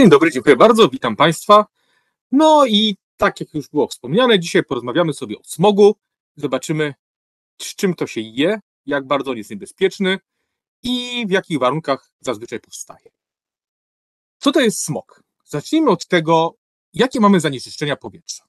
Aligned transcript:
Dzień 0.00 0.10
dobry, 0.10 0.30
dziękuję 0.30 0.56
bardzo, 0.56 0.88
witam 0.88 1.16
Państwa. 1.16 1.66
No 2.32 2.66
i 2.66 2.96
tak 3.16 3.40
jak 3.40 3.54
już 3.54 3.68
było 3.68 3.86
wspomniane, 3.86 4.38
dzisiaj 4.38 4.64
porozmawiamy 4.64 5.12
sobie 5.12 5.38
o 5.38 5.44
smogu. 5.44 5.96
Zobaczymy, 6.36 6.94
z 7.62 7.74
czym 7.74 7.94
to 7.94 8.06
się 8.06 8.20
je, 8.20 8.60
jak 8.86 9.06
bardzo 9.06 9.30
on 9.30 9.36
jest 9.36 9.50
niebezpieczny 9.50 10.18
i 10.82 11.24
w 11.28 11.30
jakich 11.30 11.58
warunkach 11.58 12.10
zazwyczaj 12.20 12.60
powstaje. 12.60 13.10
Co 14.38 14.52
to 14.52 14.60
jest 14.60 14.84
smog? 14.84 15.22
Zacznijmy 15.44 15.90
od 15.90 16.06
tego, 16.06 16.54
jakie 16.92 17.20
mamy 17.20 17.40
zanieczyszczenia 17.40 17.96
powietrza. 17.96 18.44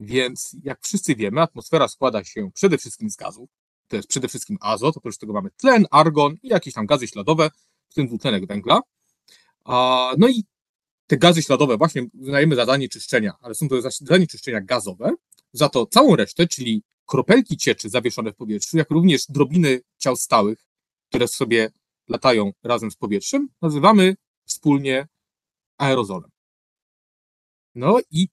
Więc 0.00 0.56
jak 0.62 0.80
wszyscy 0.82 1.14
wiemy, 1.14 1.40
atmosfera 1.40 1.88
składa 1.88 2.24
się 2.24 2.50
przede 2.54 2.78
wszystkim 2.78 3.10
z 3.10 3.16
gazów. 3.16 3.50
To 3.88 3.96
jest 3.96 4.08
przede 4.08 4.28
wszystkim 4.28 4.58
azot, 4.60 4.96
oprócz 4.96 5.18
tego 5.18 5.32
mamy 5.32 5.50
tlen, 5.50 5.86
argon 5.90 6.34
i 6.42 6.48
jakieś 6.48 6.74
tam 6.74 6.86
gazy 6.86 7.08
śladowe, 7.08 7.50
w 7.88 7.94
tym 7.94 8.06
dwutlenek 8.06 8.46
węgla. 8.46 8.80
No 10.18 10.28
i 10.28 10.44
te 11.06 11.16
gazy 11.16 11.42
śladowe 11.42 11.76
właśnie 11.76 12.06
uznajemy 12.20 12.56
za 12.56 12.66
zanieczyszczenia, 12.66 13.32
ale 13.40 13.54
są 13.54 13.68
to 13.68 13.76
zanieczyszczenia 13.90 14.60
gazowe. 14.60 15.10
Za 15.52 15.68
to 15.68 15.86
całą 15.86 16.16
resztę, 16.16 16.46
czyli 16.46 16.82
kropelki 17.06 17.56
cieczy 17.56 17.88
zawieszone 17.88 18.32
w 18.32 18.36
powietrzu, 18.36 18.76
jak 18.76 18.90
również 18.90 19.26
drobiny 19.28 19.80
ciał 19.98 20.16
stałych, 20.16 20.66
które 21.08 21.28
sobie 21.28 21.70
latają 22.08 22.52
razem 22.62 22.90
z 22.90 22.96
powietrzem, 22.96 23.48
nazywamy 23.62 24.16
wspólnie 24.44 25.08
aerozolem. 25.78 26.30
No 27.74 27.98
i 28.10 28.28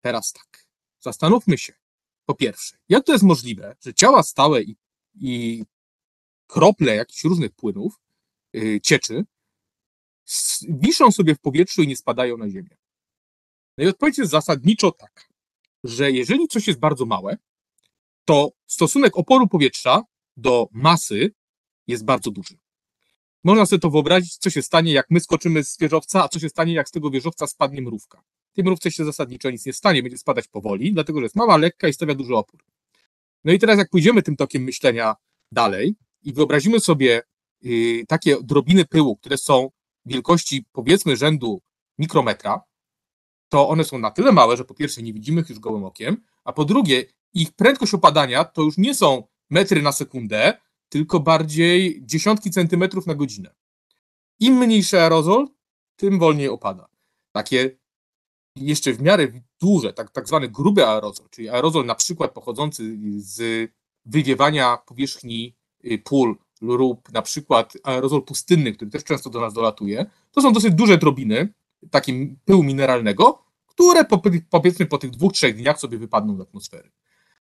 teraz 0.00 0.32
tak. 0.32 0.66
Zastanówmy 1.00 1.58
się, 1.58 1.72
po 2.24 2.34
pierwsze, 2.34 2.76
jak 2.88 3.04
to 3.04 3.12
jest 3.12 3.24
możliwe, 3.24 3.76
że 3.80 3.94
ciała 3.94 4.22
stałe 4.22 4.62
i, 4.62 4.76
i 5.14 5.64
krople 6.46 6.96
jakichś 6.96 7.24
różnych 7.24 7.52
płynów, 7.52 8.00
yy, 8.52 8.80
cieczy, 8.80 9.24
wiszą 10.68 11.10
sobie 11.10 11.34
w 11.34 11.40
powietrzu 11.40 11.82
i 11.82 11.88
nie 11.88 11.96
spadają 11.96 12.36
na 12.36 12.50
ziemię. 12.50 12.76
No 13.78 13.84
i 13.84 13.88
odpowiedź 13.88 14.18
jest 14.18 14.30
zasadniczo 14.30 14.92
taka, 14.92 15.22
że 15.84 16.10
jeżeli 16.10 16.48
coś 16.48 16.66
jest 16.66 16.78
bardzo 16.78 17.06
małe, 17.06 17.36
to 18.24 18.52
stosunek 18.66 19.16
oporu 19.16 19.48
powietrza 19.48 20.02
do 20.36 20.68
masy 20.72 21.34
jest 21.86 22.04
bardzo 22.04 22.30
duży. 22.30 22.58
Można 23.44 23.66
sobie 23.66 23.80
to 23.80 23.90
wyobrazić, 23.90 24.36
co 24.36 24.50
się 24.50 24.62
stanie, 24.62 24.92
jak 24.92 25.06
my 25.10 25.20
skoczymy 25.20 25.64
z 25.64 25.78
wieżowca, 25.78 26.24
a 26.24 26.28
co 26.28 26.38
się 26.38 26.48
stanie, 26.48 26.72
jak 26.72 26.88
z 26.88 26.90
tego 26.90 27.10
wieżowca 27.10 27.46
spadnie 27.46 27.82
mrówka. 27.82 28.22
Tej 28.52 28.64
mrówce 28.64 28.90
się 28.90 29.04
zasadniczo 29.04 29.50
nic 29.50 29.66
nie 29.66 29.72
stanie, 29.72 30.02
będzie 30.02 30.18
spadać 30.18 30.48
powoli, 30.48 30.92
dlatego 30.92 31.18
że 31.18 31.24
jest 31.24 31.36
mała, 31.36 31.56
lekka 31.56 31.88
i 31.88 31.92
stawia 31.92 32.14
duży 32.14 32.34
opór. 32.36 32.64
No 33.44 33.52
i 33.52 33.58
teraz, 33.58 33.78
jak 33.78 33.90
pójdziemy 33.90 34.22
tym 34.22 34.36
tokiem 34.36 34.62
myślenia 34.62 35.14
dalej 35.52 35.94
i 36.22 36.32
wyobrazimy 36.32 36.80
sobie 36.80 37.22
yy, 37.62 38.06
takie 38.06 38.36
drobiny 38.42 38.84
pyłu, 38.84 39.16
które 39.16 39.38
są 39.38 39.70
wielkości 40.06 40.64
powiedzmy 40.72 41.16
rzędu 41.16 41.62
mikrometra, 41.98 42.60
to 43.48 43.68
one 43.68 43.84
są 43.84 43.98
na 43.98 44.10
tyle 44.10 44.32
małe, 44.32 44.56
że 44.56 44.64
po 44.64 44.74
pierwsze 44.74 45.02
nie 45.02 45.12
widzimy 45.12 45.40
ich 45.40 45.48
już 45.48 45.58
gołym 45.58 45.84
okiem, 45.84 46.16
a 46.44 46.52
po 46.52 46.64
drugie 46.64 47.04
ich 47.34 47.52
prędkość 47.52 47.94
opadania 47.94 48.44
to 48.44 48.62
już 48.62 48.78
nie 48.78 48.94
są 48.94 49.22
metry 49.50 49.82
na 49.82 49.92
sekundę, 49.92 50.58
tylko 50.88 51.20
bardziej 51.20 52.02
dziesiątki 52.06 52.50
centymetrów 52.50 53.06
na 53.06 53.14
godzinę. 53.14 53.54
Im 54.40 54.54
mniejszy 54.54 55.00
aerozol, 55.00 55.48
tym 55.96 56.18
wolniej 56.18 56.48
opada. 56.48 56.88
Takie 57.32 57.78
jeszcze 58.56 58.92
w 58.92 59.02
miarę 59.02 59.28
duże, 59.60 59.92
tak, 59.92 60.10
tak 60.10 60.26
zwany 60.26 60.48
gruby 60.48 60.86
aerozol, 60.86 61.28
czyli 61.30 61.48
aerozol 61.48 61.86
na 61.86 61.94
przykład 61.94 62.32
pochodzący 62.32 62.98
z 63.16 63.70
wywiewania 64.04 64.76
powierzchni 64.76 65.56
y, 65.84 65.98
pól 65.98 66.36
lub 66.62 67.12
na 67.12 67.22
przykład 67.22 67.72
aerozol 67.84 68.22
pustynny, 68.22 68.72
który 68.72 68.90
też 68.90 69.04
często 69.04 69.30
do 69.30 69.40
nas 69.40 69.54
dolatuje, 69.54 70.06
to 70.30 70.42
są 70.42 70.52
dosyć 70.52 70.74
duże 70.74 70.98
drobiny 70.98 71.52
takim 71.90 72.38
pyłu 72.44 72.62
mineralnego, 72.62 73.44
które 73.66 74.04
po, 74.04 74.22
powiedzmy 74.50 74.86
po 74.86 74.98
tych 74.98 75.10
dwóch, 75.10 75.32
trzech 75.32 75.56
dniach 75.56 75.80
sobie 75.80 75.98
wypadną 75.98 76.36
z 76.36 76.40
atmosfery. 76.40 76.90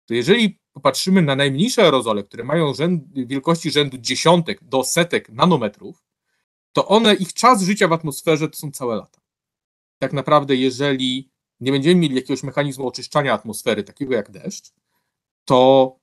To 0.07 0.15
jeżeli 0.15 0.59
popatrzymy 0.73 1.23
na 1.23 1.37
najmniejsze 1.37 1.83
aerozole, 1.83 2.23
które 2.23 2.45
mają 2.45 2.75
rzęd, 2.75 3.05
wielkości 3.13 3.71
rzędu 3.71 3.99
dziesiątek 3.99 4.65
do 4.65 4.85
setek 4.85 5.29
nanometrów, 5.29 6.05
to 6.73 6.89
one, 6.89 7.15
ich 7.15 7.33
czas 7.33 7.63
życia 7.63 7.89
w 7.89 7.93
atmosferze 7.93 8.49
to 8.49 8.57
są 8.57 8.71
całe 8.71 8.97
lata. 8.97 9.21
Tak 9.99 10.13
naprawdę, 10.13 10.57
jeżeli 10.57 11.31
nie 11.61 11.73
będziemy 11.73 12.01
mieli 12.01 12.15
jakiegoś 12.15 12.43
mechanizmu 12.43 12.87
oczyszczania 12.87 13.33
atmosfery, 13.35 13.85
takiego 13.85 14.15
jak 14.15 14.31
deszcz, 14.31 14.73
to 15.45 15.97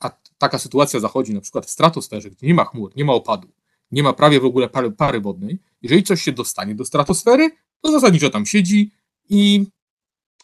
a 0.00 0.10
taka 0.38 0.58
sytuacja 0.58 1.00
zachodzi 1.00 1.34
na 1.34 1.40
przykład 1.40 1.66
w 1.66 1.70
stratosferze, 1.70 2.30
gdzie 2.30 2.46
nie 2.46 2.54
ma 2.54 2.64
chmur, 2.64 2.96
nie 2.96 3.04
ma 3.04 3.12
opadu, 3.12 3.48
nie 3.90 4.02
ma 4.02 4.12
prawie 4.12 4.40
w 4.40 4.44
ogóle 4.44 4.68
pary, 4.68 4.90
pary 4.92 5.20
wodnej, 5.20 5.58
jeżeli 5.82 6.02
coś 6.02 6.22
się 6.22 6.32
dostanie 6.32 6.74
do 6.74 6.84
stratosfery, 6.84 7.50
to 7.80 7.92
zasadniczo 7.92 8.30
tam 8.30 8.46
siedzi 8.46 8.90
i 9.28 9.66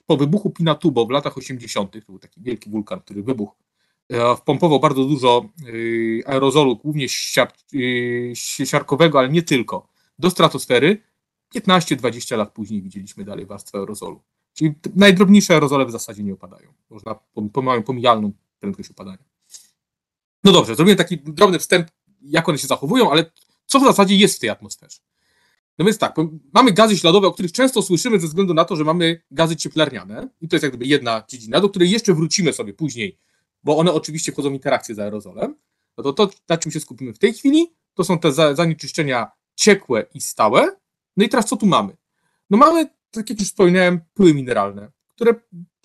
po 0.06 0.16
wybuchu 0.16 0.50
Pinatubo 0.50 1.06
w 1.06 1.10
latach 1.10 1.38
80., 1.38 1.92
to 1.92 2.12
był 2.12 2.18
taki 2.18 2.42
wielki 2.42 2.70
wulkan, 2.70 3.00
który 3.00 3.22
wybuchł, 3.22 3.54
e, 4.08 4.36
wpompował 4.36 4.80
bardzo 4.80 5.04
dużo 5.04 5.44
e, 6.24 6.28
aerozolu, 6.28 6.76
głównie 6.76 7.08
siar, 7.08 7.52
e, 8.62 8.66
siarkowego, 8.66 9.18
ale 9.18 9.28
nie 9.28 9.42
tylko, 9.42 9.88
do 10.18 10.30
stratosfery. 10.30 11.02
15-20 11.54 12.36
lat 12.36 12.52
później 12.52 12.82
widzieliśmy 12.82 13.24
dalej 13.24 13.46
warstwę 13.46 13.78
aerozolu. 13.78 14.22
Czyli 14.54 14.74
najdrobniejsze 14.96 15.54
aerozole 15.54 15.86
w 15.86 15.90
zasadzie 15.90 16.22
nie 16.22 16.32
opadają. 16.32 16.72
Można, 16.90 17.14
mają 17.62 17.82
pomijalną 17.82 18.32
prędkość 18.60 18.90
opadania. 18.90 19.29
No 20.44 20.52
dobrze, 20.52 20.76
zrobiłem 20.76 20.98
taki 20.98 21.18
drobny 21.18 21.58
wstęp, 21.58 21.88
jak 22.22 22.48
one 22.48 22.58
się 22.58 22.66
zachowują, 22.66 23.10
ale 23.10 23.30
co 23.66 23.80
w 23.80 23.84
zasadzie 23.84 24.16
jest 24.16 24.36
w 24.36 24.38
tej 24.38 24.50
atmosferze? 24.50 24.98
No 25.78 25.84
więc 25.84 25.98
tak, 25.98 26.16
mamy 26.52 26.72
gazy 26.72 26.98
śladowe, 26.98 27.26
o 27.26 27.32
których 27.32 27.52
często 27.52 27.82
słyszymy 27.82 28.20
ze 28.20 28.26
względu 28.26 28.54
na 28.54 28.64
to, 28.64 28.76
że 28.76 28.84
mamy 28.84 29.22
gazy 29.30 29.56
cieplarniane 29.56 30.28
i 30.40 30.48
to 30.48 30.56
jest 30.56 30.64
jakby 30.64 30.86
jedna 30.86 31.24
dziedzina, 31.28 31.60
do 31.60 31.68
której 31.68 31.90
jeszcze 31.90 32.14
wrócimy 32.14 32.52
sobie 32.52 32.74
później, 32.74 33.18
bo 33.64 33.78
one 33.78 33.92
oczywiście 33.92 34.32
wchodzą 34.32 34.50
w 34.50 34.52
interakcję 34.52 34.94
z 34.94 34.98
aerozolem. 34.98 35.54
No 35.98 36.04
to 36.04 36.12
to, 36.12 36.30
na 36.48 36.58
czym 36.58 36.72
się 36.72 36.80
skupimy 36.80 37.12
w 37.12 37.18
tej 37.18 37.32
chwili, 37.32 37.72
to 37.94 38.04
są 38.04 38.18
te 38.18 38.32
zanieczyszczenia 38.54 39.30
ciekłe 39.54 40.06
i 40.14 40.20
stałe. 40.20 40.76
No 41.16 41.24
i 41.24 41.28
teraz 41.28 41.46
co 41.46 41.56
tu 41.56 41.66
mamy? 41.66 41.96
No 42.50 42.56
mamy, 42.58 42.86
tak 43.10 43.30
jak 43.30 43.40
już 43.40 43.48
wspomniałem, 43.48 44.00
pyły 44.14 44.34
mineralne, 44.34 44.90
które 45.08 45.34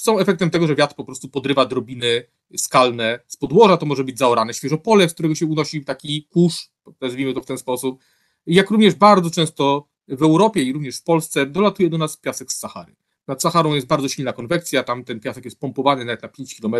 są 0.01 0.19
efektem 0.19 0.49
tego, 0.49 0.67
że 0.67 0.75
wiatr 0.75 0.95
po 0.95 1.05
prostu 1.05 1.29
podrywa 1.29 1.65
drobiny 1.65 2.23
skalne 2.57 3.19
z 3.27 3.37
podłoża, 3.37 3.77
to 3.77 3.85
może 3.85 4.03
być 4.03 4.17
zaorane 4.17 4.53
świeżo 4.53 4.77
pole, 4.77 5.09
z 5.09 5.13
którego 5.13 5.35
się 5.35 5.45
unosi 5.45 5.85
taki 5.85 6.23
kurz, 6.23 6.69
nazwijmy 7.01 7.33
to 7.33 7.41
w 7.41 7.45
ten 7.45 7.57
sposób, 7.57 8.03
jak 8.45 8.69
również 8.69 8.95
bardzo 8.95 9.31
często 9.31 9.87
w 10.07 10.23
Europie 10.23 10.63
i 10.63 10.73
również 10.73 10.97
w 10.97 11.03
Polsce 11.03 11.45
dolatuje 11.45 11.89
do 11.89 11.97
nas 11.97 12.17
piasek 12.17 12.51
z 12.51 12.59
Sahary. 12.59 12.95
Nad 13.27 13.41
Saharą 13.41 13.73
jest 13.73 13.87
bardzo 13.87 14.09
silna 14.09 14.33
konwekcja, 14.33 14.83
tam 14.83 15.03
ten 15.03 15.19
piasek 15.19 15.45
jest 15.45 15.59
pompowany 15.59 16.05
nawet 16.05 16.23
na 16.23 16.29
5 16.29 16.61
km 16.61 16.75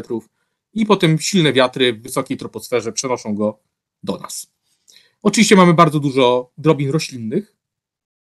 i 0.73 0.85
potem 0.85 1.19
silne 1.19 1.53
wiatry 1.53 1.93
w 1.93 2.01
wysokiej 2.01 2.37
troposferze 2.37 2.91
przenoszą 2.91 3.35
go 3.35 3.59
do 4.03 4.17
nas. 4.17 4.47
Oczywiście 5.23 5.55
mamy 5.55 5.73
bardzo 5.73 5.99
dużo 5.99 6.51
drobin 6.57 6.89
roślinnych 6.89 7.55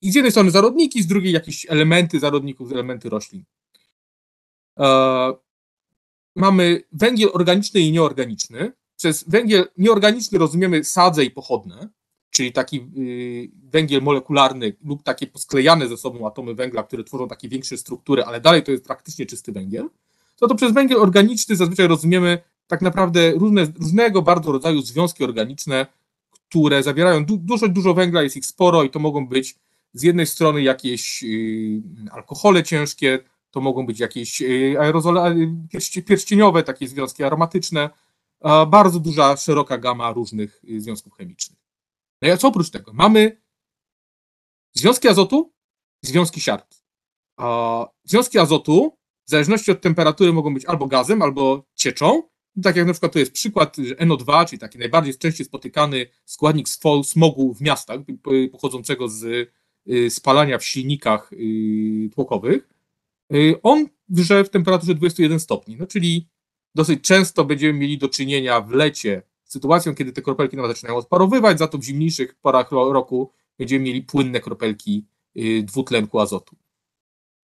i 0.02 0.12
z 0.12 0.14
jednej 0.14 0.30
strony 0.30 0.50
zarodniki, 0.50 1.02
z 1.02 1.06
drugiej 1.06 1.32
jakieś 1.32 1.66
elementy 1.68 2.20
zarodników, 2.20 2.72
elementy 2.72 3.08
roślin. 3.08 3.44
Mamy 6.34 6.82
węgiel 6.92 7.30
organiczny 7.32 7.80
i 7.80 7.92
nieorganiczny. 7.92 8.72
Przez 8.96 9.24
węgiel 9.28 9.68
nieorganiczny 9.78 10.38
rozumiemy 10.38 10.84
sadze 10.84 11.24
i 11.24 11.30
pochodne, 11.30 11.88
czyli 12.30 12.52
taki 12.52 12.86
y, 12.98 13.50
węgiel 13.70 14.02
molekularny 14.02 14.76
lub 14.84 15.02
takie 15.02 15.26
posklejane 15.26 15.88
ze 15.88 15.96
sobą 15.96 16.26
atomy 16.26 16.54
węgla, 16.54 16.82
które 16.82 17.04
tworzą 17.04 17.28
takie 17.28 17.48
większe 17.48 17.76
struktury, 17.76 18.24
ale 18.24 18.40
dalej 18.40 18.62
to 18.62 18.72
jest 18.72 18.84
praktycznie 18.84 19.26
czysty 19.26 19.52
węgiel. 19.52 19.88
No 20.40 20.48
to 20.48 20.54
przez 20.54 20.72
węgiel 20.72 21.00
organiczny 21.00 21.56
zazwyczaj 21.56 21.88
rozumiemy 21.88 22.38
tak 22.66 22.82
naprawdę 22.82 23.32
różne, 23.32 23.66
różnego 23.78 24.22
bardzo 24.22 24.52
rodzaju 24.52 24.82
związki 24.82 25.24
organiczne, 25.24 25.86
które 26.30 26.82
zawierają 26.82 27.24
du 27.24 27.36
dużo, 27.36 27.68
dużo 27.68 27.94
węgla, 27.94 28.22
jest 28.22 28.36
ich 28.36 28.46
sporo 28.46 28.82
i 28.82 28.90
to 28.90 28.98
mogą 28.98 29.26
być 29.26 29.56
z 29.92 30.02
jednej 30.02 30.26
strony 30.26 30.62
jakieś 30.62 31.22
yy, 31.22 31.82
alkohole 32.10 32.62
ciężkie, 32.62 33.18
to 33.54 33.60
mogą 33.60 33.86
być 33.86 34.00
jakieś 34.00 34.42
y, 34.42 34.76
aerozole 34.80 35.36
pierścieniowe, 36.06 36.62
takie 36.62 36.88
związki 36.88 37.24
aromatyczne, 37.24 37.90
bardzo 38.66 39.00
duża, 39.00 39.36
szeroka 39.36 39.78
gama 39.78 40.12
różnych 40.12 40.64
y, 40.64 40.80
związków 40.80 41.14
chemicznych. 41.14 41.58
No 42.22 42.34
i 42.34 42.38
co 42.38 42.48
oprócz 42.48 42.70
tego? 42.70 42.92
Mamy 42.92 43.42
związki 44.72 45.08
azotu, 45.08 45.52
związki 46.02 46.40
siarki. 46.40 46.78
Związki 48.04 48.38
azotu, 48.38 48.98
w 49.26 49.30
zależności 49.30 49.70
od 49.70 49.80
temperatury, 49.80 50.32
mogą 50.32 50.54
być 50.54 50.64
albo 50.64 50.86
gazem, 50.86 51.22
albo 51.22 51.64
cieczą. 51.74 52.22
Tak 52.62 52.76
jak 52.76 52.86
na 52.86 52.92
przykład 52.92 53.12
to 53.12 53.18
jest 53.18 53.32
przykład 53.32 53.76
NO2, 53.78 54.46
czyli 54.46 54.58
taki 54.58 54.78
najbardziej 54.78 55.18
częściej 55.18 55.46
spotykany 55.46 56.06
składnik 56.24 56.68
smogu 57.04 57.54
w 57.54 57.60
miastach, 57.60 58.00
pochodzącego 58.52 59.08
z 59.08 59.24
y, 59.88 60.10
spalania 60.10 60.58
w 60.58 60.64
silnikach 60.64 61.30
tłokowych. 62.14 62.73
Y, 63.34 63.60
on 63.62 63.86
grze 64.08 64.44
w 64.44 64.50
temperaturze 64.50 64.94
21 64.94 65.40
stopni, 65.40 65.76
no 65.76 65.86
czyli 65.86 66.28
dosyć 66.74 67.00
często 67.00 67.44
będziemy 67.44 67.78
mieli 67.78 67.98
do 67.98 68.08
czynienia 68.08 68.60
w 68.60 68.70
lecie 68.70 69.22
z 69.44 69.52
sytuacją, 69.52 69.94
kiedy 69.94 70.12
te 70.12 70.22
kropelki 70.22 70.56
nawet 70.56 70.76
zaczynają 70.76 70.98
odparowywać, 70.98 71.58
za 71.58 71.68
to 71.68 71.78
w 71.78 71.84
zimniejszych 71.84 72.34
porach 72.34 72.70
roku 72.70 73.30
będziemy 73.58 73.84
mieli 73.84 74.02
płynne 74.02 74.40
kropelki 74.40 75.06
dwutlenku 75.62 76.20
azotu. 76.20 76.56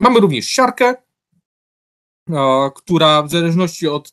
Mamy 0.01 0.21
również 0.21 0.47
siarkę, 0.47 0.95
która 2.75 3.23
w 3.23 3.31
zależności 3.31 3.89
od 3.89 4.13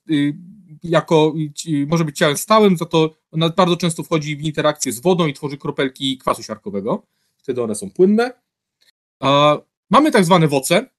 jako 0.83 1.33
może 1.87 2.05
być 2.05 2.17
ciałem 2.17 2.37
stałym, 2.37 2.77
za 2.77 2.85
to 2.85 3.15
ona 3.31 3.49
bardzo 3.49 3.77
często 3.77 4.03
wchodzi 4.03 4.37
w 4.37 4.41
interakcję 4.41 4.91
z 4.91 4.99
wodą 4.99 5.27
i 5.27 5.33
tworzy 5.33 5.57
kropelki 5.57 6.17
kwasu 6.17 6.43
siarkowego. 6.43 7.03
Wtedy 7.37 7.63
one 7.63 7.75
są 7.75 7.91
płynne. 7.91 8.31
Mamy 9.89 10.11
tak 10.11 10.25
zwane 10.25 10.47
woce, 10.47 10.89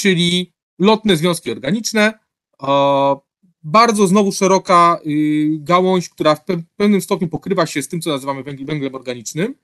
czyli 0.00 0.52
lotne 0.78 1.16
związki 1.16 1.50
organiczne. 1.50 2.18
Bardzo 3.62 4.06
znowu 4.06 4.32
szeroka 4.32 5.00
y, 5.06 5.58
gałąź, 5.58 6.08
która 6.08 6.34
w 6.34 6.44
pewnym 6.76 7.00
stopniu 7.00 7.28
pokrywa 7.28 7.66
się 7.66 7.82
z 7.82 7.88
tym, 7.88 8.00
co 8.00 8.10
nazywamy 8.10 8.42
węglem 8.42 8.94
organicznym. 8.94 9.54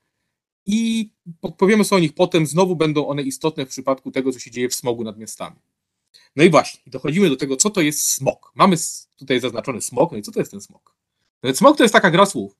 I 0.65 1.09
powiemy 1.57 1.85
sobie 1.85 1.97
o 1.97 2.01
nich 2.01 2.13
potem, 2.13 2.45
znowu 2.45 2.75
będą 2.75 3.07
one 3.07 3.21
istotne 3.21 3.65
w 3.65 3.69
przypadku 3.69 4.11
tego, 4.11 4.31
co 4.31 4.39
się 4.39 4.51
dzieje 4.51 4.69
w 4.69 4.75
smogu 4.75 5.03
nad 5.03 5.17
miastami. 5.17 5.55
No 6.35 6.43
i 6.43 6.49
właśnie, 6.49 6.81
dochodzimy 6.87 7.29
do 7.29 7.35
tego, 7.35 7.55
co 7.57 7.69
to 7.69 7.81
jest 7.81 8.11
smog. 8.11 8.51
Mamy 8.55 8.75
tutaj 9.17 9.39
zaznaczony 9.39 9.81
smog, 9.81 10.11
no 10.11 10.17
i 10.17 10.21
co 10.21 10.31
to 10.31 10.39
jest 10.39 10.51
ten 10.51 10.61
smog? 10.61 10.95
Smog 11.53 11.77
to 11.77 11.83
jest 11.83 11.93
taka 11.93 12.11
gra 12.11 12.25
słów. 12.25 12.57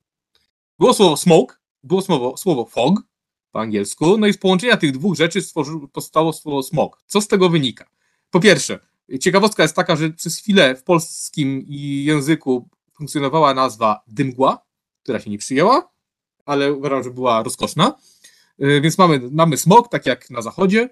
Było 0.80 0.94
słowo 0.94 1.18
smoke, 1.18 1.56
było 1.84 2.02
słowo, 2.02 2.38
słowo 2.38 2.66
fog 2.66 3.02
po 3.56 3.62
angielsku, 3.62 4.18
no 4.18 4.28
i 4.28 4.34
z 4.34 4.38
połączenia 4.38 4.78
tych 4.78 4.92
dwóch 4.92 5.16
rzeczy 5.16 5.40
powstało 5.94 6.34
słowo 6.34 6.64
smog. 6.64 7.04
Co 7.08 7.22
z 7.22 7.28
tego 7.28 7.50
wynika? 7.50 7.86
Po 8.32 8.40
pierwsze, 8.40 8.80
ciekawostka 9.20 9.64
jest 9.64 9.76
taka, 9.76 9.96
że 9.96 10.10
przez 10.10 10.38
chwilę 10.38 10.76
w 10.76 10.84
polskim 10.84 11.66
języku 11.68 12.70
funkcjonowała 12.94 13.54
nazwa 13.54 14.04
dymgła, 14.08 14.66
która 15.04 15.20
się 15.20 15.30
nie 15.30 15.38
przyjęła, 15.38 15.90
ale 16.46 16.74
uważam, 16.74 17.04
że 17.04 17.12
była 17.12 17.44
rozkoszna. 17.44 17.96
Y, 18.64 18.82
więc 18.82 18.98
mamy, 18.98 19.22
mamy 19.32 19.58
smog, 19.58 19.90
tak 19.90 20.06
jak 20.06 20.30
na 20.30 20.42
zachodzie. 20.42 20.90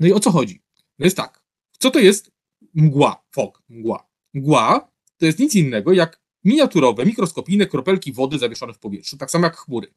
No 0.00 0.06
i 0.06 0.12
o 0.12 0.20
co 0.20 0.30
chodzi? 0.30 0.62
No 0.98 1.04
jest 1.04 1.16
tak, 1.16 1.42
co 1.78 1.90
to 1.90 1.98
jest 1.98 2.30
mgła, 2.74 3.22
fog, 3.30 3.62
mgła? 3.68 4.06
Mgła 4.34 4.88
to 5.16 5.26
jest 5.26 5.38
nic 5.38 5.54
innego 5.54 5.92
jak 5.92 6.20
miniaturowe, 6.44 7.06
mikroskopijne 7.06 7.66
kropelki 7.66 8.12
wody 8.12 8.38
zawieszone 8.38 8.72
w 8.72 8.78
powietrzu, 8.78 9.16
tak 9.16 9.30
samo 9.30 9.44
jak 9.44 9.56
chmury. 9.56 9.94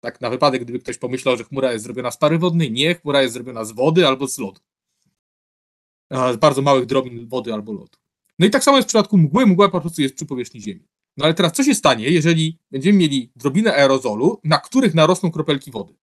Tak 0.00 0.20
na 0.20 0.30
wypadek, 0.30 0.62
gdyby 0.62 0.78
ktoś 0.78 0.98
pomyślał, 0.98 1.36
że 1.36 1.44
chmura 1.44 1.72
jest 1.72 1.84
zrobiona 1.84 2.10
z 2.10 2.16
pary 2.16 2.38
wodnej, 2.38 2.72
nie, 2.72 2.94
chmura 2.94 3.22
jest 3.22 3.34
zrobiona 3.34 3.64
z 3.64 3.72
wody 3.72 4.06
albo 4.06 4.28
z 4.28 4.38
lodu. 4.38 4.60
Z 6.10 6.36
bardzo 6.36 6.62
małych 6.62 6.86
drobin 6.86 7.28
wody 7.28 7.54
albo 7.54 7.72
lodu. 7.72 7.98
No 8.38 8.46
i 8.46 8.50
tak 8.50 8.64
samo 8.64 8.76
jest 8.76 8.86
w 8.86 8.88
przypadku 8.88 9.18
mgły, 9.18 9.46
mgła 9.46 9.68
po 9.68 9.80
prostu 9.80 10.02
jest 10.02 10.14
przy 10.14 10.26
powierzchni 10.26 10.60
Ziemi. 10.60 10.88
No 11.16 11.24
ale 11.24 11.34
teraz 11.34 11.52
co 11.52 11.64
się 11.64 11.74
stanie, 11.74 12.08
jeżeli 12.08 12.58
będziemy 12.70 12.98
mieli 12.98 13.32
drobinę 13.36 13.74
aerozolu, 13.74 14.40
na 14.44 14.58
których 14.58 14.94
narosną 14.94 15.30
kropelki 15.30 15.70
wody? 15.70 15.94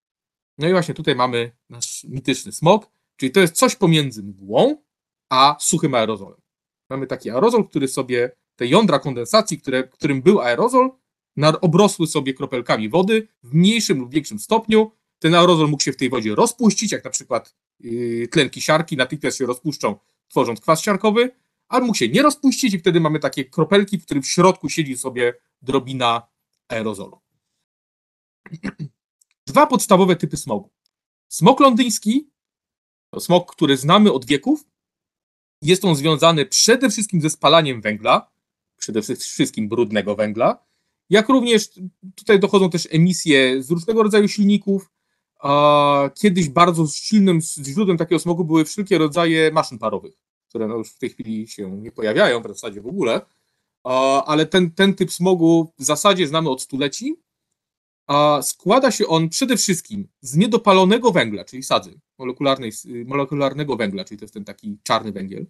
No 0.57 0.67
i 0.67 0.71
właśnie 0.71 0.94
tutaj 0.94 1.15
mamy 1.15 1.51
nasz 1.69 2.03
mityczny 2.03 2.51
smog, 2.51 2.91
czyli 3.15 3.31
to 3.31 3.39
jest 3.39 3.55
coś 3.55 3.75
pomiędzy 3.75 4.23
mgłą 4.23 4.77
a 5.29 5.55
suchym 5.59 5.95
aerozolem. 5.95 6.41
Mamy 6.89 7.07
taki 7.07 7.29
aerozol, 7.29 7.67
który 7.67 7.88
sobie, 7.88 8.31
te 8.55 8.67
jądra 8.67 8.99
kondensacji, 8.99 9.61
które, 9.61 9.83
którym 9.83 10.21
był 10.21 10.41
aerozol, 10.41 10.91
obrosły 11.62 12.07
sobie 12.07 12.34
kropelkami 12.34 12.89
wody 12.89 13.28
w 13.44 13.54
mniejszym 13.54 14.00
lub 14.00 14.12
większym 14.12 14.39
stopniu. 14.39 14.92
Ten 15.19 15.36
aerozol 15.36 15.69
mógł 15.69 15.84
się 15.84 15.92
w 15.94 15.98
tej 15.98 16.10
wodzie 16.10 16.36
rozpuścić, 16.36 16.92
jak 16.92 17.04
na 17.04 17.10
przykład 17.10 17.56
yy, 17.80 18.28
tlenki 18.28 18.62
siarki 18.62 18.98
natychmiast 18.98 19.38
się 19.38 19.45
rozpuszczą, 19.45 19.95
tworząc 20.28 20.62
kwas 20.62 20.81
siarkowy, 20.81 21.31
albo 21.68 21.88
mógł 21.88 21.98
się 21.98 22.10
nie 22.10 22.22
rozpuścić 22.22 22.74
i 22.74 22.80
wtedy 22.80 23.00
mamy 23.00 23.19
takie 23.19 23.45
kropelki, 23.45 23.98
w 23.98 24.06
którym 24.06 24.24
w 24.24 24.28
środku 24.28 24.69
siedzi 24.69 24.98
sobie 24.98 25.34
drobina 25.62 26.28
aerozolu. 26.68 27.22
Dwa 29.48 29.68
podstawowe 29.68 30.16
typy 30.16 30.38
smogu. 30.38 30.69
Smog 31.28 31.60
londyński 31.60 32.30
to 33.10 33.19
smog, 33.19 33.51
który 33.51 33.78
znamy 33.78 34.13
od 34.13 34.25
wieków. 34.25 34.66
Jest 35.62 35.86
on 35.86 35.95
związany 35.95 36.45
przede 36.45 36.90
wszystkim 36.90 37.22
ze 37.22 37.30
spalaniem 37.30 37.81
węgla, 37.81 38.31
przede 38.78 39.01
wszystkim 39.01 39.69
brudnego 39.69 40.16
węgla, 40.16 40.66
jak 41.09 41.30
również 41.30 41.69
tutaj 42.15 42.39
dochodzą 42.39 42.69
też 42.69 42.88
emisje 42.92 43.63
z 43.63 43.71
różnego 43.71 44.04
rodzaju 44.04 44.27
silników. 44.27 44.92
Kiedyś 46.15 46.50
bardzo 46.50 46.88
silnym 46.88 47.39
źródłem 47.42 47.98
takiego 47.98 48.19
smogu 48.19 48.45
były 48.45 48.65
wszelkie 48.65 48.98
rodzaje 48.98 49.51
maszyn 49.51 49.80
parowych, 49.80 50.13
które 50.50 50.68
no 50.68 50.75
już 50.75 50.89
w 50.89 50.98
tej 50.98 51.09
chwili 51.09 51.48
się 51.48 51.71
nie 51.71 51.92
pojawiają 51.92 52.42
w 52.42 52.48
zasadzie 52.48 52.81
w 52.81 52.88
ogóle, 52.88 53.21
ale 54.25 54.45
ten, 54.45 54.71
ten 54.71 54.94
typ 54.94 55.12
smogu 55.12 55.74
w 55.80 55.83
zasadzie 55.83 56.27
znamy 56.27 56.50
od 56.50 56.62
stuleci. 56.62 57.15
Składa 58.42 58.92
się 58.92 59.07
on 59.07 59.30
przede 59.30 59.57
wszystkim 59.57 60.07
z 60.21 60.36
niedopalonego 60.36 61.12
węgla, 61.12 61.45
czyli 61.45 61.63
sadzy 61.63 62.00
molekularnej, 62.18 62.71
molekularnego 63.06 63.75
węgla, 63.75 64.04
czyli 64.04 64.18
to 64.18 64.24
jest 64.24 64.33
ten 64.33 64.45
taki 64.45 64.77
czarny 64.83 65.12
węgiel, 65.12 65.45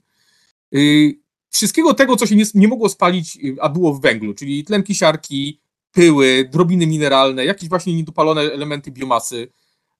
y, 0.75 1.19
wszystkiego 1.49 1.93
tego, 1.93 2.15
co 2.15 2.25
się 2.25 2.35
nie, 2.35 2.43
nie 2.53 2.67
mogło 2.67 2.89
spalić, 2.89 3.37
y, 3.43 3.55
a 3.61 3.69
było 3.69 3.93
w 3.93 4.01
węglu, 4.01 4.33
czyli 4.33 4.63
tlenki 4.63 4.95
siarki, 4.95 5.61
pyły, 5.91 6.49
drobiny 6.51 6.87
mineralne, 6.87 7.45
jakieś 7.45 7.69
właśnie 7.69 7.95
niedopalone 7.95 8.41
elementy 8.41 8.91
biomasy, 8.91 9.51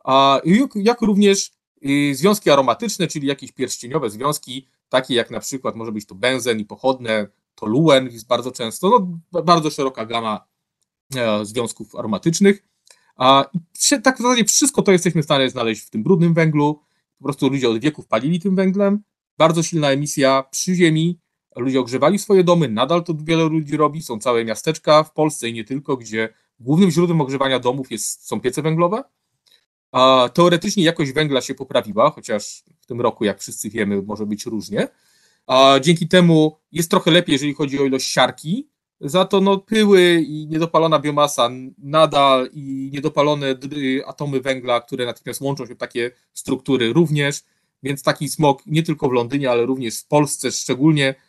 a 0.03 0.41
jak 0.75 1.01
również 1.01 1.51
y, 1.85 2.15
związki 2.15 2.49
aromatyczne, 2.49 3.07
czyli 3.07 3.27
jakieś 3.27 3.51
pierścieniowe 3.51 4.09
związki, 4.09 4.67
takie 4.89 5.15
jak 5.15 5.31
na 5.31 5.39
przykład 5.39 5.75
może 5.75 5.91
być 5.91 6.05
to 6.05 6.15
benzen 6.15 6.59
i 6.59 6.65
pochodne, 6.65 7.27
toluen 7.55 8.05
jest 8.05 8.27
bardzo 8.27 8.51
często, 8.51 9.07
no, 9.31 9.43
bardzo 9.43 9.69
szeroka 9.69 10.05
gama 10.05 10.47
e, 11.15 11.45
związków 11.45 11.95
aromatycznych. 11.95 12.63
I 13.91 14.01
tak 14.01 14.17
w 14.17 14.21
zasadzie 14.21 14.45
wszystko 14.45 14.81
to 14.81 14.91
jesteśmy 14.91 15.21
w 15.21 15.25
stanie 15.25 15.49
znaleźć 15.49 15.81
w 15.81 15.89
tym 15.89 16.03
brudnym 16.03 16.33
węglu. 16.33 16.81
Po 17.17 17.23
prostu 17.23 17.49
ludzie 17.49 17.69
od 17.69 17.79
wieków 17.79 18.07
palili 18.07 18.39
tym 18.39 18.55
węglem. 18.55 19.03
Bardzo 19.37 19.63
silna 19.63 19.91
emisja 19.91 20.43
przy 20.51 20.75
ziemi, 20.75 21.19
ludzie 21.59 21.79
ogrzewali 21.79 22.19
swoje 22.19 22.43
domy, 22.43 22.69
nadal 22.69 23.03
to 23.03 23.13
wiele 23.23 23.43
ludzi 23.43 23.77
robi, 23.77 24.01
są 24.01 24.19
całe 24.19 24.45
miasteczka 24.45 25.03
w 25.03 25.13
Polsce 25.13 25.49
i 25.49 25.53
nie 25.53 25.63
tylko, 25.63 25.97
gdzie 25.97 26.29
głównym 26.59 26.91
źródłem 26.91 27.21
ogrzewania 27.21 27.59
domów 27.59 27.91
jest, 27.91 28.27
są 28.27 28.41
piece 28.41 28.61
węglowe. 28.61 29.03
A 29.91 30.29
teoretycznie 30.33 30.83
jakość 30.83 31.11
węgla 31.11 31.41
się 31.41 31.55
poprawiła, 31.55 32.09
chociaż 32.09 32.63
w 32.81 32.85
tym 32.85 33.01
roku, 33.01 33.25
jak 33.25 33.39
wszyscy 33.39 33.69
wiemy, 33.69 34.01
może 34.01 34.25
być 34.25 34.45
różnie. 34.45 34.87
A 35.47 35.79
dzięki 35.81 36.07
temu 36.07 36.57
jest 36.71 36.91
trochę 36.91 37.11
lepiej, 37.11 37.33
jeżeli 37.33 37.53
chodzi 37.53 37.79
o 37.79 37.85
ilość 37.85 38.07
siarki, 38.07 38.67
za 39.01 39.25
to 39.25 39.41
no, 39.41 39.57
pyły 39.57 40.21
i 40.27 40.47
niedopalona 40.47 40.99
biomasa 40.99 41.49
nadal 41.77 42.49
i 42.53 42.89
niedopalone 42.93 43.55
atomy 44.05 44.41
węgla, 44.41 44.81
które 44.81 45.05
natychmiast 45.05 45.41
łączą 45.41 45.65
się 45.65 45.75
w 45.75 45.77
takie 45.77 46.11
struktury 46.33 46.93
również, 46.93 47.43
więc 47.83 48.03
taki 48.03 48.29
smog 48.29 48.65
nie 48.65 48.83
tylko 48.83 49.09
w 49.09 49.11
Londynie, 49.11 49.51
ale 49.51 49.65
również 49.65 49.99
w 49.99 50.07
Polsce, 50.07 50.51
szczególnie 50.51 51.09
Y, 51.09 51.26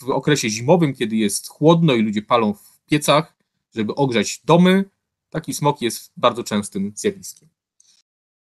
w 0.00 0.10
okresie 0.10 0.50
zimowym, 0.50 0.94
kiedy 0.94 1.16
jest 1.16 1.48
chłodno 1.48 1.94
i 1.94 2.02
ludzie 2.02 2.22
palą 2.22 2.54
w 2.54 2.80
piecach, 2.86 3.36
żeby 3.74 3.94
ogrzać 3.94 4.40
domy, 4.44 4.84
taki 5.30 5.54
smog 5.54 5.82
jest 5.82 6.12
bardzo 6.16 6.44
częstym 6.44 6.92
zjawiskiem. 6.94 7.48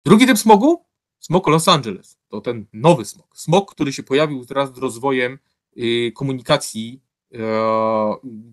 Drugi 0.05 0.27
typ 0.27 0.37
smogu? 0.37 0.85
Smog 1.19 1.47
Los 1.47 1.67
Angeles. 1.67 2.17
To 2.27 2.41
ten 2.41 2.65
nowy 2.73 3.05
smog. 3.05 3.37
Smog, 3.37 3.71
który 3.71 3.93
się 3.93 4.03
pojawił 4.03 4.43
wraz 4.43 4.75
z 4.75 4.77
rozwojem 4.77 5.39
y, 5.77 6.11
komunikacji, 6.15 7.01
e, 7.33 7.39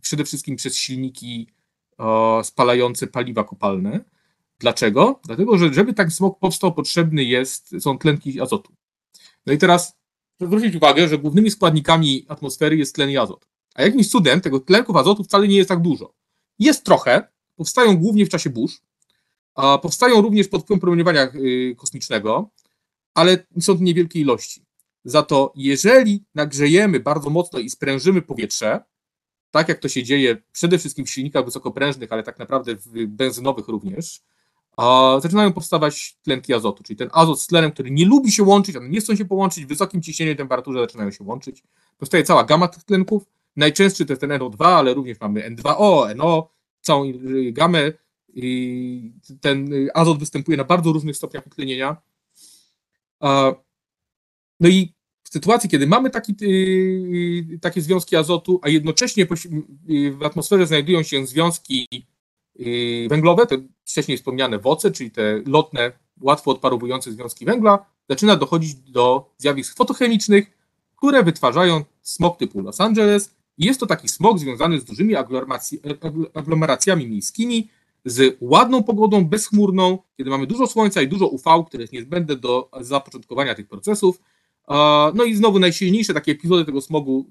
przede 0.01 0.25
wszystkim 0.25 0.57
przez 0.57 0.77
silniki 0.77 1.49
e, 1.99 2.45
spalające 2.45 3.07
paliwa 3.07 3.45
kopalne. 3.45 4.05
Dlaczego? 4.59 5.21
Dlatego, 5.25 5.59
że 5.59 5.75
żeby 5.75 5.95
tak 5.95 6.13
smog 6.13 6.39
powstał, 6.39 6.75
potrzebny 6.75 7.25
jest, 7.25 7.75
są 7.81 7.99
tlenki 7.99 8.41
azotu. 8.41 8.73
No 9.47 9.53
i 9.53 9.59
teraz 9.59 10.02
zwrócić 10.47 10.77
uwagę, 10.77 11.09
że 11.09 11.19
głównymi 11.19 11.51
składnikami 11.51 12.27
atmosfery 12.29 12.77
jest 12.77 12.95
tlen 12.95 13.11
i 13.11 13.17
azot. 13.17 13.47
A 13.75 13.83
jakimś 13.83 14.09
cudem 14.09 14.41
tego 14.41 14.61
tlenków 14.61 14.97
azotu 14.97 15.25
wcale 15.25 15.49
nie 15.49 15.57
jest 15.57 15.69
tak 15.69 15.81
dużo. 15.81 16.15
Jest 16.59 16.85
trochę, 16.85 17.29
powstają 17.57 17.97
głównie 17.97 18.27
w 18.27 18.29
czasie 18.29 18.51
burz, 18.51 18.81
a 19.55 19.79
powstają 19.79 20.21
również 20.21 20.49
pod 20.49 20.63
wpływem 20.63 20.81
promieniowania 20.81 21.33
y, 21.35 21.75
kosmicznego, 21.79 22.51
ale 23.15 23.47
są 23.61 23.77
to 23.77 23.85
niewielkie 23.85 24.21
ilości. 24.21 24.65
Za 25.05 25.23
to 25.23 25.53
jeżeli 25.57 26.25
nagrzejemy 26.35 27.01
bardzo 27.01 27.31
mocno 27.31 27.59
i 27.59 27.71
sprężymy 27.71 28.23
powietrze, 28.23 28.81
tak 29.51 29.69
jak 29.69 29.79
to 29.79 29.89
się 29.89 30.03
dzieje 30.03 30.43
przede 30.53 30.79
wszystkim 30.79 31.07
w 31.07 31.11
silnikach 31.11 31.45
wysokoprężnych, 31.45 32.13
ale 32.13 32.23
tak 32.23 32.39
naprawdę 32.39 32.77
w 32.77 33.07
benzynowych 33.07 33.69
również, 33.69 34.21
zaczynają 35.23 35.53
powstawać 35.53 36.17
tlenki 36.23 36.55
azotu, 36.55 36.83
czyli 36.83 36.97
ten 36.97 37.09
azot 37.13 37.41
z 37.41 37.47
tlenem, 37.47 37.73
który 37.73 37.91
nie 37.91 38.07
lubi 38.07 38.33
się 38.33 38.43
łączyć, 38.43 38.77
one 38.77 38.89
nie 38.89 39.01
chcą 39.01 39.17
się 39.17 39.25
połączyć, 39.25 39.65
w 39.65 39.69
wysokim 39.69 40.03
ciśnieniu 40.03 40.33
i 40.33 40.37
temperaturze 40.37 40.81
zaczynają 40.81 41.11
się 41.11 41.25
łączyć. 41.25 41.63
Powstaje 41.99 42.25
cała 42.25 42.45
gama 42.45 42.69
tych 42.69 42.85
tlenków. 42.85 43.25
Najczęstszy 43.57 44.07
to 44.07 44.13
jest 44.13 44.21
ten 44.21 44.31
NO2, 44.31 44.65
ale 44.65 44.95
również 44.95 45.21
mamy 45.21 45.51
N2O, 45.51 46.17
NO, 46.17 46.51
całą 46.81 47.13
gamę. 47.53 47.93
I 48.35 49.13
ten 49.41 49.71
azot 49.95 50.19
występuje 50.19 50.57
na 50.57 50.65
bardzo 50.65 50.93
różnych 50.93 51.17
stopniach 51.17 51.47
utlenienia. 51.47 51.97
No 54.61 54.69
i 54.69 54.95
w 55.23 55.29
sytuacji, 55.29 55.71
kiedy 55.71 55.87
mamy 55.87 56.11
taki, 56.11 56.35
takie 57.61 57.83
związki 57.83 58.17
azotu, 58.17 58.61
a 58.63 58.69
jednocześnie 58.69 59.27
w 60.19 60.23
atmosferze 60.25 60.67
znajdują 60.67 61.03
się 61.03 61.27
związki 61.27 61.89
y, 61.95 62.12
węglowe, 63.09 63.47
te 63.47 63.57
wcześniej 63.85 64.17
wspomniane 64.17 64.59
woce, 64.59 64.91
czyli 64.91 65.11
te 65.11 65.43
lotne, 65.47 65.93
łatwo 66.21 66.51
odparowujące 66.51 67.13
związki 67.13 67.45
węgla, 67.45 67.87
zaczyna 68.09 68.37
dochodzić 68.37 68.75
do 68.75 69.31
zjawisk 69.39 69.77
fotochemicznych, 69.77 70.51
które 70.97 71.23
wytwarzają 71.23 71.85
smog 72.03 72.39
typu 72.39 72.61
Los 72.61 72.81
Angeles. 72.81 73.35
Jest 73.59 73.81
to 73.81 73.87
taki 73.87 74.09
smog 74.09 74.39
związany 74.39 74.81
z 74.81 74.85
dużymi 74.85 75.15
aglomeracjami 76.35 77.07
miejskimi, 77.07 77.69
z 78.05 78.37
ładną 78.41 78.83
pogodą, 78.83 79.25
bezchmurną, 79.25 79.99
kiedy 80.17 80.31
mamy 80.31 80.47
dużo 80.47 80.67
słońca 80.67 81.03
i 81.03 81.09
dużo 81.09 81.27
UV, 81.27 81.65
które 81.67 81.83
jest 81.83 81.93
niezbędne 81.93 82.37
do 82.37 82.71
zapoczątkowania 82.81 83.55
tych 83.55 83.69
procesów. 83.69 84.21
No 85.15 85.25
i 85.25 85.35
znowu 85.35 85.59
najsilniejsze 85.59 86.15
takie 86.15 86.33
epizody 86.33 86.65
tego 86.65 86.81
smogu 86.81 87.27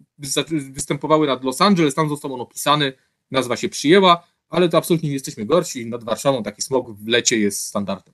występowały 0.73 1.27
nad 1.27 1.43
Los 1.43 1.61
Angeles, 1.61 1.95
tam 1.95 2.09
został 2.09 2.33
on 2.33 2.41
opisany, 2.41 2.93
nazwa 3.31 3.57
się 3.57 3.69
przyjęła, 3.69 4.27
ale 4.51 4.69
to 4.69 4.77
absolutnie 4.77 5.09
nie 5.09 5.13
jesteśmy 5.13 5.45
gorsi. 5.45 5.85
Nad 5.85 6.03
Warszawą 6.03 6.43
taki 6.43 6.61
smog 6.61 6.91
w 6.91 7.07
lecie 7.07 7.39
jest 7.39 7.65
standardem. 7.65 8.13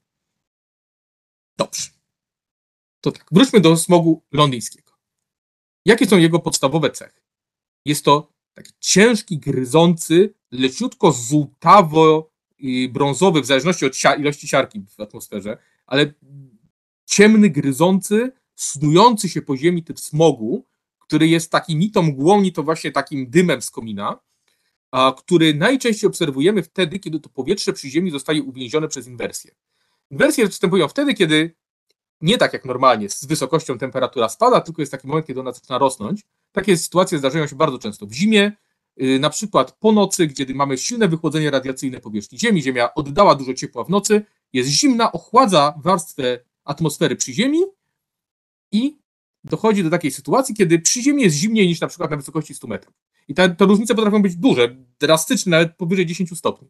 Dobrze. 1.57 1.89
To 3.01 3.11
tak, 3.11 3.25
wróćmy 3.31 3.59
do 3.59 3.77
smogu 3.77 4.23
londyńskiego. 4.31 4.91
Jakie 5.85 6.07
są 6.07 6.17
jego 6.17 6.39
podstawowe 6.39 6.89
cechy? 6.89 7.21
Jest 7.85 8.05
to 8.05 8.33
taki 8.53 8.71
ciężki, 8.79 9.39
gryzący, 9.39 10.33
leciutko 10.51 11.11
żółtawo-brązowy, 11.11 13.41
w 13.41 13.45
zależności 13.45 13.85
od 13.85 13.93
ilości 14.19 14.47
siarki 14.47 14.85
w 14.97 14.99
atmosferze, 14.99 15.57
ale 15.85 16.13
ciemny, 17.05 17.49
gryzący, 17.49 18.31
snujący 18.55 19.29
się 19.29 19.41
po 19.41 19.57
ziemi 19.57 19.83
typ 19.83 19.99
smogu, 19.99 20.65
który 20.99 21.27
jest 21.27 21.51
taki 21.51 21.75
ni 21.75 21.91
to 21.91 22.01
mgłą, 22.01 22.41
ni 22.41 22.53
to 22.53 22.63
właśnie 22.63 22.91
takim 22.91 23.29
dymem 23.29 23.61
z 23.61 23.71
komina, 23.71 24.19
a 24.91 25.13
który 25.17 25.53
najczęściej 25.53 26.07
obserwujemy 26.07 26.63
wtedy, 26.63 26.99
kiedy 26.99 27.19
to 27.19 27.29
powietrze 27.29 27.73
przy 27.73 27.89
ziemi 27.89 28.11
zostaje 28.11 28.43
uwięzione 28.43 28.87
przez 28.87 29.07
inwersję. 29.07 29.55
Inwersje 30.11 30.45
występują 30.47 30.87
wtedy, 30.87 31.13
kiedy 31.13 31.55
nie 32.21 32.37
tak 32.37 32.53
jak 32.53 32.65
normalnie 32.65 33.09
z 33.09 33.25
wysokością 33.25 33.77
temperatura 33.77 34.29
spada, 34.29 34.61
tylko 34.61 34.81
jest 34.81 34.91
taki 34.91 35.07
moment, 35.07 35.27
kiedy 35.27 35.39
ona 35.39 35.51
zaczyna 35.51 35.77
rosnąć. 35.77 36.21
Takie 36.51 36.77
sytuacje 36.77 37.17
zdarzają 37.17 37.47
się 37.47 37.55
bardzo 37.55 37.79
często 37.79 38.05
w 38.05 38.13
zimie, 38.13 38.51
y, 39.01 39.19
na 39.19 39.29
przykład 39.29 39.71
po 39.71 39.91
nocy, 39.91 40.27
kiedy 40.27 40.55
mamy 40.55 40.77
silne 40.77 41.07
wychłodzenie 41.07 41.51
radiacyjne 41.51 41.99
powierzchni 41.99 42.39
Ziemi, 42.39 42.61
Ziemia 42.61 42.93
oddała 42.93 43.35
dużo 43.35 43.53
ciepła 43.53 43.83
w 43.83 43.89
nocy, 43.89 44.25
jest 44.53 44.69
zimna, 44.69 45.11
ochładza 45.11 45.73
warstwę 45.83 46.39
atmosfery 46.63 47.15
przy 47.15 47.33
Ziemi 47.33 47.59
i 48.71 48.97
dochodzi 49.49 49.83
do 49.83 49.89
takiej 49.89 50.11
sytuacji, 50.11 50.55
kiedy 50.55 50.79
przy 50.79 51.01
Ziemi 51.01 51.23
jest 51.23 51.35
zimniej 51.35 51.67
niż 51.67 51.81
na 51.81 51.87
przykład 51.87 52.11
na 52.11 52.17
wysokości 52.17 52.53
100 52.53 52.67
metrów. 52.67 52.95
I 53.27 53.33
te, 53.33 53.49
te 53.49 53.65
różnice 53.65 53.95
potrafią 53.95 54.21
być 54.21 54.35
duże, 54.35 54.75
drastyczne, 54.99 55.51
nawet 55.51 55.75
powyżej 55.75 56.05
10 56.05 56.37
stopni. 56.37 56.69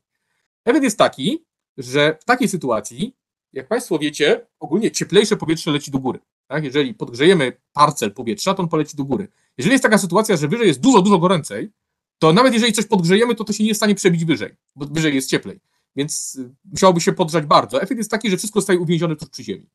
Efekt 0.66 0.84
jest 0.84 0.98
taki, 0.98 1.46
że 1.78 2.18
w 2.22 2.26
takiej 2.26 2.48
sytuacji, 2.48 3.16
jak 3.54 3.68
Państwo 3.68 4.00
wiecie, 4.00 4.48
ogólnie 4.60 4.92
cieplejsze 4.92 5.38
powietrze 5.38 5.72
leci 5.72 5.92
do 5.92 6.00
góry. 6.00 6.20
Tak? 6.48 6.64
Jeżeli 6.64 6.94
podgrzejemy 6.94 7.62
parcel 7.74 8.14
powietrza, 8.14 8.54
to 8.54 8.64
on 8.64 8.70
poleci 8.70 8.98
do 8.98 9.04
góry. 9.04 9.28
Jeżeli 9.58 9.72
jest 9.72 9.84
taka 9.84 9.98
sytuacja, 9.98 10.38
że 10.38 10.48
wyżej 10.48 10.68
jest 10.68 10.80
dużo, 10.80 11.02
dużo 11.02 11.18
goręcej, 11.18 11.72
to 12.20 12.34
nawet 12.34 12.54
jeżeli 12.54 12.74
coś 12.74 12.86
podgrzejemy, 12.86 13.36
to 13.36 13.44
to 13.44 13.54
się 13.54 13.64
nie 13.64 13.68
jest 13.68 13.78
w 13.78 13.82
stanie 13.82 13.96
przebić 13.96 14.26
wyżej, 14.26 14.56
bo 14.76 14.86
wyżej 14.86 15.16
jest 15.16 15.30
cieplej. 15.30 15.60
Więc 15.96 16.36
y, 16.36 16.56
musiałoby 16.72 17.02
się 17.02 17.14
podgrzać 17.14 17.46
bardzo. 17.46 17.82
Efekt 17.82 17.98
jest 17.98 18.12
taki, 18.12 18.30
że 18.30 18.38
wszystko 18.38 18.60
zostaje 18.60 18.80
uwięzione 18.80 19.16
tuż 19.16 19.30
przy 19.30 19.44
ziemi. 19.44 19.70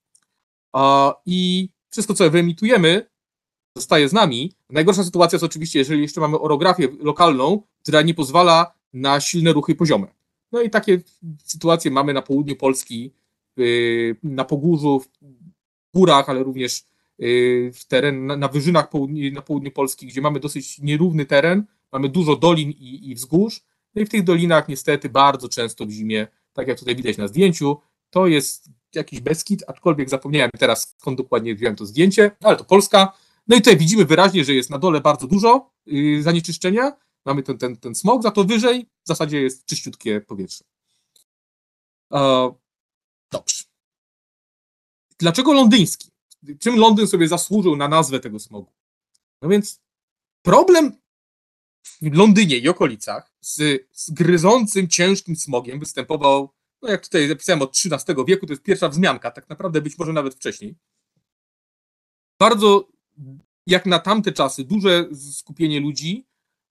I 1.26 1.68
wszystko, 1.92 2.14
co 2.14 2.30
wyemitujemy, 2.30 3.06
zostaje 3.76 4.08
z 4.08 4.12
nami. 4.12 4.52
Najgorsza 4.70 5.04
sytuacja 5.04 5.36
jest 5.36 5.44
oczywiście, 5.44 5.78
jeżeli 5.78 6.02
jeszcze 6.02 6.20
mamy 6.20 6.40
orografię 6.40 6.88
lokalną, 7.00 7.62
która 7.82 8.02
nie 8.02 8.14
pozwala 8.14 8.74
na 8.92 9.20
silne 9.20 9.52
ruchy 9.52 9.74
poziome. 9.74 10.06
No 10.52 10.62
i 10.62 10.70
takie 10.70 11.00
sytuacje 11.44 11.90
mamy 11.90 12.12
na 12.12 12.22
południu 12.22 12.56
Polski, 12.56 13.12
y, 13.58 14.16
na 14.22 14.44
Pogórzu, 14.44 15.00
w 15.00 15.08
górach, 15.94 16.28
ale 16.28 16.42
również 16.42 16.84
y, 17.22 17.70
w 17.74 17.84
teren, 17.84 18.26
na, 18.26 18.48
wyżynach 18.48 18.88
na 19.32 19.42
południu 19.42 19.70
Polski, 19.70 20.06
gdzie 20.06 20.20
mamy 20.20 20.40
dosyć 20.40 20.78
nierówny 20.78 21.26
teren, 21.26 21.64
mamy 21.92 22.08
dużo 22.08 22.36
dolin 22.36 22.70
i, 22.70 23.10
i 23.10 23.14
wzgórz. 23.14 23.60
No 23.94 24.02
i 24.02 24.06
w 24.06 24.08
tych 24.08 24.24
dolinach 24.24 24.68
niestety 24.68 25.08
bardzo 25.08 25.48
często 25.48 25.86
w 25.86 25.90
zimie, 25.90 26.26
tak 26.52 26.68
jak 26.68 26.78
tutaj 26.78 26.96
widać 26.96 27.16
na 27.16 27.28
zdjęciu, 27.28 27.76
to 28.10 28.26
jest 28.26 28.70
jakiś 28.96 29.20
Beskid, 29.20 29.64
aczkolwiek 29.66 30.10
zapomniałem 30.10 30.50
teraz 30.58 30.94
skąd 30.98 31.18
dokładnie 31.18 31.54
wziąłem 31.54 31.76
to 31.76 31.86
zdjęcie, 31.86 32.30
ale 32.40 32.56
to 32.56 32.64
Polska. 32.64 33.12
No 33.48 33.56
i 33.56 33.58
tutaj 33.58 33.76
widzimy 33.76 34.04
wyraźnie, 34.04 34.44
że 34.44 34.54
jest 34.54 34.70
na 34.70 34.78
dole 34.78 35.00
bardzo 35.00 35.26
dużo 35.26 35.70
yy, 35.86 36.22
zanieczyszczenia, 36.22 36.92
mamy 37.24 37.42
ten, 37.42 37.58
ten, 37.58 37.76
ten 37.76 37.94
smog, 37.94 38.22
za 38.22 38.30
to 38.30 38.44
wyżej 38.44 38.86
w 39.04 39.08
zasadzie 39.08 39.42
jest 39.42 39.64
czyściutkie 39.64 40.20
powietrze. 40.20 40.64
E, 42.12 42.52
dobrze. 43.30 43.64
Dlaczego 45.18 45.52
londyński? 45.52 46.10
Czym 46.60 46.76
Londyn 46.76 47.06
sobie 47.06 47.28
zasłużył 47.28 47.76
na 47.76 47.88
nazwę 47.88 48.20
tego 48.20 48.38
smogu? 48.38 48.72
No 49.42 49.48
więc 49.48 49.80
problem 50.42 50.96
w 52.02 52.16
Londynie 52.16 52.56
i 52.56 52.68
okolicach 52.68 53.32
z, 53.40 53.86
z 53.92 54.10
gryzącym, 54.10 54.88
ciężkim 54.88 55.36
smogiem 55.36 55.78
występował 55.78 56.54
no 56.82 56.88
jak 56.88 57.02
tutaj 57.02 57.28
zapisałem 57.28 57.62
od 57.62 57.70
XIII 57.70 58.16
wieku, 58.26 58.46
to 58.46 58.52
jest 58.52 58.62
pierwsza 58.62 58.88
wzmianka, 58.88 59.30
tak 59.30 59.48
naprawdę 59.48 59.82
być 59.82 59.98
może 59.98 60.12
nawet 60.12 60.34
wcześniej. 60.34 60.76
Bardzo, 62.38 62.88
jak 63.66 63.86
na 63.86 63.98
tamte 63.98 64.32
czasy, 64.32 64.64
duże 64.64 65.08
skupienie 65.32 65.80
ludzi, 65.80 66.26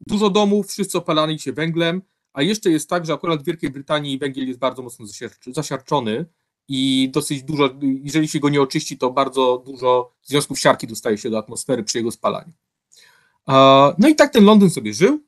dużo 0.07 0.29
domów, 0.29 0.67
wszyscy 0.67 0.97
opalani 0.97 1.39
się 1.39 1.53
węglem, 1.53 2.01
a 2.33 2.41
jeszcze 2.41 2.71
jest 2.71 2.89
tak, 2.89 3.05
że 3.05 3.13
akurat 3.13 3.41
w 3.41 3.45
Wielkiej 3.45 3.69
Brytanii 3.69 4.17
węgiel 4.17 4.47
jest 4.47 4.59
bardzo 4.59 4.81
mocno 4.81 5.05
zasiarczony 5.47 6.25
i 6.67 7.09
dosyć 7.13 7.43
dużo, 7.43 7.69
jeżeli 8.03 8.27
się 8.27 8.39
go 8.39 8.49
nie 8.49 8.61
oczyści, 8.61 8.97
to 8.97 9.11
bardzo 9.11 9.63
dużo 9.65 10.13
związków 10.23 10.59
siarki 10.59 10.87
dostaje 10.87 11.17
się 11.17 11.29
do 11.29 11.37
atmosfery 11.37 11.83
przy 11.83 11.97
jego 11.97 12.11
spalaniu. 12.11 12.53
No 13.97 14.07
i 14.09 14.15
tak 14.15 14.33
ten 14.33 14.43
Londyn 14.43 14.69
sobie 14.69 14.93
żył, 14.93 15.23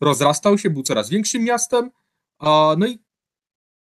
rozrastał 0.00 0.58
się, 0.58 0.70
był 0.70 0.82
coraz 0.82 1.10
większym 1.10 1.44
miastem, 1.44 1.90
no 2.78 2.86
i 2.86 2.98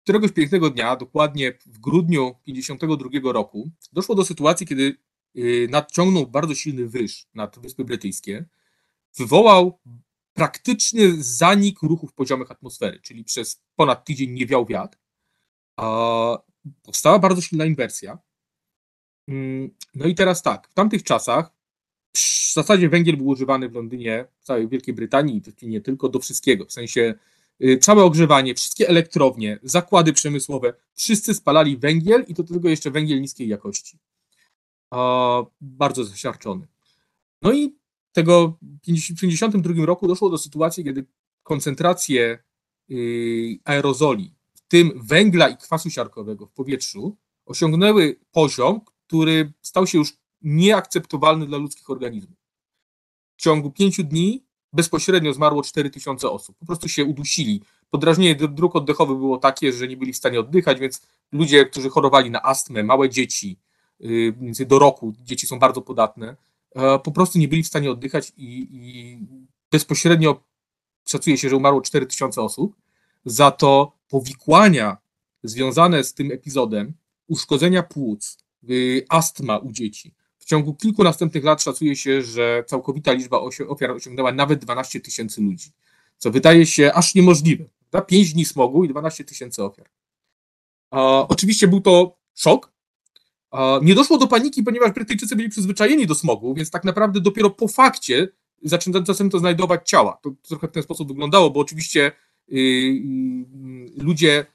któregoś 0.06 0.32
pięknego 0.32 0.70
dnia, 0.70 0.96
dokładnie 0.96 1.52
w 1.66 1.78
grudniu 1.78 2.34
1952 2.44 3.32
roku, 3.32 3.70
doszło 3.92 4.14
do 4.14 4.24
sytuacji, 4.24 4.66
kiedy 4.66 4.96
y, 5.36 5.68
nadciągnął 5.70 6.26
bardzo 6.26 6.54
silny 6.54 6.88
wyż 6.88 7.26
nad 7.34 7.58
Wyspy 7.58 7.84
Brytyjskie, 7.84 8.44
wywołał 9.16 9.78
praktyczny 10.34 11.22
zanik 11.22 11.82
ruchów 11.82 12.12
poziomych 12.12 12.50
atmosfery, 12.50 13.00
czyli 13.00 13.24
przez 13.24 13.62
ponad 13.76 14.04
tydzień 14.04 14.30
nie 14.30 14.46
wiał 14.46 14.66
wiatr. 14.66 14.98
Powstała 16.82 17.18
bardzo 17.18 17.42
silna 17.42 17.64
inwersja. 17.64 18.18
Mm, 19.28 19.70
no 19.94 20.06
i 20.06 20.14
teraz 20.14 20.42
tak, 20.42 20.68
w 20.68 20.74
tamtych 20.74 21.02
czasach 21.02 21.50
w 22.16 22.52
zasadzie 22.52 22.88
węgiel 22.88 23.16
był 23.16 23.26
używany 23.26 23.68
w 23.68 23.74
Londynie, 23.74 24.24
w 24.40 24.44
całej 24.44 24.68
Wielkiej 24.68 24.94
Brytanii 24.94 25.42
nie 25.62 25.80
tylko 25.80 26.08
do 26.08 26.18
wszystkiego, 26.18 26.64
w 26.64 26.72
sensie 26.72 27.14
całe 27.80 28.04
ogrzewanie, 28.04 28.54
wszystkie 28.54 28.88
elektrownie, 28.88 29.58
zakłady 29.62 30.12
przemysłowe, 30.12 30.74
wszyscy 30.94 31.34
spalali 31.34 31.76
węgiel 31.76 32.24
i 32.28 32.34
do 32.34 32.44
tego 32.44 32.68
jeszcze 32.68 32.90
węgiel 32.90 33.20
niskiej 33.20 33.48
jakości. 33.48 33.98
Bardzo 35.60 36.04
zasiarczony. 36.04 36.66
No 37.42 37.52
i 37.52 37.76
tego 38.12 38.58
w 38.62 38.80
1952 38.80 39.86
roku 39.86 40.08
doszło 40.08 40.30
do 40.30 40.38
sytuacji, 40.38 40.84
kiedy 40.84 41.06
koncentracje 41.42 42.38
y, 42.90 43.58
aerozoli, 43.64 44.34
w 44.54 44.60
tym 44.60 44.92
węgla 45.04 45.48
i 45.48 45.56
kwasu 45.56 45.90
siarkowego 45.90 46.46
w 46.46 46.52
powietrzu, 46.52 47.16
osiągnęły 47.46 48.20
poziom, 48.32 48.80
który 49.06 49.52
stał 49.62 49.86
się 49.86 49.98
już 49.98 50.16
nieakceptowalny 50.42 51.46
dla 51.46 51.58
ludzkich 51.58 51.90
organizmów. 51.90 52.38
W 53.36 53.42
ciągu 53.42 53.70
pięciu 53.70 54.04
dni 54.04 54.45
bezpośrednio 54.76 55.32
zmarło 55.32 55.62
4000 55.62 56.30
osób. 56.30 56.56
Po 56.58 56.66
prostu 56.66 56.88
się 56.88 57.04
udusili. 57.04 57.62
Podrażnienie 57.90 58.34
dróg 58.34 58.76
oddechowych 58.76 59.18
było 59.18 59.38
takie, 59.38 59.72
że 59.72 59.88
nie 59.88 59.96
byli 59.96 60.12
w 60.12 60.16
stanie 60.16 60.40
oddychać, 60.40 60.80
więc 60.80 61.00
ludzie, 61.32 61.66
którzy 61.66 61.90
chorowali 61.90 62.30
na 62.30 62.42
astmę, 62.42 62.82
małe 62.82 63.10
dzieci, 63.10 63.58
y, 64.60 64.66
do 64.66 64.78
roku, 64.78 65.12
dzieci 65.20 65.46
są 65.46 65.58
bardzo 65.58 65.82
podatne, 65.82 66.36
e, 66.74 66.98
po 66.98 67.12
prostu 67.12 67.38
nie 67.38 67.48
byli 67.48 67.62
w 67.62 67.66
stanie 67.66 67.90
oddychać 67.90 68.32
i, 68.36 68.68
i 68.72 69.18
bezpośrednio 69.70 70.40
szacuje 71.08 71.38
się, 71.38 71.48
że 71.48 71.56
umarło 71.56 71.80
4000 71.80 72.42
osób. 72.42 72.76
Za 73.24 73.50
to 73.50 73.92
powikłania 74.08 74.96
związane 75.42 76.04
z 76.04 76.14
tym 76.14 76.32
epizodem, 76.32 76.92
uszkodzenia 77.26 77.82
płuc, 77.82 78.38
y, 78.70 79.06
astma 79.08 79.58
u 79.58 79.72
dzieci, 79.72 80.14
ciągu 80.46 80.74
kilku 80.74 81.04
następnych 81.04 81.44
lat 81.44 81.62
szacuje 81.62 81.96
się, 81.96 82.22
że 82.22 82.64
całkowita 82.66 83.12
liczba 83.12 83.40
ofiar 83.68 83.90
osiągnęła 83.90 84.32
nawet 84.32 84.64
12 84.64 85.00
tysięcy 85.00 85.42
ludzi, 85.42 85.70
co 86.18 86.30
wydaje 86.30 86.66
się 86.66 86.92
aż 86.92 87.14
niemożliwe. 87.14 87.64
Pięć 87.92 88.06
5 88.08 88.32
dni 88.32 88.44
smogu 88.44 88.84
i 88.84 88.88
12 88.88 89.24
tysięcy 89.24 89.64
ofiar. 89.64 89.86
oczywiście 91.28 91.68
był 91.68 91.80
to 91.80 92.16
szok. 92.34 92.72
nie 93.82 93.94
doszło 93.94 94.18
do 94.18 94.26
paniki, 94.26 94.62
ponieważ 94.62 94.92
Brytyjczycy 94.92 95.36
byli 95.36 95.48
przyzwyczajeni 95.48 96.06
do 96.06 96.14
smogu, 96.14 96.54
więc 96.54 96.70
tak 96.70 96.84
naprawdę 96.84 97.20
dopiero 97.20 97.50
po 97.50 97.68
fakcie 97.68 98.28
zaczęto 98.62 99.14
to 99.30 99.38
znajdować 99.38 99.88
ciała. 99.88 100.18
To 100.22 100.30
trochę 100.42 100.68
w 100.68 100.72
ten 100.72 100.82
sposób 100.82 101.08
wyglądało, 101.08 101.50
bo 101.50 101.60
oczywiście 101.60 102.12
ludzie, 103.96 104.46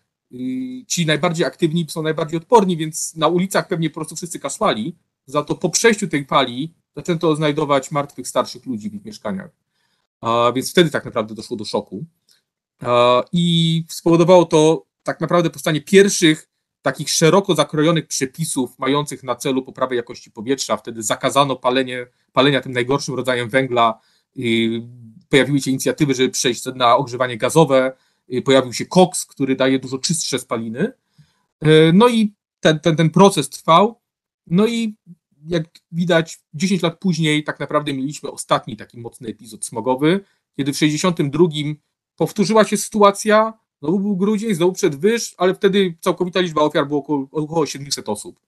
ci 0.88 1.06
najbardziej 1.06 1.46
aktywni 1.46 1.86
są 1.90 2.02
najbardziej 2.02 2.38
odporni, 2.38 2.78
więc 2.78 3.16
na 3.16 3.28
ulicach 3.28 3.68
pewnie 3.68 3.90
po 3.90 3.96
prostu 3.96 4.16
wszyscy 4.16 4.40
kaszlali, 4.40 4.96
za 5.26 5.44
to 5.44 5.56
po 5.56 5.70
przejściu 5.70 6.08
tej 6.08 6.26
pali 6.26 6.74
zaczęto 6.96 7.36
znajdować 7.36 7.92
martwych 7.92 8.28
starszych 8.28 8.66
ludzi 8.66 8.90
w 8.90 8.94
ich 8.94 9.06
mieszkaniach. 9.06 9.50
Więc 10.56 10.72
wtedy 10.72 10.90
tak 10.90 11.06
naprawdę 11.06 11.36
doszło 11.36 11.58
do 11.58 11.66
szoku. 11.66 12.06
I 13.32 13.86
spowodowało 13.90 14.46
to 14.46 14.86
tak 15.04 15.22
naprawdę 15.22 15.50
powstanie 15.50 15.82
pierwszych 15.82 16.50
takich 16.82 17.10
szeroko 17.10 17.56
zakrojonych 17.56 18.08
przepisów 18.08 18.80
mających 18.80 19.24
na 19.24 19.36
celu 19.36 19.64
poprawę 19.64 19.96
jakości 19.96 20.32
powietrza. 20.32 20.78
Wtedy 20.78 21.04
zakazano 21.04 21.56
palenie, 21.56 22.08
palenia 22.34 22.62
tym 22.62 22.72
najgorszym 22.72 23.16
rodzajem 23.16 23.50
węgla. 23.50 24.00
Pojawiły 25.30 25.62
się 25.62 25.72
inicjatywy, 25.72 26.14
żeby 26.14 26.30
przejść 26.30 26.66
na 26.76 26.98
ogrzewanie 26.98 27.38
gazowe. 27.38 27.94
Pojawił 28.46 28.74
się 28.74 28.86
koks, 28.86 29.26
który 29.26 29.56
daje 29.56 29.80
dużo 29.80 29.98
czystsze 29.98 30.40
spaliny. 30.40 30.92
E, 31.62 31.94
no 31.94 32.08
i 32.08 32.34
ten, 32.60 32.80
ten, 32.80 32.96
ten 32.96 33.10
proces 33.10 33.50
trwał. 33.50 34.01
No 34.48 34.68
i 34.68 34.96
jak 35.48 35.64
widać, 35.92 36.40
10 36.54 36.82
lat 36.82 37.00
później 37.00 37.44
tak 37.44 37.60
naprawdę 37.60 37.94
mieliśmy 37.94 38.32
ostatni 38.32 38.78
taki 38.78 39.00
mocny 39.00 39.30
epizod 39.30 39.66
smogowy, 39.66 40.20
kiedy 40.58 40.74
w 40.74 40.78
62 40.78 41.46
powtórzyła 42.16 42.64
się 42.66 42.78
sytuacja, 42.78 43.54
znowu 43.82 44.00
był 44.00 44.18
grudzień, 44.18 44.56
znowu 44.56 44.74
przed 44.74 44.96
wyż, 44.96 45.36
ale 45.38 45.56
wtedy 45.56 45.98
całkowita 46.00 46.40
liczba 46.40 46.62
ofiar 46.62 46.88
było 46.88 47.00
około, 47.00 47.28
około 47.32 47.66
700 47.66 48.10
osób, 48.10 48.40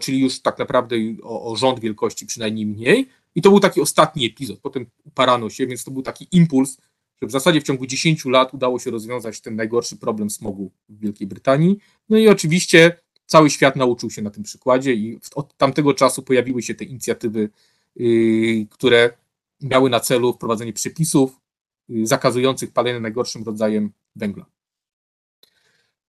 czyli 0.00 0.20
już 0.20 0.42
tak 0.42 0.58
naprawdę 0.58 0.96
o, 1.22 1.52
o, 1.52 1.56
rząd 1.56 1.80
wielkości 1.80 2.26
przynajmniej 2.26 2.66
mniej. 2.66 3.08
I 3.34 3.42
to 3.42 3.50
był 3.50 3.60
taki 3.60 3.80
ostatni 3.80 4.26
epizod, 4.26 4.58
potem 4.60 4.86
uparano 5.04 5.50
się, 5.50 5.66
więc 5.66 5.84
to 5.84 5.90
był 5.90 6.02
taki 6.02 6.28
impuls, 6.32 6.78
że 7.22 7.28
w 7.28 7.30
zasadzie 7.30 7.60
w 7.60 7.64
ciągu 7.64 7.86
10 7.86 8.24
lat 8.24 8.54
udało 8.54 8.78
się 8.78 8.90
rozwiązać 8.90 9.40
ten 9.40 9.56
najgorszy 9.56 9.96
problem 9.96 10.30
smogu 10.30 10.70
w 10.88 11.00
Wielkiej 11.00 11.26
Brytanii, 11.26 11.78
no 12.08 12.18
i 12.18 12.28
oczywiście 12.28 13.00
cały 13.28 13.50
świat 13.50 13.76
nauczył 13.76 14.10
się 14.10 14.22
na 14.22 14.30
tym 14.30 14.42
przykładzie 14.42 14.94
i 14.94 15.20
od 15.34 15.56
tamtego 15.56 15.94
czasu 15.94 16.22
pojawiły 16.22 16.62
się 16.62 16.74
te 16.74 16.84
inicjatywy, 16.84 17.50
yy, 17.96 18.66
które 18.70 19.12
miały 19.60 19.90
na 19.90 20.00
celu 20.00 20.32
wprowadzenie 20.32 20.72
przepisów 20.72 21.40
yy, 21.88 22.06
zakazujących 22.06 22.72
palenia 22.72 23.00
najgorszym 23.00 23.44
rodzajem 23.44 23.92
węgla. 24.16 24.46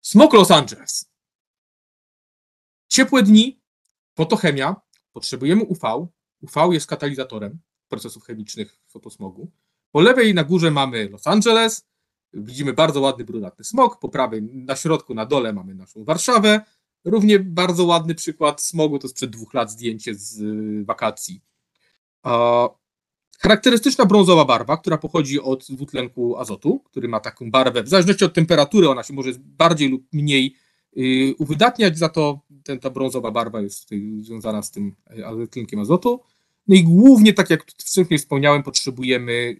Smog 0.00 0.32
Los 0.32 0.50
Angeles. 0.50 1.10
Ciepłe 2.88 3.22
dni, 3.22 3.60
fotochemia, 4.14 4.76
potrzebujemy 5.12 5.62
UV. 5.64 6.08
UV 6.40 6.74
jest 6.74 6.86
katalizatorem 6.86 7.58
procesów 7.88 8.24
chemicznych 8.24 8.78
fotosmogu. 8.88 9.50
Po 9.90 10.00
lewej 10.00 10.34
na 10.34 10.44
górze 10.44 10.70
mamy 10.70 11.08
Los 11.08 11.26
Angeles, 11.26 11.86
widzimy 12.32 12.72
bardzo 12.72 13.00
ładny, 13.00 13.24
brunatny 13.24 13.64
smog, 13.64 13.98
po 13.98 14.08
prawej 14.08 14.42
na 14.42 14.76
środku, 14.76 15.14
na 15.14 15.26
dole 15.26 15.52
mamy 15.52 15.74
naszą 15.74 16.04
Warszawę, 16.04 16.60
Równie 17.04 17.38
bardzo 17.38 17.84
ładny 17.84 18.14
przykład 18.14 18.62
smogu, 18.62 18.98
to 18.98 19.08
sprzed 19.08 19.30
dwóch 19.30 19.54
lat 19.54 19.70
zdjęcie 19.70 20.14
z 20.14 20.40
y, 20.40 20.84
wakacji. 20.84 21.40
Charakterystyczna 23.42 24.06
brązowa 24.06 24.44
barwa, 24.44 24.76
która 24.76 24.98
pochodzi 24.98 25.40
od 25.40 25.66
dwutlenku 25.70 26.36
azotu, 26.36 26.80
który 26.84 27.08
ma 27.08 27.20
taką 27.20 27.50
barwę, 27.50 27.82
w 27.82 27.88
zależności 27.88 28.24
od 28.24 28.34
temperatury, 28.34 28.88
ona 28.88 29.02
się 29.02 29.14
może 29.14 29.30
bardziej 29.38 29.88
lub 29.88 30.02
mniej 30.12 30.56
y, 30.96 31.34
uwydatniać, 31.38 31.98
za 31.98 32.08
to 32.08 32.40
ten, 32.64 32.78
ta 32.78 32.90
brązowa 32.90 33.30
barwa 33.30 33.60
jest 33.60 33.90
związana 34.20 34.62
z 34.62 34.70
tym 34.70 34.94
y, 35.42 35.48
tlenkiem 35.48 35.80
azotu. 35.80 36.20
No 36.68 36.74
i 36.74 36.84
głównie, 36.84 37.32
tak 37.32 37.50
jak 37.50 37.64
wcześniej 37.64 38.18
wspomniałem, 38.18 38.62
potrzebujemy 38.62 39.56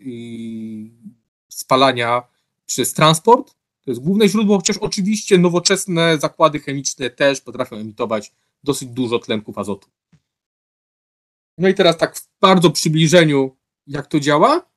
spalania 1.48 2.22
przez 2.66 2.92
transport, 2.92 3.54
to 3.84 3.90
jest 3.90 4.00
główne 4.00 4.28
źródło, 4.28 4.56
chociaż 4.56 4.76
oczywiście 4.78 5.38
nowoczesne 5.38 6.18
zakłady 6.18 6.60
chemiczne 6.60 7.10
też 7.10 7.40
potrafią 7.40 7.76
emitować 7.76 8.32
dosyć 8.64 8.88
dużo 8.88 9.18
tlenków 9.18 9.58
azotu. 9.58 9.90
No 11.58 11.68
i 11.68 11.74
teraz 11.74 11.96
tak 11.96 12.16
w 12.16 12.28
bardzo 12.40 12.70
przybliżeniu, 12.70 13.56
jak 13.86 14.06
to 14.06 14.20
działa. 14.20 14.70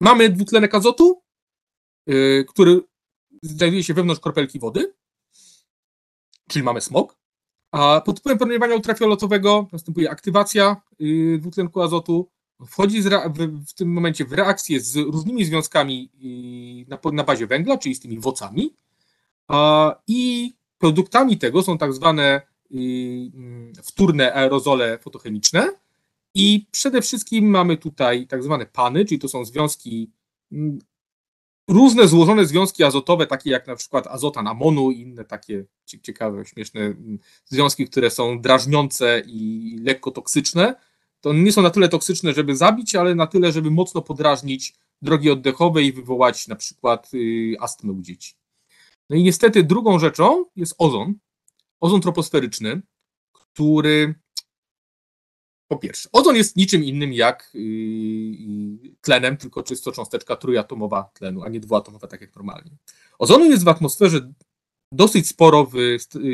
Mamy 0.00 0.28
dwutlenek 0.28 0.74
azotu, 0.74 1.22
yy, 2.06 2.44
który 2.48 2.80
znajduje 3.42 3.84
się 3.84 3.94
wewnątrz 3.94 4.20
kropelki 4.20 4.58
wody, 4.58 4.94
czyli 6.48 6.62
mamy 6.62 6.80
smog, 6.80 7.18
a 7.72 8.00
pod 8.00 8.18
wpływem 8.18 8.38
promieniowania 8.38 8.74
ultrafioletowego 8.74 9.68
następuje 9.72 10.10
aktywacja 10.10 10.76
yy, 10.98 11.38
dwutlenku 11.38 11.80
azotu, 11.80 12.30
wchodzi 12.66 13.02
w, 13.02 13.08
w, 13.68 13.74
tym 13.74 13.92
momencie 13.92 14.24
w 14.24 14.32
reakcję 14.32 14.80
z 14.80 14.96
różnymi 14.96 15.44
związkami 15.44 16.10
na, 16.88 16.98
na 17.12 17.24
bazie 17.24 17.46
węgla, 17.46 17.78
czyli 17.78 17.94
z 17.94 18.00
tymi 18.00 18.18
wocami. 18.20 18.74
I 20.06 20.52
produktami 20.78 21.38
tego 21.38 21.62
są 21.62 21.78
tak 21.78 21.92
zwane 21.92 22.42
mm, 22.70 23.72
wtórne 23.82 24.34
aerozole 24.34 24.98
fotochemiczne. 24.98 25.72
I 26.34 26.66
przede 26.70 27.02
wszystkim 27.02 27.50
mamy 27.50 27.76
tutaj 27.76 28.26
tak 28.26 28.42
zwane 28.42 28.66
pany, 28.66 29.04
czyli 29.04 29.18
to 29.18 29.28
są 29.28 29.44
związki, 29.44 30.10
mm, 30.52 30.78
różne 31.68 32.08
złożone 32.08 32.46
związki 32.46 32.84
azotowe, 32.84 33.26
takie 33.26 33.50
jak 33.50 33.66
na 33.66 33.76
przykład 33.76 34.06
azotan 34.06 34.46
amonu 34.46 34.90
i 34.90 35.00
inne 35.00 35.24
takie 35.24 35.64
ciekawe, 36.02 36.44
śmieszne 36.44 36.80
mm, 36.80 37.18
związki, 37.44 37.86
które 37.86 38.10
są 38.10 38.40
drażniące 38.40 39.22
i 39.26 39.76
lekko 39.82 40.10
toksyczne 40.10 40.74
to 41.22 41.32
nie 41.32 41.52
są 41.52 41.62
na 41.62 41.70
tyle 41.70 41.88
toksyczne, 41.88 42.32
żeby 42.32 42.56
zabić, 42.56 42.94
ale 42.94 43.14
na 43.14 43.26
tyle, 43.26 43.52
żeby 43.52 43.70
mocno 43.70 44.02
podrażnić 44.02 44.74
drogi 45.02 45.30
oddechowe 45.30 45.82
i 45.82 45.92
wywołać 45.92 46.48
na 46.48 46.56
przykład 46.56 47.10
y, 47.14 47.54
astmę 47.60 47.92
u 47.92 48.02
dzieci. 48.02 48.34
No 49.10 49.16
i 49.16 49.22
niestety 49.22 49.62
drugą 49.62 49.98
rzeczą 49.98 50.44
jest 50.56 50.74
ozon, 50.78 51.14
ozon 51.80 52.00
troposferyczny, 52.00 52.82
który 53.32 54.14
po 55.68 55.78
pierwsze, 55.78 56.08
ozon 56.12 56.36
jest 56.36 56.56
niczym 56.56 56.84
innym 56.84 57.12
jak 57.12 57.52
y, 57.54 58.96
tlenem, 59.00 59.36
tylko 59.36 59.62
czysto 59.62 59.92
cząsteczka 59.92 60.36
trójatomowa 60.36 61.10
tlenu, 61.14 61.42
a 61.42 61.48
nie 61.48 61.60
dwuatomowa, 61.60 62.06
tak 62.06 62.20
jak 62.20 62.36
normalnie. 62.36 62.70
Ozonu 63.18 63.44
jest 63.44 63.64
w 63.64 63.68
atmosferze 63.68 64.32
dosyć 64.92 65.28
sporo 65.28 65.64
w, 65.64 65.74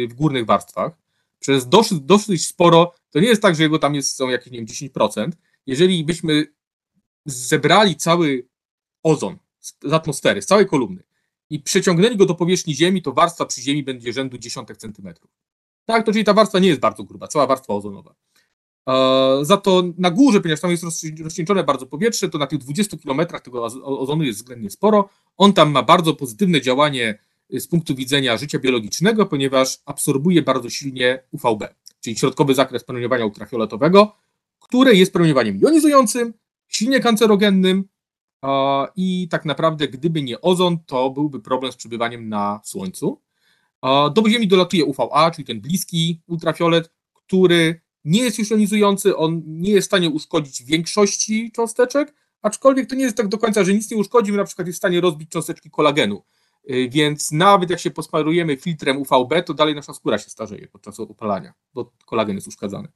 w 0.09 0.15
górnych 0.15 0.47
warstwach, 0.47 1.08
przez 1.39 1.69
dosyć, 1.69 2.01
dosyć 2.01 2.47
sporo, 2.47 2.95
to 3.11 3.21
nie 3.21 3.29
jest 3.29 3.43
tak, 3.43 3.55
że 3.55 3.63
jego 3.63 3.79
tam 3.79 3.95
jest, 3.95 4.17
są 4.17 4.29
jakieś, 4.29 4.53
nie 4.53 4.59
wiem, 4.59 4.67
10%. 4.67 5.31
Jeżeli 5.67 6.05
byśmy 6.05 6.47
zebrali 7.27 7.97
cały 7.97 8.49
ozon 9.03 9.37
z 9.61 9.93
atmosfery, 9.93 10.43
z 10.43 10.47
całej 10.47 10.67
kolumny 10.67 11.03
i 11.51 11.61
przeciągnęli 11.61 12.17
go 12.17 12.27
do 12.27 12.35
powierzchni 12.35 12.75
Ziemi, 12.75 13.03
to 13.03 13.13
warstwa 13.13 13.47
przy 13.47 13.63
Ziemi 13.63 13.83
będzie 13.83 14.13
rzędu 14.13 14.39
dziesiątek 14.39 14.77
centymetrów. 14.77 15.31
Tak, 15.87 16.07
to 16.07 16.13
czyli 16.13 16.25
ta 16.25 16.35
warstwa 16.35 16.59
nie 16.59 16.69
jest 16.69 16.81
bardzo 16.81 17.05
gruba, 17.05 17.29
cała 17.29 17.47
warstwa 17.47 17.75
ozonowa. 17.75 18.15
Za 19.43 19.57
to 19.57 19.83
na 19.99 20.11
górze, 20.11 20.41
ponieważ 20.41 20.61
tam 20.61 20.71
jest 20.71 20.85
rozcieńczone 21.23 21.65
bardzo 21.65 21.87
powietrze, 21.87 22.29
to 22.29 22.39
na 22.39 22.47
tych 22.47 22.59
20 22.59 22.97
kilometrach 22.97 23.43
tego 23.43 23.65
ozonu 23.83 24.25
jest 24.25 24.39
względnie 24.39 24.71
sporo. 24.71 25.09
On 25.37 25.53
tam 25.53 25.71
ma 25.71 25.83
bardzo 25.83 26.15
pozytywne 26.15 26.61
działanie 26.61 27.19
z 27.51 27.67
punktu 27.67 27.95
widzenia 27.95 28.37
życia 28.37 28.59
biologicznego, 28.59 29.27
ponieważ 29.27 29.79
absorbuje 29.85 30.43
bardzo 30.43 30.71
silnie 30.71 31.23
UVB, 31.33 31.65
czyli 32.01 32.17
środkowy 32.17 32.55
zakres 32.55 32.85
promieniowania 32.85 33.27
ultrafioletowego, 33.27 34.17
które 34.61 34.95
jest 34.95 35.13
promieniowaniem 35.13 35.59
jonizującym, 35.59 36.35
silnie 36.69 37.01
kancerogennym 37.01 37.89
i 38.97 39.29
tak 39.31 39.45
naprawdę 39.45 39.89
gdyby 39.89 40.23
nie 40.23 40.41
ozon, 40.41 40.79
to 40.87 41.11
byłby 41.11 41.41
problem 41.41 41.73
z 41.73 41.77
przebywaniem 41.77 42.29
na 42.29 42.61
Słońcu. 42.65 43.21
Do 44.15 44.23
Ziemi 44.29 44.49
dolatuje 44.49 44.85
UVA, 44.85 45.31
czyli 45.31 45.47
ten 45.47 45.61
bliski 45.61 46.21
ultrafiolet, 46.27 46.91
który 47.15 47.81
nie 48.05 48.21
jest 48.23 48.39
już 48.39 48.51
jonizujący, 48.51 49.17
on 49.17 49.43
nie 49.47 49.71
jest 49.71 49.87
w 49.87 49.91
stanie 49.91 50.11
uszkodzić 50.11 50.63
większości 50.63 51.53
cząsteczek, 51.53 52.15
aczkolwiek 52.43 52.89
to 52.89 52.95
nie 52.95 53.05
jest 53.05 53.17
tak 53.17 53.29
do 53.29 53.39
końca, 53.39 53.65
że 53.65 53.75
nic 53.75 53.91
nie 53.91 53.97
uszkodzi, 53.97 54.33
na 54.33 54.45
przykład 54.45 54.67
jest 54.67 54.77
w 54.77 54.81
stanie 54.81 55.01
rozbić 55.01 55.31
cząsteczki 55.31 55.71
kolagenu, 55.71 56.23
więc 56.91 57.33
nawet 57.33 57.71
jak 57.71 57.81
się 57.81 57.91
posmarujemy 57.91 58.57
filtrem 58.57 58.97
UVB, 58.97 59.43
to 59.47 59.55
dalej 59.55 59.75
nasza 59.75 59.95
skóra 59.95 60.19
się 60.19 60.31
starzeje 60.31 60.69
podczas 60.69 61.01
opalania, 61.01 61.53
bo 61.75 61.93
kolagen 62.07 62.35
jest 62.37 62.49
uszkadzany. 62.49 62.89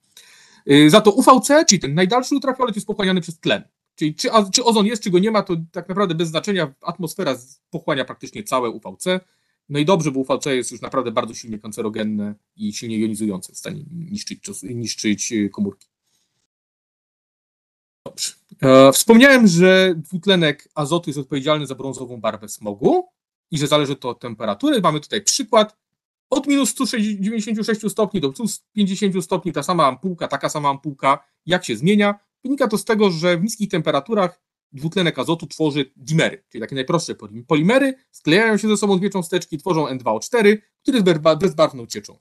Y, 0.71 0.91
za 0.91 1.01
to 1.01 1.11
UVC, 1.11 1.65
czyli 1.69 1.81
ten 1.81 1.95
najdalszy 1.95 2.35
ultrafiolet, 2.35 2.75
jest 2.75 2.87
pochłaniany 2.87 3.21
przez 3.21 3.41
tlen. 3.41 3.63
Czyli 3.95 4.15
czy, 4.15 4.29
czy 4.53 4.65
ozon 4.65 4.87
jest, 4.87 5.03
czy 5.03 5.11
go 5.11 5.19
nie 5.19 5.31
ma, 5.31 5.43
to 5.43 5.57
tak 5.73 5.89
naprawdę 5.89 6.15
bez 6.15 6.29
znaczenia 6.29 6.75
atmosfera 6.81 7.39
pochłania 7.71 8.05
praktycznie 8.05 8.43
całe 8.43 8.71
UVC. 8.71 9.21
No 9.69 9.79
i 9.79 9.85
dobrze, 9.85 10.11
bo 10.11 10.21
UVC 10.21 10.47
jest 10.47 10.73
już 10.73 10.81
naprawdę 10.81 11.13
bardzo 11.13 11.35
silnie 11.35 11.59
kancerogenne 11.59 12.35
i 12.57 12.73
silnie 12.73 12.99
jonizujące, 12.99 13.53
w 13.53 13.59
stanie 13.59 13.85
niszczyć, 13.93 14.63
niszczyć 14.63 15.33
y, 15.33 15.51
komórki. 15.51 15.89
Dobrze. 18.07 18.33
E, 18.63 18.93
wspomniałem, 18.93 19.47
że 19.47 19.95
dwutlenek 19.97 20.69
azotu 20.75 21.11
jest 21.11 21.19
odpowiedzialny 21.19 21.67
za 21.67 21.75
brązową 21.75 22.21
barwę 22.21 22.49
smogu 22.49 23.09
i 23.53 23.59
że 23.59 23.67
zależy 23.67 23.97
to 23.97 24.09
od 24.09 24.21
temperatury. 24.21 24.81
Mamy 24.81 25.01
tutaj 25.01 25.23
przykład 25.23 25.77
od 26.31 26.47
minus 26.47 26.71
196 26.71 27.81
stopni 27.91 28.21
do 28.21 28.33
plus 28.33 28.65
50 28.73 29.25
stopni 29.25 29.53
ta 29.53 29.63
sama 29.63 29.87
ampułka, 29.87 30.29
taka 30.29 30.49
sama 30.49 30.69
ampułka, 30.69 31.25
jak 31.47 31.65
się 31.65 31.77
zmienia? 31.77 32.15
Wynika 32.45 32.69
to 32.69 32.79
z 32.79 32.85
tego, 32.85 33.11
że 33.11 33.39
w 33.39 33.43
niskich 33.43 33.69
temperaturach 33.69 34.43
dwutlenek 34.73 35.19
azotu 35.19 35.47
tworzy 35.47 35.93
dimery, 35.97 36.45
czyli 36.49 36.63
takie 36.63 36.75
najprostsze 36.75 37.15
polimery, 37.47 37.95
sklejają 38.11 38.57
się 38.57 38.69
ze 38.69 38.77
sobą 38.77 38.99
dwie 38.99 39.11
cząsteczki, 39.11 39.59
tworzą 39.59 39.87
N2O4, 39.87 40.57
które 40.83 41.03
bezbarwną 41.41 41.87
cieczą. 41.87 42.19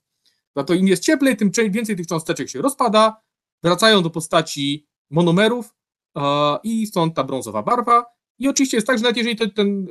Za 0.55 0.63
to 0.63 0.73
im 0.73 0.87
jest 0.87 1.03
cieplej, 1.03 1.37
tym 1.37 1.51
więcej 1.69 1.95
tych 1.95 2.07
cząsteczek 2.07 2.49
się 2.49 2.61
rozpada, 2.61 3.21
wracają 3.63 4.01
do 4.03 4.09
postaci 4.09 4.87
monomerów 5.09 5.75
i 6.63 6.87
stąd 6.87 7.15
ta 7.15 7.23
brązowa 7.23 7.63
barwa. 7.63 8.05
I 8.39 8.47
oczywiście 8.47 8.77
jest 8.77 8.87
tak, 8.87 8.97
że 8.97 9.03
nawet 9.03 9.17
jeżeli 9.17 9.35
ten 9.35 9.87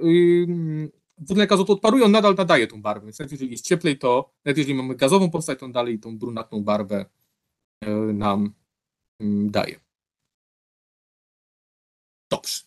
dwutlenek 1.21 1.53
azotu 1.53 1.73
odparuje, 1.73 2.05
on 2.05 2.11
nadal 2.11 2.35
nadaje 2.35 2.67
tą 2.67 2.83
barwę. 2.83 3.07
Więc 3.07 3.19
nawet 3.19 3.33
jeżeli 3.33 3.51
jest 3.51 3.65
cieplej, 3.65 3.99
to 3.99 4.31
nawet 4.45 4.59
jeżeli 4.59 4.75
mamy 4.75 4.95
gazową 4.95 5.31
postać, 5.31 5.59
to 5.59 5.67
on 5.67 5.73
dalej 5.73 5.99
tą 5.99 6.19
brunatną 6.19 6.65
barwę 6.65 7.05
yy, 7.83 8.13
nam 8.13 8.55
yy, 9.21 9.51
daje. 9.51 9.81
Dobrze. 12.31 12.61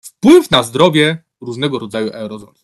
Wpływ 0.00 0.50
na 0.50 0.62
zdrowie 0.62 1.24
różnego 1.40 1.78
rodzaju 1.78 2.12
aerozoli. 2.12 2.58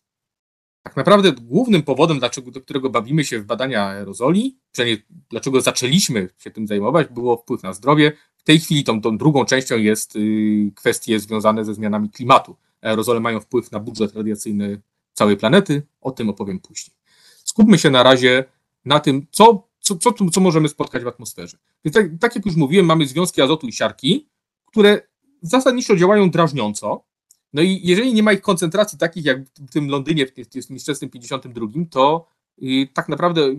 Tak 0.83 0.97
naprawdę 0.97 1.33
głównym 1.33 1.83
powodem, 1.83 2.19
dlaczego, 2.19 2.51
do 2.51 2.61
którego 2.61 2.91
bawimy 2.91 3.25
się 3.25 3.39
w 3.39 3.45
badania 3.45 3.85
aerozoli, 3.85 4.59
przynajmniej 4.73 5.03
dlaczego 5.31 5.61
zaczęliśmy 5.61 6.29
się 6.39 6.51
tym 6.51 6.67
zajmować, 6.67 7.09
było 7.09 7.37
wpływ 7.37 7.63
na 7.63 7.73
zdrowie. 7.73 8.13
W 8.37 8.43
tej 8.43 8.61
chwili 8.61 8.85
tą, 8.85 9.01
tą 9.01 9.19
drugą 9.19 9.45
częścią 9.45 9.79
jest 9.79 10.17
y, 10.17 10.73
kwestie 10.77 11.21
związane 11.21 11.65
ze 11.65 11.75
zmianami 11.75 12.11
klimatu. 12.11 12.57
Aerozole 12.83 13.21
mają 13.21 13.41
wpływ 13.41 13.73
na 13.73 13.81
budżet 13.81 14.15
radiacyjny 14.15 14.81
całej 15.13 15.37
planety, 15.37 15.87
o 16.01 16.11
tym 16.11 16.29
opowiem 16.29 16.61
później. 16.61 16.97
Skupmy 17.45 17.79
się 17.79 17.91
na 17.91 18.03
razie 18.03 18.45
na 18.85 19.01
tym, 19.01 19.27
co, 19.31 19.69
co, 19.81 19.97
co, 19.97 20.13
co 20.33 20.41
możemy 20.41 20.69
spotkać 20.69 21.05
w 21.05 21.09
atmosferze. 21.09 21.59
Więc 21.85 21.95
tak, 21.95 22.07
tak 22.21 22.37
jak 22.37 22.47
już 22.47 22.57
mówiłem, 22.57 22.87
mamy 22.87 23.07
związki 23.07 23.43
azotu 23.43 23.67
i 23.67 23.73
siarki, 23.73 24.29
które 24.67 25.01
zasadniczo 25.43 25.97
działają 25.97 26.31
drażniąco. 26.31 27.05
No 27.53 27.63
i 27.63 27.81
jeżeli 27.83 28.15
nie 28.15 28.23
ma 28.23 28.33
ich 28.33 28.41
koncentracji 28.41 28.99
takich 28.99 29.25
jak 29.25 29.43
w 29.45 29.73
tym 29.73 29.89
Londynie 29.89 30.27
w 30.27 30.33
1952, 30.33 31.67
to 31.91 32.29
y, 32.63 32.89
tak 32.95 33.09
naprawdę 33.09 33.41
y, 33.43 33.57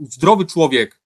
zdrowy 0.00 0.46
człowiek 0.46 1.00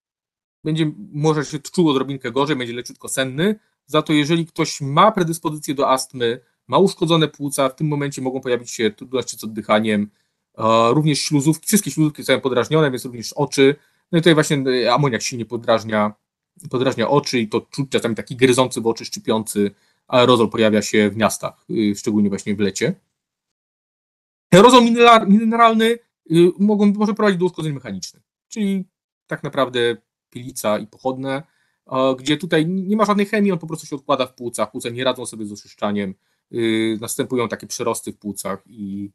będzie 0.65 0.93
może 1.13 1.45
się 1.45 1.59
czuł 1.59 1.89
odrobinkę 1.89 2.33
gorzej, 2.33 2.57
będzie 2.57 2.73
leciutko 2.75 3.09
senny. 3.09 3.59
Za 3.87 4.03
to 4.03 4.13
jeżeli 4.13 4.47
ktoś 4.47 4.81
ma 4.81 5.13
predyspozycję 5.13 5.75
do 5.75 5.91
astmy, 5.91 6.41
ma 6.69 6.79
uszkodzone 6.79 7.29
płuca, 7.29 7.69
w 7.69 7.77
tym 7.77 7.89
momencie 7.89 8.23
mogą 8.23 8.41
pojawić 8.41 8.71
się 8.71 8.91
trudności 8.91 9.39
z 9.39 9.45
oddychaniem, 9.45 10.11
również 10.91 11.21
śluzówki, 11.21 11.67
wszystkie 11.67 11.91
śluzówki 11.91 12.25
są 12.25 12.41
podrażnione, 12.41 12.91
więc 12.91 13.05
również 13.05 13.33
oczy. 13.33 13.77
No 14.13 14.19
i 14.19 14.21
tutaj 14.21 14.35
właśnie 14.35 14.57
y, 14.57 14.93
amoniak 14.93 15.23
silnie 15.23 15.45
podrażnia, 15.45 16.13
podrażnia 16.71 17.09
oczy 17.09 17.41
i 17.41 17.49
to 17.49 17.61
czuć 17.61 17.91
czasami 17.91 18.15
taki 18.15 18.37
gryzący 18.37 18.81
w 18.81 18.87
oczy, 18.87 19.05
szczypiący 19.05 19.71
aerozol 20.09 20.51
pojawia 20.51 20.83
się 20.83 21.11
w 21.11 21.17
miastach, 21.17 21.67
y, 21.71 21.95
szczególnie 21.97 22.29
właśnie 22.29 22.55
w 22.55 22.61
lecie. 22.61 22.95
Aerozol 24.51 24.85
mineralny 25.29 25.85
y, 25.85 26.53
mogą, 26.59 26.93
może 26.93 27.15
prowadzić 27.15 27.41
do 27.41 27.47
uszkodzeń 27.47 27.73
mechanicznych, 27.73 28.23
czyli 28.49 28.85
tak 29.27 29.43
naprawdę 29.43 29.97
pilica 30.31 30.79
i 30.79 30.87
pochodne, 30.87 31.43
gdzie 32.19 32.37
tutaj 32.37 32.67
nie 32.67 32.97
ma 32.97 33.05
żadnej 33.05 33.27
chemii, 33.27 33.53
on 33.53 33.59
po 33.59 33.67
prostu 33.67 33.87
się 33.87 33.97
odkłada 33.97 34.27
w 34.27 34.35
płucach, 34.35 34.71
płuce 34.71 34.93
nie 34.93 35.05
radzą 35.05 35.27
sobie 35.27 35.47
z 35.47 35.53
oczyszczaniem, 35.53 36.15
następują 37.01 37.49
takie 37.49 37.67
przerosty 37.67 38.13
w 38.13 38.19
płucach 38.19 38.63
i 38.67 39.11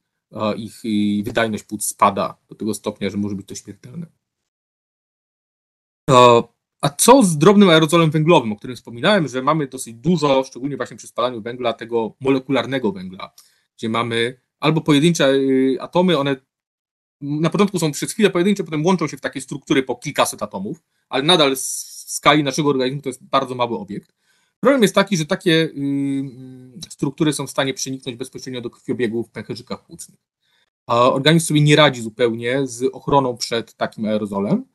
ich 0.57 0.81
wydajność 1.23 1.63
płuc 1.63 1.85
spada 1.85 2.37
do 2.49 2.55
tego 2.55 2.73
stopnia, 2.73 3.09
że 3.09 3.17
może 3.17 3.35
być 3.35 3.47
to 3.47 3.55
śmiertelne. 3.55 4.07
A 6.81 6.89
co 6.89 7.23
z 7.23 7.37
drobnym 7.37 7.69
aerozolem 7.69 8.11
węglowym, 8.11 8.51
o 8.51 8.55
którym 8.55 8.75
wspominałem, 8.75 9.27
że 9.27 9.41
mamy 9.41 9.67
dosyć 9.67 9.93
dużo, 9.93 10.43
szczególnie 10.43 10.77
właśnie 10.77 10.97
przy 10.97 11.07
spalaniu 11.07 11.41
węgla, 11.41 11.73
tego 11.73 12.15
molekularnego 12.19 12.91
węgla, 12.91 13.33
gdzie 13.77 13.89
mamy 13.89 14.41
albo 14.59 14.81
pojedyncze 14.81 15.33
y, 15.33 15.77
atomy, 15.81 16.17
one 16.17 16.35
na 17.21 17.49
początku 17.49 17.79
są 17.79 17.91
przez 17.91 18.11
chwilę 18.11 18.29
pojedyncze, 18.29 18.63
potem 18.63 18.85
łączą 18.85 19.07
się 19.07 19.17
w 19.17 19.21
takie 19.21 19.41
struktury 19.41 19.83
po 19.83 19.95
kilkaset 19.95 20.43
atomów, 20.43 20.83
ale 21.09 21.23
nadal 21.23 21.55
w 21.55 21.59
skali 22.11 22.43
naszego 22.43 22.69
organizmu 22.69 23.01
to 23.01 23.09
jest 23.09 23.23
bardzo 23.23 23.55
mały 23.55 23.77
obiekt. 23.79 24.13
Problem 24.61 24.81
jest 24.81 24.95
taki, 24.95 25.17
że 25.17 25.25
takie 25.25 25.51
y, 25.51 25.73
y, 26.87 26.89
struktury 26.89 27.33
są 27.33 27.47
w 27.47 27.51
stanie 27.51 27.73
przeniknąć 27.73 28.17
bezpośrednio 28.17 28.61
do 28.61 28.69
krwiobiegu 28.69 29.23
w 29.23 29.29
pęcherzykach 29.29 29.85
płucnych. 29.85 30.19
A 30.87 31.11
organizm 31.11 31.47
sobie 31.47 31.61
nie 31.61 31.75
radzi 31.75 32.01
zupełnie 32.01 32.67
z 32.67 32.83
ochroną 32.93 33.37
przed 33.37 33.73
takim 33.73 34.05
aerozolem. 34.05 34.65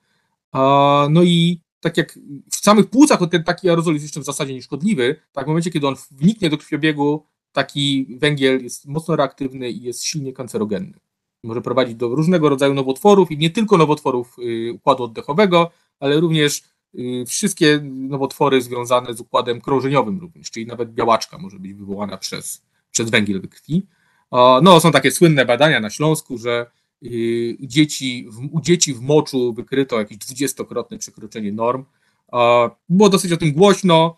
No 1.11 1.23
i 1.23 1.61
tak 1.81 1.97
jak 1.97 2.19
w 2.51 2.57
samych 2.57 2.91
płucach 2.91 3.21
ten 3.31 3.45
taki 3.45 3.69
aerozol 3.69 3.95
jest 3.95 4.05
jeszcze 4.05 4.21
w 4.21 4.25
zasadzie 4.25 4.55
nieszkodliwy, 4.55 5.21
tak 5.33 5.45
w 5.45 5.49
momencie, 5.49 5.71
kiedy 5.71 5.87
on 5.87 5.95
wniknie 6.11 6.51
do 6.51 6.59
krwiobiegu, 6.59 7.27
taki 7.53 8.07
węgiel 8.19 8.63
jest 8.63 8.87
mocno 8.87 9.17
reaktywny 9.17 9.71
i 9.71 9.83
jest 9.83 10.05
silnie 10.05 10.33
kancerogenny. 10.33 10.99
Może 11.43 11.63
prowadzić 11.63 11.95
do 11.95 12.09
różnego 12.09 12.49
rodzaju 12.49 12.75
nowotworów 12.75 13.31
i 13.31 13.39
nie 13.39 13.51
tylko 13.51 13.79
nowotworów 13.79 14.37
y, 14.39 14.73
układu 14.73 15.03
oddechowego, 15.03 15.71
ale 16.01 16.21
również 16.21 16.63
wszystkie 17.27 17.81
nowotwory 17.85 18.63
związane 18.63 19.15
z 19.15 19.21
układem 19.21 19.61
krążeniowym 19.61 20.21
również, 20.21 20.51
czyli 20.51 20.67
nawet 20.67 20.93
białaczka 20.93 21.39
może 21.39 21.59
być 21.59 21.75
wywołana 21.75 22.17
przez, 22.19 22.63
przez 22.91 23.11
węgiel 23.11 23.41
we 23.41 23.49
krwi. 23.49 23.87
No, 24.63 24.81
są 24.81 24.93
takie 24.93 25.11
słynne 25.11 25.45
badania 25.45 25.81
na 25.81 25.91
Śląsku, 25.91 26.39
że 26.39 26.67
Y, 27.03 27.57
dzieci, 27.61 28.29
u 28.53 28.61
dzieci 28.61 28.95
w 28.95 29.01
moczu 29.01 29.53
wykryto 29.53 29.99
jakieś 29.99 30.19
dwudziestokrotne 30.19 30.99
przekroczenie 30.99 31.53
norm. 31.53 31.85
Było 32.89 33.09
dosyć 33.09 33.33
o 33.33 33.37
tym 33.37 33.53
głośno. 33.53 34.17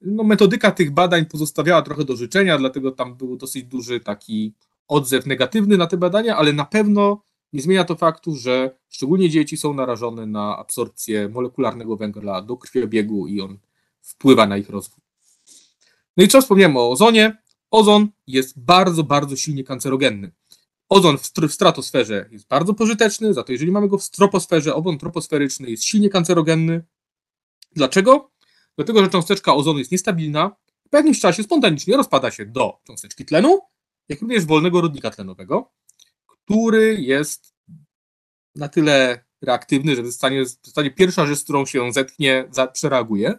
No, 0.00 0.24
metodyka 0.24 0.70
tych 0.70 0.90
badań 0.90 1.26
pozostawiała 1.26 1.82
trochę 1.82 2.04
do 2.04 2.16
życzenia, 2.16 2.58
dlatego 2.58 2.90
tam 2.90 3.16
był 3.16 3.36
dosyć 3.36 3.64
duży 3.64 4.00
taki 4.00 4.52
odzew 4.88 5.26
negatywny 5.26 5.76
na 5.76 5.86
te 5.86 5.96
badania, 5.96 6.36
ale 6.36 6.52
na 6.52 6.64
pewno 6.64 7.22
nie 7.56 7.62
zmienia 7.62 7.84
to 7.84 7.96
faktu, 7.96 8.36
że 8.36 8.78
szczególnie 8.88 9.30
dzieci 9.30 9.56
są 9.56 9.74
narażone 9.74 10.26
na 10.26 10.56
absorpcję 10.56 11.28
molekularnego 11.28 11.96
węgla 11.96 12.42
do 12.42 12.56
krwiobiegu 12.56 13.26
i 13.26 13.40
on 13.40 13.58
wpływa 14.00 14.46
na 14.46 14.56
ich 14.56 14.70
rozwój. 14.70 15.00
No 16.16 16.24
i 16.24 16.28
co 16.28 16.40
wspomniałem 16.40 16.76
o 16.76 16.90
ozonie? 16.90 17.42
Ozon 17.70 18.08
jest 18.26 18.60
bardzo, 18.60 19.04
bardzo 19.04 19.36
silnie 19.36 19.64
kancerogenny. 19.64 20.32
Ozon 20.88 21.18
w 21.18 21.52
stratosferze 21.52 22.28
jest 22.32 22.48
bardzo 22.48 22.74
pożyteczny, 22.74 23.34
za 23.34 23.42
to 23.42 23.52
jeżeli 23.52 23.72
mamy 23.72 23.88
go 23.88 23.98
w 23.98 24.10
troposferze, 24.10 24.74
ozon 24.74 24.98
troposferyczny 24.98 25.70
jest 25.70 25.84
silnie 25.84 26.08
kancerogenny. 26.08 26.84
Dlaczego? 27.72 28.30
Dlatego, 28.76 29.04
że 29.04 29.10
cząsteczka 29.10 29.54
ozonu 29.54 29.78
jest 29.78 29.92
niestabilna, 29.92 30.56
po 30.90 30.96
jakimś 30.96 31.20
czasie 31.20 31.42
spontanicznie 31.42 31.96
rozpada 31.96 32.30
się 32.30 32.46
do 32.46 32.78
cząsteczki 32.84 33.24
tlenu, 33.24 33.60
jak 34.08 34.20
również 34.20 34.44
wolnego 34.44 34.80
rodnika 34.80 35.10
tlenowego, 35.10 35.72
który 36.46 37.00
jest 37.00 37.54
na 38.54 38.68
tyle 38.68 39.24
reaktywny, 39.42 39.96
że 39.96 40.06
zostanie, 40.06 40.46
zostanie 40.46 40.90
pierwsza 40.90 41.26
rzecz, 41.26 41.38
z 41.38 41.44
którą 41.44 41.66
się 41.66 41.92
zetknie, 41.92 42.48
za, 42.50 42.66
przereaguje. 42.66 43.38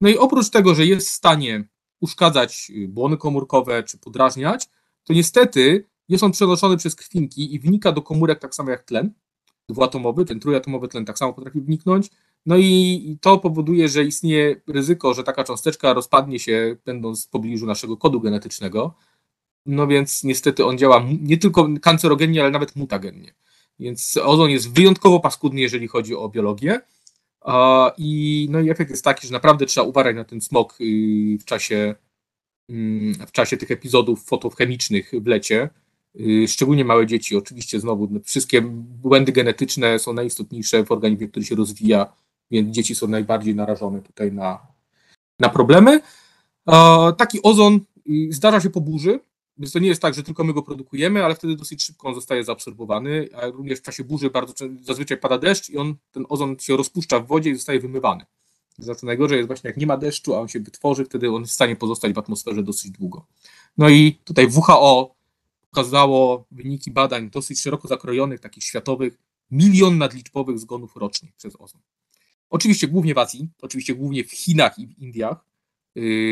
No 0.00 0.08
i 0.08 0.18
oprócz 0.18 0.50
tego, 0.50 0.74
że 0.74 0.86
jest 0.86 1.08
w 1.08 1.12
stanie 1.12 1.64
uszkadzać 2.00 2.72
błony 2.88 3.16
komórkowe 3.16 3.82
czy 3.82 3.98
podrażniać, 3.98 4.68
to 5.04 5.12
niestety 5.12 5.88
jest 6.08 6.24
on 6.24 6.32
przenoszony 6.32 6.76
przez 6.76 6.96
krwinki 6.96 7.54
i 7.54 7.60
wnika 7.60 7.92
do 7.92 8.02
komórek 8.02 8.38
tak 8.38 8.54
samo 8.54 8.70
jak 8.70 8.82
tlen 8.82 9.12
dwuatomowy, 9.68 10.24
ten 10.24 10.40
trójatomowy 10.40 10.88
tlen 10.88 11.04
tak 11.04 11.18
samo 11.18 11.32
potrafi 11.32 11.60
wniknąć. 11.60 12.10
No 12.46 12.56
i 12.56 13.18
to 13.20 13.38
powoduje, 13.38 13.88
że 13.88 14.04
istnieje 14.04 14.60
ryzyko, 14.66 15.14
że 15.14 15.24
taka 15.24 15.44
cząsteczka 15.44 15.92
rozpadnie 15.92 16.38
się, 16.38 16.76
będąc 16.84 17.26
w 17.26 17.28
pobliżu 17.28 17.66
naszego 17.66 17.96
kodu 17.96 18.20
genetycznego. 18.20 18.94
No 19.66 19.86
więc 19.86 20.24
niestety 20.24 20.64
on 20.64 20.78
działa 20.78 21.04
nie 21.20 21.38
tylko 21.38 21.68
kancerogennie, 21.82 22.40
ale 22.40 22.50
nawet 22.50 22.76
mutagennie. 22.76 23.34
Więc 23.78 24.16
ozon 24.22 24.50
jest 24.50 24.72
wyjątkowo 24.72 25.20
paskudny, 25.20 25.60
jeżeli 25.60 25.88
chodzi 25.88 26.16
o 26.16 26.28
biologię. 26.28 26.80
I, 27.98 28.48
no 28.50 28.60
i 28.60 28.70
efekt 28.70 28.90
jest 28.90 29.04
taki, 29.04 29.26
że 29.26 29.32
naprawdę 29.32 29.66
trzeba 29.66 29.86
uważać 29.86 30.16
na 30.16 30.24
ten 30.24 30.40
smog 30.40 30.78
y, 30.80 31.38
w 31.40 31.44
czasie, 31.44 31.94
mm, 32.68 33.14
w 33.26 33.32
czasie 33.32 33.56
tych 33.56 33.70
epizodów 33.70 34.24
fotochemicznych 34.24 35.12
w 35.22 35.26
lecie 35.26 35.70
Y, 36.16 36.48
szczególnie 36.48 36.84
małe 36.84 37.06
dzieci. 37.06 37.36
Oczywiście 37.36 37.80
znowu 37.80 38.08
no, 38.10 38.20
wszystkie 38.24 38.62
błędy 38.62 39.32
genetyczne 39.32 39.98
są 39.98 40.12
najistotniejsze 40.12 40.84
w 40.84 40.92
organizmie, 40.92 41.28
który 41.28 41.46
się 41.46 41.54
rozwija, 41.54 42.12
więc 42.50 42.74
dzieci 42.74 42.94
są 42.94 43.08
najbardziej 43.08 43.54
narażone 43.54 44.02
tutaj 44.02 44.32
na, 44.32 44.58
na 45.38 45.48
problemy. 45.48 46.00
Taki 47.16 47.42
ozon 47.42 47.80
y, 48.10 48.28
zdarza 48.30 48.60
się 48.60 48.70
po 48.70 48.80
burzy, 48.80 49.20
więc 49.60 49.72
to 49.72 49.78
nie 49.78 49.88
jest 49.88 50.02
tak, 50.02 50.14
że 50.14 50.22
tylko 50.22 50.44
my 50.44 50.52
go 50.52 50.62
produkujemy, 50.62 51.24
ale 51.24 51.34
wtedy 51.34 51.56
dosyć 51.56 51.82
szybko 51.82 52.08
on 52.08 52.14
zostaje 52.14 52.44
zaabsorbowany, 52.44 53.28
a 53.34 53.46
również 53.46 53.78
w 53.78 53.82
czasie 53.82 54.04
burzy 54.04 54.30
bardzo 54.30 54.54
zazwyczaj 54.80 55.18
pada 55.18 55.38
deszcz 55.38 55.70
i 55.70 55.78
on, 55.78 55.94
ten 56.12 56.26
ozon 56.28 56.56
się 56.58 56.76
rozpuszcza 56.76 57.20
w 57.20 57.26
wodzie 57.26 57.50
i 57.50 57.54
zostaje 57.54 57.80
wymywany. 57.80 58.24
Za 58.78 58.94
to 58.94 59.06
najgorzej 59.06 59.36
jest 59.36 59.46
właśnie 59.46 59.68
jak 59.68 59.76
nie 59.76 59.86
ma 59.86 59.96
deszczu, 59.96 60.34
a 60.34 60.40
on 60.40 60.48
się 60.48 60.60
wytworzy, 60.60 61.04
wtedy 61.04 61.30
on 61.30 61.40
jest 61.40 61.52
w 61.52 61.54
stanie 61.54 61.76
pozostać 61.76 62.12
w 62.12 62.18
atmosferze 62.18 62.62
dosyć 62.62 62.90
długo. 62.90 63.26
No 63.78 63.88
i 63.88 64.18
tutaj 64.24 64.46
WHO 64.46 65.14
pokazało 65.70 66.46
wyniki 66.50 66.90
badań 66.90 67.30
dosyć 67.30 67.60
szeroko 67.60 67.88
zakrojonych, 67.88 68.40
takich 68.40 68.64
światowych, 68.64 69.18
milion 69.50 69.98
nadliczbowych 69.98 70.58
zgonów 70.58 70.96
rocznie 70.96 71.32
przez 71.36 71.56
ozon. 71.58 71.80
Oczywiście 72.50 72.88
głównie 72.88 73.14
w 73.14 73.18
Azji, 73.18 73.48
oczywiście 73.62 73.94
głównie 73.94 74.24
w 74.24 74.30
Chinach 74.30 74.78
i 74.78 74.86
w 74.86 74.98
Indiach, 74.98 75.44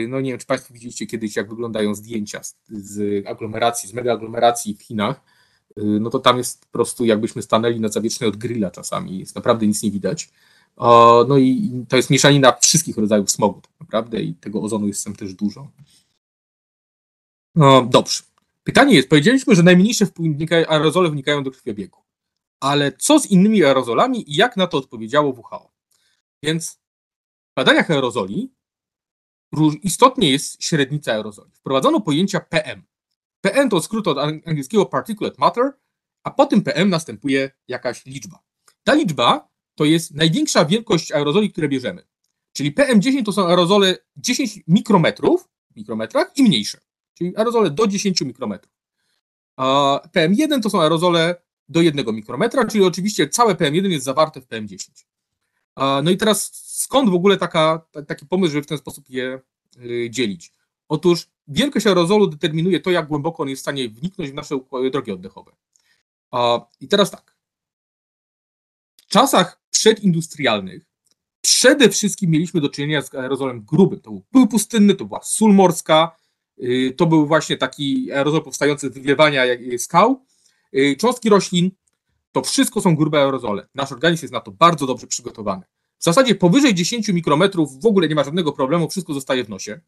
no 0.09 0.21
nie 0.21 0.31
wiem, 0.31 0.39
czy 0.39 0.47
Państwo 0.47 0.75
widzieliście 0.75 1.07
kiedyś, 1.07 1.37
jak 1.37 1.49
wyglądają 1.49 1.95
zdjęcia 1.95 2.43
z, 2.43 2.57
z 2.69 3.27
aglomeracji, 3.27 3.89
z 3.89 3.93
mega 3.93 4.13
aglomeracji 4.13 4.75
w 4.75 4.83
Chinach. 4.83 5.21
Y, 5.79 5.83
no 5.85 6.11
to 6.11 6.19
tam 6.19 6.39
jest 6.39 6.61
po 6.61 6.73
prostu 6.73 7.05
jakbyśmy 7.05 7.43
stanęli 7.43 7.81
na 7.81 7.89
zawiecznej 7.89 8.29
od 8.29 8.37
grilla 8.37 8.71
czasami, 8.71 9.19
jest 9.19 9.35
naprawdę 9.35 9.67
nic 9.67 9.83
nie 9.83 9.91
widać. 9.91 10.31
No 11.29 11.39
i 11.39 11.71
to 11.89 11.97
jest 11.97 12.11
mieszanina 12.11 12.53
wszystkich 12.53 12.97
rodzajów 12.97 13.31
smogu 13.31 13.61
tak 13.61 13.81
naprawdę 13.81 14.23
i 14.23 14.35
tego 14.35 14.63
ozonu 14.63 14.87
jest 14.87 15.05
tam 15.05 15.17
też 15.17 15.35
dużo. 15.35 15.71
No, 17.55 17.87
dobrze. 17.91 18.23
Pytanie 18.65 18.95
jest, 18.95 19.09
powiedzieliśmy, 19.09 19.55
że 19.55 19.63
najmniejsze 19.63 20.07
aerozole 20.69 21.11
wnikają 21.11 21.43
do 21.43 21.51
krwiobiegu. 21.51 21.99
Ale 22.61 22.93
co 22.93 23.21
z 23.21 23.27
innymi 23.27 23.65
aerozolami 23.65 24.33
i 24.33 24.37
jak 24.37 24.57
na 24.57 24.67
to 24.67 24.79
odpowiedziało 24.79 25.31
WHO? 25.31 25.71
Więc 26.43 26.73
w 27.53 27.55
badaniach 27.57 27.91
aerozoli 27.91 28.51
istotnie 29.83 30.31
jest 30.31 30.63
średnica 30.63 31.13
aerozoli. 31.13 31.51
Wprowadzono 31.55 32.01
pojęcia 32.01 32.41
PM. 32.41 32.83
PM 33.41 33.69
to 33.69 33.83
skrót 33.83 34.09
od 34.09 34.19
angielskiego 34.19 34.87
particulate 34.87 35.37
matter, 35.39 35.73
a 36.23 36.31
po 36.31 36.47
tym 36.47 36.63
PM 36.63 36.89
następuje 36.89 37.51
jakaś 37.69 38.07
liczba. 38.07 38.39
Ta 38.85 38.95
liczba 38.95 39.49
to 39.75 39.85
jest 39.85 40.15
największa 40.15 40.65
wielkość 40.65 41.13
aerozoli, 41.13 41.53
które 41.53 41.69
bierzemy. 41.69 42.07
Czyli 42.53 42.75
PM10 42.75 43.25
to 43.25 43.33
są 43.33 43.47
aerozole 43.47 43.97
10 44.17 44.61
mikrometrów 44.69 45.49
w 45.73 45.77
mikrometrach 45.77 46.33
i 46.37 46.43
mniejsze, 46.43 46.79
czyli 47.15 47.37
aerozole 47.37 47.71
do 47.71 47.87
10 47.87 48.21
mikrometrów. 48.21 48.73
A 49.57 50.01
PM1 50.17 50.63
to 50.63 50.71
są 50.71 50.83
aerozole 50.83 51.43
do 51.69 51.81
1 51.83 52.15
mikrometra, 52.15 52.65
czyli 52.65 52.85
oczywiście 52.85 53.29
całe 53.29 53.55
PM1 53.55 53.91
jest 53.91 54.05
zawarte 54.05 54.41
w 54.41 54.49
PM10. 54.49 55.05
No 56.03 56.11
i 56.11 56.17
teraz 56.17 56.51
skąd 56.65 57.11
w 57.11 57.15
ogóle 57.15 57.37
taka, 57.37 57.87
taki 58.07 58.27
pomysł, 58.27 58.53
żeby 58.53 58.63
w 58.63 58.67
ten 58.67 58.79
sposób 58.79 59.11
je 59.11 59.41
y, 59.77 60.11
dzielić? 60.11 60.53
Otóż 60.89 61.29
wielkość 61.49 61.87
aerozolu 61.87 62.27
determinuje 62.27 62.81
to, 62.81 62.91
jak 62.91 63.07
głęboko 63.07 63.43
on 63.43 63.49
jest 63.49 63.61
w 63.61 63.65
stanie 63.65 63.89
wniknąć 63.89 64.31
w 64.31 64.35
nasze 64.35 64.59
drogi 64.93 65.13
oddechowe. 65.13 65.53
I 66.81 66.89
teraz 66.89 67.11
tak. 67.11 67.37
W 68.97 69.07
czasach 69.07 69.63
przedindustrialnych 69.71 70.89
przede 71.41 71.89
wszystkim 71.89 72.31
mieliśmy 72.31 72.61
do 72.61 72.69
czynienia 72.69 73.03
z 73.03 73.15
aerozolem 73.15 73.65
grubym. 73.65 74.01
To 74.01 74.11
był 74.11 74.21
pył 74.33 74.47
pustynny, 74.47 74.95
to 74.95 75.05
była 75.05 75.23
sól 75.23 75.55
morska, 75.55 76.17
y, 76.63 76.95
to 76.97 77.07
był 77.07 77.27
właśnie 77.27 77.57
taki 77.57 78.13
aerozol 78.13 78.43
powstający 78.43 78.89
z 78.89 78.93
wywiewania 78.93 79.43
skał, 79.79 80.25
y, 80.75 80.97
cząstki 80.99 81.29
roślin, 81.29 81.71
to 82.33 82.43
wszystko 82.43 82.81
są 82.81 82.97
grube 82.97 83.19
aerozole. 83.19 83.69
Nasz 83.75 83.93
organizm 83.93 84.25
jest 84.25 84.33
na 84.33 84.41
to 84.41 84.51
bardzo 84.51 84.87
dobrze 84.87 85.07
przygotowany. 85.07 85.63
W 85.99 86.05
zasadzie 86.05 86.35
powyżej 86.35 86.75
10 86.75 87.09
mikrometrów 87.09 87.83
w 87.83 87.87
ogóle 87.87 88.09
nie 88.09 88.15
ma 88.15 88.25
żadnego 88.25 88.53
problemu, 88.53 88.89
wszystko 88.89 89.15
zostaje 89.15 89.45
w 89.45 89.49
nosie. 89.49 89.81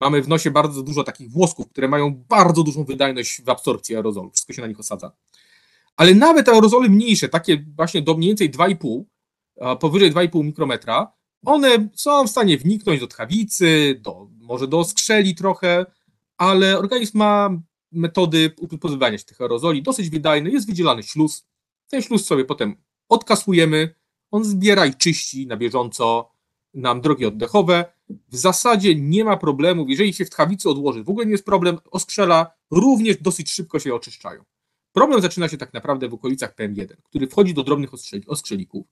Mamy 0.00 0.22
w 0.22 0.28
nosie 0.28 0.50
bardzo 0.50 0.82
dużo 0.82 1.04
takich 1.04 1.30
włosków, 1.30 1.68
które 1.68 1.88
mają 1.88 2.24
bardzo 2.28 2.62
dużą 2.62 2.84
wydajność 2.84 3.42
w 3.42 3.48
absorpcji 3.48 3.96
aerozolu. 3.96 4.30
Wszystko 4.30 4.52
się 4.52 4.62
na 4.62 4.68
nich 4.68 4.80
osadza. 4.80 5.12
Ale 5.96 6.14
nawet 6.14 6.48
aerozole 6.48 6.88
mniejsze, 6.88 7.28
takie 7.28 7.64
właśnie 7.76 8.02
do 8.02 8.14
mniej 8.14 8.30
więcej 8.30 8.50
2,5, 8.50 9.02
powyżej 9.76 10.12
2,5 10.12 10.44
mikrometra, 10.44 11.12
one 11.44 11.88
są 11.94 12.26
w 12.26 12.30
stanie 12.30 12.58
wniknąć 12.58 13.00
do 13.00 13.06
tchawicy, 13.06 14.00
do, 14.00 14.28
może 14.40 14.68
do 14.68 14.84
skrzeli 14.84 15.34
trochę, 15.34 15.86
ale 16.36 16.78
organizm 16.78 17.18
ma 17.18 17.50
metody 17.92 18.50
pozbywania 18.80 19.18
się 19.18 19.24
tych 19.24 19.40
aerozoli 19.40 19.82
dosyć 19.82 20.10
wydajne. 20.10 20.50
Jest 20.50 20.66
wydzielany 20.66 21.02
śluz. 21.02 21.46
Ten 21.94 22.02
śluz 22.02 22.26
sobie 22.26 22.44
potem 22.44 22.76
odkasujemy, 23.08 23.94
on 24.30 24.44
zbiera 24.44 24.86
i 24.86 24.94
czyści 24.94 25.46
na 25.46 25.56
bieżąco 25.56 26.32
nam 26.74 27.00
drogi 27.00 27.26
oddechowe. 27.26 27.84
W 28.28 28.36
zasadzie 28.36 28.94
nie 28.94 29.24
ma 29.24 29.36
problemów, 29.36 29.90
jeżeli 29.90 30.14
się 30.14 30.24
w 30.24 30.30
tchawicy 30.30 30.70
odłoży, 30.70 31.04
w 31.04 31.10
ogóle 31.10 31.26
nie 31.26 31.32
jest 31.32 31.44
problem, 31.44 31.78
oskrzela 31.90 32.50
również 32.70 33.16
dosyć 33.16 33.50
szybko 33.50 33.78
się 33.78 33.94
oczyszczają. 33.94 34.44
Problem 34.92 35.22
zaczyna 35.22 35.48
się 35.48 35.56
tak 35.56 35.72
naprawdę 35.74 36.08
w 36.08 36.14
okolicach 36.14 36.54
PM1, 36.56 36.86
który 37.04 37.26
wchodzi 37.26 37.54
do 37.54 37.62
drobnych 37.62 37.90
ostrzelików, 38.26 38.86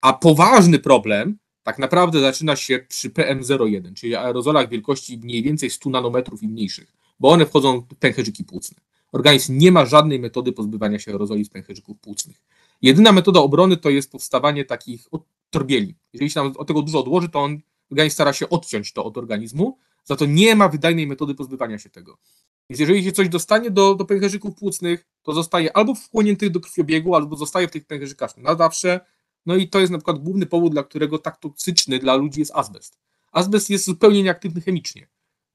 a 0.00 0.12
poważny 0.12 0.78
problem 0.78 1.38
tak 1.62 1.78
naprawdę 1.78 2.20
zaczyna 2.20 2.56
się 2.56 2.78
przy 2.88 3.10
PM01, 3.10 3.94
czyli 3.94 4.14
aerozolach 4.14 4.68
wielkości 4.68 5.18
mniej 5.18 5.42
więcej 5.42 5.70
100 5.70 5.90
nanometrów 5.90 6.42
i 6.42 6.48
mniejszych, 6.48 6.92
bo 7.20 7.28
one 7.28 7.46
wchodzą 7.46 7.80
w 7.80 7.94
pęcherzyki 7.94 8.44
płucne. 8.44 8.78
Organizm 9.14 9.58
nie 9.58 9.72
ma 9.72 9.86
żadnej 9.86 10.18
metody 10.20 10.52
pozbywania 10.52 10.98
się 10.98 11.12
aerozoli 11.12 11.44
z 11.44 11.48
pęcherzyków 11.48 11.98
płucnych. 11.98 12.42
Jedyna 12.82 13.12
metoda 13.12 13.40
obrony 13.40 13.76
to 13.76 13.90
jest 13.90 14.10
powstawanie 14.12 14.64
takich 14.64 15.08
torbieli. 15.50 15.94
Jeżeli 16.12 16.30
się 16.30 16.40
nam 16.40 16.52
od 16.56 16.68
tego 16.68 16.82
dużo 16.82 17.00
odłoży, 17.00 17.28
to 17.28 17.40
on, 17.40 17.58
organizm 17.90 18.14
stara 18.14 18.32
się 18.32 18.48
odciąć 18.48 18.92
to 18.92 19.04
od 19.04 19.18
organizmu, 19.18 19.78
za 20.04 20.16
to 20.16 20.26
nie 20.26 20.56
ma 20.56 20.68
wydajnej 20.68 21.06
metody 21.06 21.34
pozbywania 21.34 21.78
się 21.78 21.90
tego. 21.90 22.18
Więc 22.70 22.80
jeżeli 22.80 23.04
się 23.04 23.12
coś 23.12 23.28
dostanie 23.28 23.70
do, 23.70 23.94
do 23.94 24.04
pęcherzyków 24.04 24.54
płucnych, 24.54 25.06
to 25.22 25.32
zostaje 25.32 25.76
albo 25.76 25.94
wchłonięty 25.94 26.50
do 26.50 26.60
krwiobiegu, 26.60 27.14
albo 27.14 27.36
zostaje 27.36 27.68
w 27.68 27.70
tych 27.70 27.86
pęcherzykach 27.86 28.36
na 28.36 28.54
zawsze. 28.54 29.00
No 29.46 29.56
i 29.56 29.68
to 29.68 29.80
jest 29.80 29.92
na 29.92 29.98
przykład 29.98 30.18
główny 30.18 30.46
powód, 30.46 30.72
dla 30.72 30.82
którego 30.82 31.18
tak 31.18 31.36
toksyczny 31.38 31.98
dla 31.98 32.14
ludzi 32.14 32.40
jest 32.40 32.52
azbest. 32.54 32.98
Azbest 33.32 33.70
jest 33.70 33.84
zupełnie 33.84 34.22
nieaktywny 34.22 34.60
chemicznie. 34.60 35.08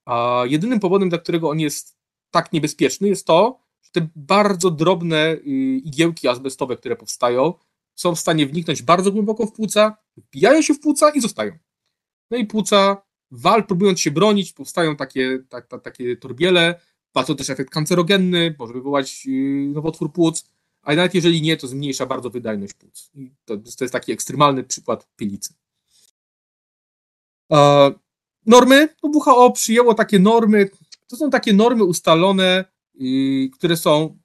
A 0.04 0.42
jedynym 0.46 0.80
powodem, 0.80 1.08
dla 1.08 1.18
którego 1.18 1.50
on 1.50 1.60
jest 1.60 1.99
tak 2.30 2.52
niebezpieczny, 2.52 3.08
jest 3.08 3.26
to, 3.26 3.60
że 3.82 3.90
te 3.90 4.08
bardzo 4.16 4.70
drobne 4.70 5.32
y, 5.32 5.40
igiełki 5.84 6.28
azbestowe, 6.28 6.76
które 6.76 6.96
powstają, 6.96 7.54
są 7.94 8.14
w 8.14 8.20
stanie 8.20 8.46
wniknąć 8.46 8.82
bardzo 8.82 9.12
głęboko 9.12 9.46
w 9.46 9.52
płuca, 9.52 9.96
wbijają 10.16 10.62
się 10.62 10.74
w 10.74 10.80
płuca 10.80 11.10
i 11.10 11.20
zostają. 11.20 11.52
No 12.30 12.36
i 12.36 12.46
płuca, 12.46 13.02
wal, 13.30 13.66
próbując 13.66 14.00
się 14.00 14.10
bronić, 14.10 14.52
powstają 14.52 14.96
takie, 14.96 15.44
tak, 15.48 15.66
tak, 15.66 15.82
takie 15.82 16.16
torbiele, 16.16 16.80
to 17.12 17.34
też 17.34 17.50
efekt 17.50 17.70
kancerogenny, 17.70 18.54
może 18.58 18.72
wywołać 18.72 19.26
y, 19.26 19.70
nowotwór 19.74 20.12
płuc, 20.12 20.44
a 20.82 20.94
nawet 20.94 21.14
jeżeli 21.14 21.42
nie, 21.42 21.56
to 21.56 21.66
zmniejsza 21.66 22.06
bardzo 22.06 22.30
wydajność 22.30 22.74
płuc. 22.74 23.10
I 23.14 23.30
to, 23.44 23.56
to 23.56 23.84
jest 23.84 23.92
taki 23.92 24.12
ekstremalny 24.12 24.64
przykład 24.64 25.08
pielicy. 25.16 25.54
Normy, 28.46 28.88
no 29.02 29.10
WHO 29.14 29.50
przyjęło 29.50 29.94
takie 29.94 30.18
normy, 30.18 30.70
to 31.10 31.16
są 31.16 31.30
takie 31.30 31.52
normy 31.52 31.84
ustalone, 31.84 32.64
yy, 32.94 33.50
które 33.50 33.76
są 33.76 34.18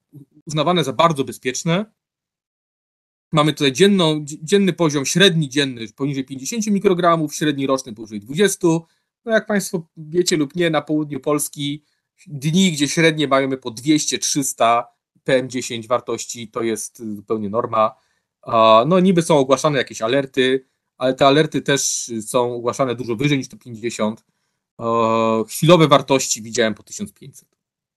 uznawane 0.45 0.84
za 0.84 0.93
bardzo 0.93 1.24
bezpieczne. 1.24 1.86
Mamy 3.32 3.54
tutaj 3.54 3.71
dzienną, 3.71 4.26
dzienny 4.26 4.74
poziom, 4.74 5.06
średni 5.06 5.50
dzienny 5.50 5.88
poniżej 5.95 6.26
50 6.26 6.67
mikrogramów, 6.67 7.36
średni 7.36 7.67
roczny 7.67 7.93
powyżej 7.93 8.19
20. 8.19 8.67
No 9.26 9.32
jak 9.32 9.45
Państwo 9.45 9.88
wiecie 9.98 10.38
lub 10.38 10.56
nie, 10.56 10.69
na 10.69 10.82
południu 10.82 11.19
Polski 11.19 11.84
dni, 12.28 12.71
gdzie 12.71 12.88
średnie 12.88 13.28
mamy 13.28 13.58
po 13.58 13.71
200-300 13.71 14.84
PM10 15.28 15.88
wartości, 15.88 16.48
to 16.48 16.63
jest 16.63 17.15
zupełnie 17.15 17.50
norma. 17.50 17.95
No 18.88 19.00
niby 19.00 19.21
są 19.21 19.38
ogłaszane 19.38 19.78
jakieś 19.78 20.02
alerty, 20.02 20.65
ale 20.98 21.13
te 21.13 21.28
alerty 21.28 21.62
też 21.62 22.12
są 22.21 22.54
ogłaszane 22.54 22.95
dużo 22.95 23.15
wyżej 23.15 23.38
niż 23.38 23.48
to 23.48 23.58
50. 23.58 24.24
Chwilowe 25.49 25.88
wartości 25.88 26.41
widziałem 26.41 26.73
po 26.73 26.83
1500. 26.83 27.49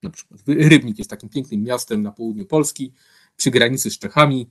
Na 0.03 0.09
przykład 0.09 0.41
Rybnik 0.47 0.97
jest 0.97 1.09
takim 1.09 1.29
pięknym 1.29 1.63
miastem 1.63 2.03
na 2.03 2.11
południu 2.11 2.45
Polski, 2.45 2.93
przy 3.35 3.51
granicy 3.51 3.91
z 3.91 3.99
Czechami. 3.99 4.49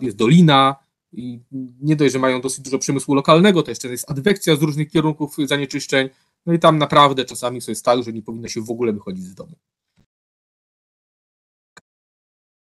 Jest 0.00 0.16
dolina 0.16 0.76
i 1.12 1.40
nie 1.80 1.96
dość, 1.96 2.12
że 2.12 2.18
mają 2.18 2.40
dosyć 2.40 2.60
dużo 2.60 2.78
przemysłu 2.78 3.14
lokalnego, 3.14 3.62
to 3.62 3.70
jeszcze 3.70 3.88
jest 3.88 4.10
adwekcja 4.10 4.56
z 4.56 4.62
różnych 4.62 4.90
kierunków 4.90 5.36
zanieczyszczeń. 5.44 6.08
No 6.46 6.52
i 6.52 6.58
tam 6.58 6.78
naprawdę 6.78 7.24
czasami 7.24 7.60
sobie 7.60 7.72
jest 7.72 7.84
że 8.02 8.12
nie 8.12 8.22
powinno 8.22 8.48
się 8.48 8.60
w 8.60 8.70
ogóle 8.70 8.92
wychodzić 8.92 9.24
z 9.24 9.34
domu. 9.34 9.56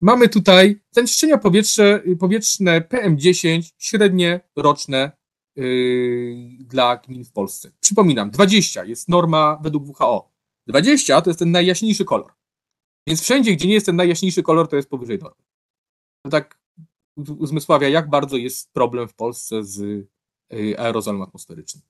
Mamy 0.00 0.28
tutaj 0.28 0.80
zanieczyszczenia 0.90 1.38
powietrze, 1.38 2.02
powietrzne 2.18 2.80
PM10, 2.80 3.72
średnie 3.78 4.40
roczne 4.56 5.12
dla 6.58 6.96
gmin 6.96 7.24
w 7.24 7.32
Polsce. 7.32 7.70
Przypominam, 7.80 8.30
20 8.30 8.84
jest 8.84 9.08
norma 9.08 9.58
według 9.62 10.00
WHO. 10.00 10.30
20 10.66 11.20
to 11.20 11.30
jest 11.30 11.38
ten 11.38 11.50
najjaśniejszy 11.50 12.04
kolor. 12.04 12.32
Więc 13.06 13.22
wszędzie, 13.22 13.52
gdzie 13.52 13.68
nie 13.68 13.74
jest 13.74 13.86
ten 13.86 13.96
najjaśniejszy 13.96 14.42
kolor, 14.42 14.68
to 14.68 14.76
jest 14.76 14.88
powyżej 14.88 15.18
normy. 15.18 15.42
To 16.22 16.30
tak 16.30 16.58
uzmysławia, 17.38 17.88
jak 17.88 18.10
bardzo 18.10 18.36
jest 18.36 18.72
problem 18.72 19.08
w 19.08 19.14
Polsce 19.14 19.64
z 19.64 20.06
yy, 20.50 20.78
aerozolem 20.78 21.22
atmosferycznym. 21.22 21.82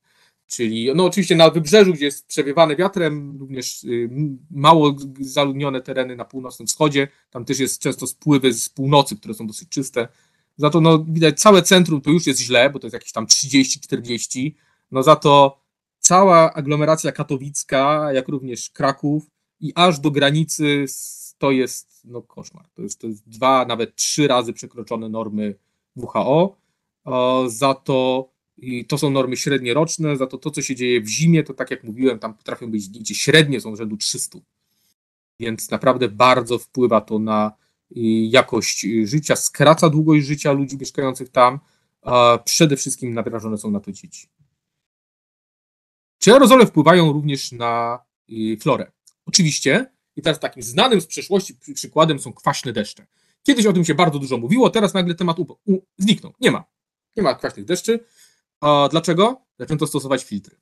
Czyli 0.47 0.89
no 0.95 1.05
oczywiście 1.05 1.35
na 1.35 1.49
wybrzeżu, 1.49 1.93
gdzie 1.93 2.05
jest 2.05 2.27
przewiewane 2.27 2.75
wiatrem, 2.75 3.37
również 3.39 3.83
y, 3.83 4.09
mało 4.51 4.95
zaludnione 5.19 5.81
tereny 5.81 6.15
na 6.15 6.25
północnym 6.25 6.67
wschodzie, 6.67 7.07
tam 7.29 7.45
też 7.45 7.59
jest 7.59 7.81
często 7.81 8.07
spływy 8.07 8.53
z 8.53 8.69
północy, 8.69 9.15
które 9.15 9.33
są 9.33 9.47
dosyć 9.47 9.69
czyste. 9.69 10.07
Za 10.57 10.69
to 10.69 10.81
no, 10.81 10.99
widać 10.99 11.39
całe 11.39 11.61
centrum 11.61 12.01
to 12.01 12.09
już 12.09 12.27
jest 12.27 12.39
źle, 12.39 12.69
bo 12.69 12.79
to 12.79 12.87
jest 12.87 12.93
jakieś 12.93 13.11
tam 13.11 13.25
30-40. 13.25 14.51
No 14.91 15.03
za 15.03 15.15
to 15.15 15.59
cała 15.99 16.53
aglomeracja 16.53 17.11
katowicka, 17.11 18.13
jak 18.13 18.27
również 18.27 18.69
Kraków 18.69 19.29
i 19.59 19.71
aż 19.75 19.99
do 19.99 20.11
granicy 20.11 20.85
to 21.37 21.51
jest 21.51 22.01
no, 22.05 22.21
koszmar. 22.21 22.65
To 22.73 22.81
jest, 22.81 23.01
to 23.01 23.07
jest 23.07 23.29
dwa, 23.29 23.65
nawet 23.65 23.95
trzy 23.95 24.27
razy 24.27 24.53
przekroczone 24.53 25.09
normy 25.09 25.55
WHO. 25.95 26.57
Za 27.47 27.73
to 27.73 28.29
i 28.57 28.85
to 28.85 28.97
są 28.97 29.09
normy 29.09 29.37
średnie 29.37 29.73
roczne, 29.73 30.17
za 30.17 30.27
to 30.27 30.37
to, 30.37 30.51
co 30.51 30.61
się 30.61 30.75
dzieje 30.75 31.01
w 31.01 31.07
zimie, 31.07 31.43
to 31.43 31.53
tak 31.53 31.71
jak 31.71 31.83
mówiłem, 31.83 32.19
tam 32.19 32.33
potrafią 32.33 32.71
być 32.71 32.89
gdzie 32.89 33.15
średnie 33.15 33.61
są 33.61 33.75
rzędu 33.75 33.97
300. 33.97 34.39
Więc 35.39 35.71
naprawdę 35.71 36.09
bardzo 36.09 36.57
wpływa 36.57 37.01
to 37.01 37.19
na 37.19 37.51
jakość 38.29 38.85
y, 38.85 39.07
życia, 39.07 39.35
skraca 39.35 39.89
długość 39.89 40.25
życia 40.25 40.51
ludzi 40.51 40.77
mieszkających 40.77 41.29
tam, 41.29 41.59
a 42.01 42.39
przede 42.45 42.77
wszystkim 42.77 43.13
narażone 43.13 43.57
są 43.57 43.71
na 43.71 43.79
to 43.79 43.91
dzieci. 43.91 44.29
Czy 46.19 46.33
aerozole 46.33 46.65
wpływają 46.65 47.13
również 47.13 47.51
na 47.51 47.99
y, 48.29 48.57
florę? 48.61 48.91
Oczywiście. 49.25 49.91
I 50.15 50.21
teraz 50.21 50.39
takim 50.39 50.63
znanym 50.63 51.01
z 51.01 51.05
przeszłości 51.05 51.55
przykładem 51.73 52.19
są 52.19 52.33
kwaśne 52.33 52.73
deszcze. 52.73 53.07
Kiedyś 53.43 53.65
o 53.65 53.73
tym 53.73 53.85
się 53.85 53.95
bardzo 53.95 54.19
dużo 54.19 54.37
mówiło, 54.37 54.69
teraz 54.69 54.93
nagle 54.93 55.15
temat 55.15 55.37
zniknął. 55.97 56.33
Nie 56.41 56.51
ma. 56.51 56.63
Nie 57.15 57.23
ma 57.23 57.35
kwaśnych 57.35 57.65
deszczy. 57.65 58.05
A 58.61 58.87
dlaczego? 58.91 59.41
Zaczęto 59.59 59.87
stosować 59.87 60.23
filtry. 60.23 60.57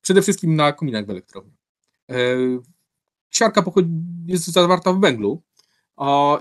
Przede 0.00 0.22
wszystkim 0.22 0.56
na 0.56 0.72
kominach 0.72 1.06
w 1.06 1.10
elektrowni. 1.10 1.52
E, 2.10 2.14
siarka 3.30 3.64
jest 4.26 4.46
zawarta 4.46 4.92
w 4.92 5.00
węglu 5.00 5.42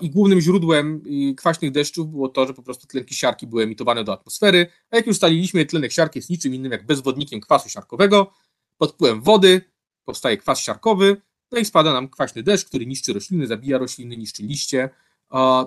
i 0.01 0.09
głównym 0.09 0.41
źródłem 0.41 1.03
kwaśnych 1.37 1.71
deszczów 1.71 2.09
było 2.11 2.29
to, 2.29 2.47
że 2.47 2.53
po 2.53 2.63
prostu 2.63 2.87
tlenki 2.87 3.15
siarki 3.15 3.47
były 3.47 3.63
emitowane 3.63 4.03
do 4.03 4.13
atmosfery, 4.13 4.67
a 4.91 4.95
jak 4.95 5.07
już 5.07 5.15
ustaliliśmy, 5.15 5.65
tlenek 5.65 5.91
siarki 5.91 6.19
jest 6.19 6.29
niczym 6.29 6.55
innym 6.55 6.71
jak 6.71 6.85
bezwodnikiem 6.85 7.41
kwasu 7.41 7.69
siarkowego. 7.69 8.31
Pod 8.77 8.91
wpływem 8.91 9.21
wody 9.21 9.61
powstaje 10.05 10.37
kwas 10.37 10.59
siarkowy, 10.59 11.21
no 11.51 11.59
i 11.59 11.65
spada 11.65 11.93
nam 11.93 12.09
kwaśny 12.09 12.43
deszcz, 12.43 12.65
który 12.65 12.85
niszczy 12.85 13.13
rośliny, 13.13 13.47
zabija 13.47 13.77
rośliny, 13.77 14.17
niszczy 14.17 14.43
liście. 14.43 14.89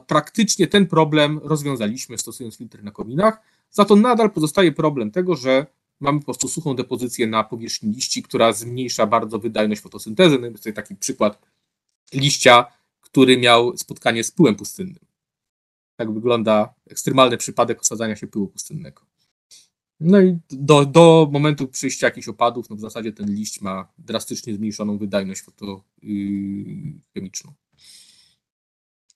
Praktycznie 0.06 0.66
ten 0.66 0.86
problem 0.86 1.40
rozwiązaliśmy 1.42 2.18
stosując 2.18 2.56
filtry 2.56 2.82
na 2.82 2.90
kominach, 2.90 3.40
za 3.70 3.84
to 3.84 3.96
nadal 3.96 4.30
pozostaje 4.30 4.72
problem 4.72 5.10
tego, 5.10 5.36
że 5.36 5.66
mamy 6.00 6.18
po 6.18 6.24
prostu 6.24 6.48
suchą 6.48 6.76
depozycję 6.76 7.26
na 7.26 7.44
powierzchni 7.44 7.92
liści, 7.92 8.22
która 8.22 8.52
zmniejsza 8.52 9.06
bardzo 9.06 9.38
wydajność 9.38 9.80
fotosyntezy. 9.80 10.38
No 10.38 10.46
jest 10.46 10.56
tutaj 10.56 10.72
taki 10.72 10.96
przykład 10.96 11.38
liścia, 12.14 12.66
który 13.12 13.38
miał 13.38 13.76
spotkanie 13.76 14.24
z 14.24 14.30
pyłem 14.30 14.56
pustynnym. 14.56 15.04
Tak 15.96 16.14
wygląda 16.14 16.74
ekstremalny 16.90 17.36
przypadek 17.36 17.80
osadzania 17.80 18.16
się 18.16 18.26
pyłu 18.26 18.48
pustynnego. 18.48 19.02
No 20.00 20.20
i 20.20 20.38
do, 20.50 20.86
do 20.86 21.28
momentu 21.32 21.68
przyjścia 21.68 22.06
jakichś 22.06 22.28
opadów, 22.28 22.70
no 22.70 22.76
w 22.76 22.80
zasadzie 22.80 23.12
ten 23.12 23.34
liść 23.34 23.60
ma 23.60 23.92
drastycznie 23.98 24.54
zmniejszoną 24.54 24.98
wydajność 24.98 25.42
fotochemiczną. 25.42 27.52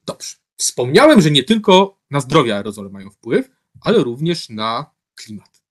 Dobrze. 0.04 0.36
Wspomniałem, 0.56 1.20
że 1.20 1.30
nie 1.30 1.44
tylko 1.44 2.00
na 2.10 2.20
zdrowie 2.20 2.56
aerozole 2.56 2.90
mają 2.90 3.10
wpływ, 3.10 3.50
ale 3.80 3.98
również 3.98 4.48
na 4.48 4.90
klimat. 5.14 5.62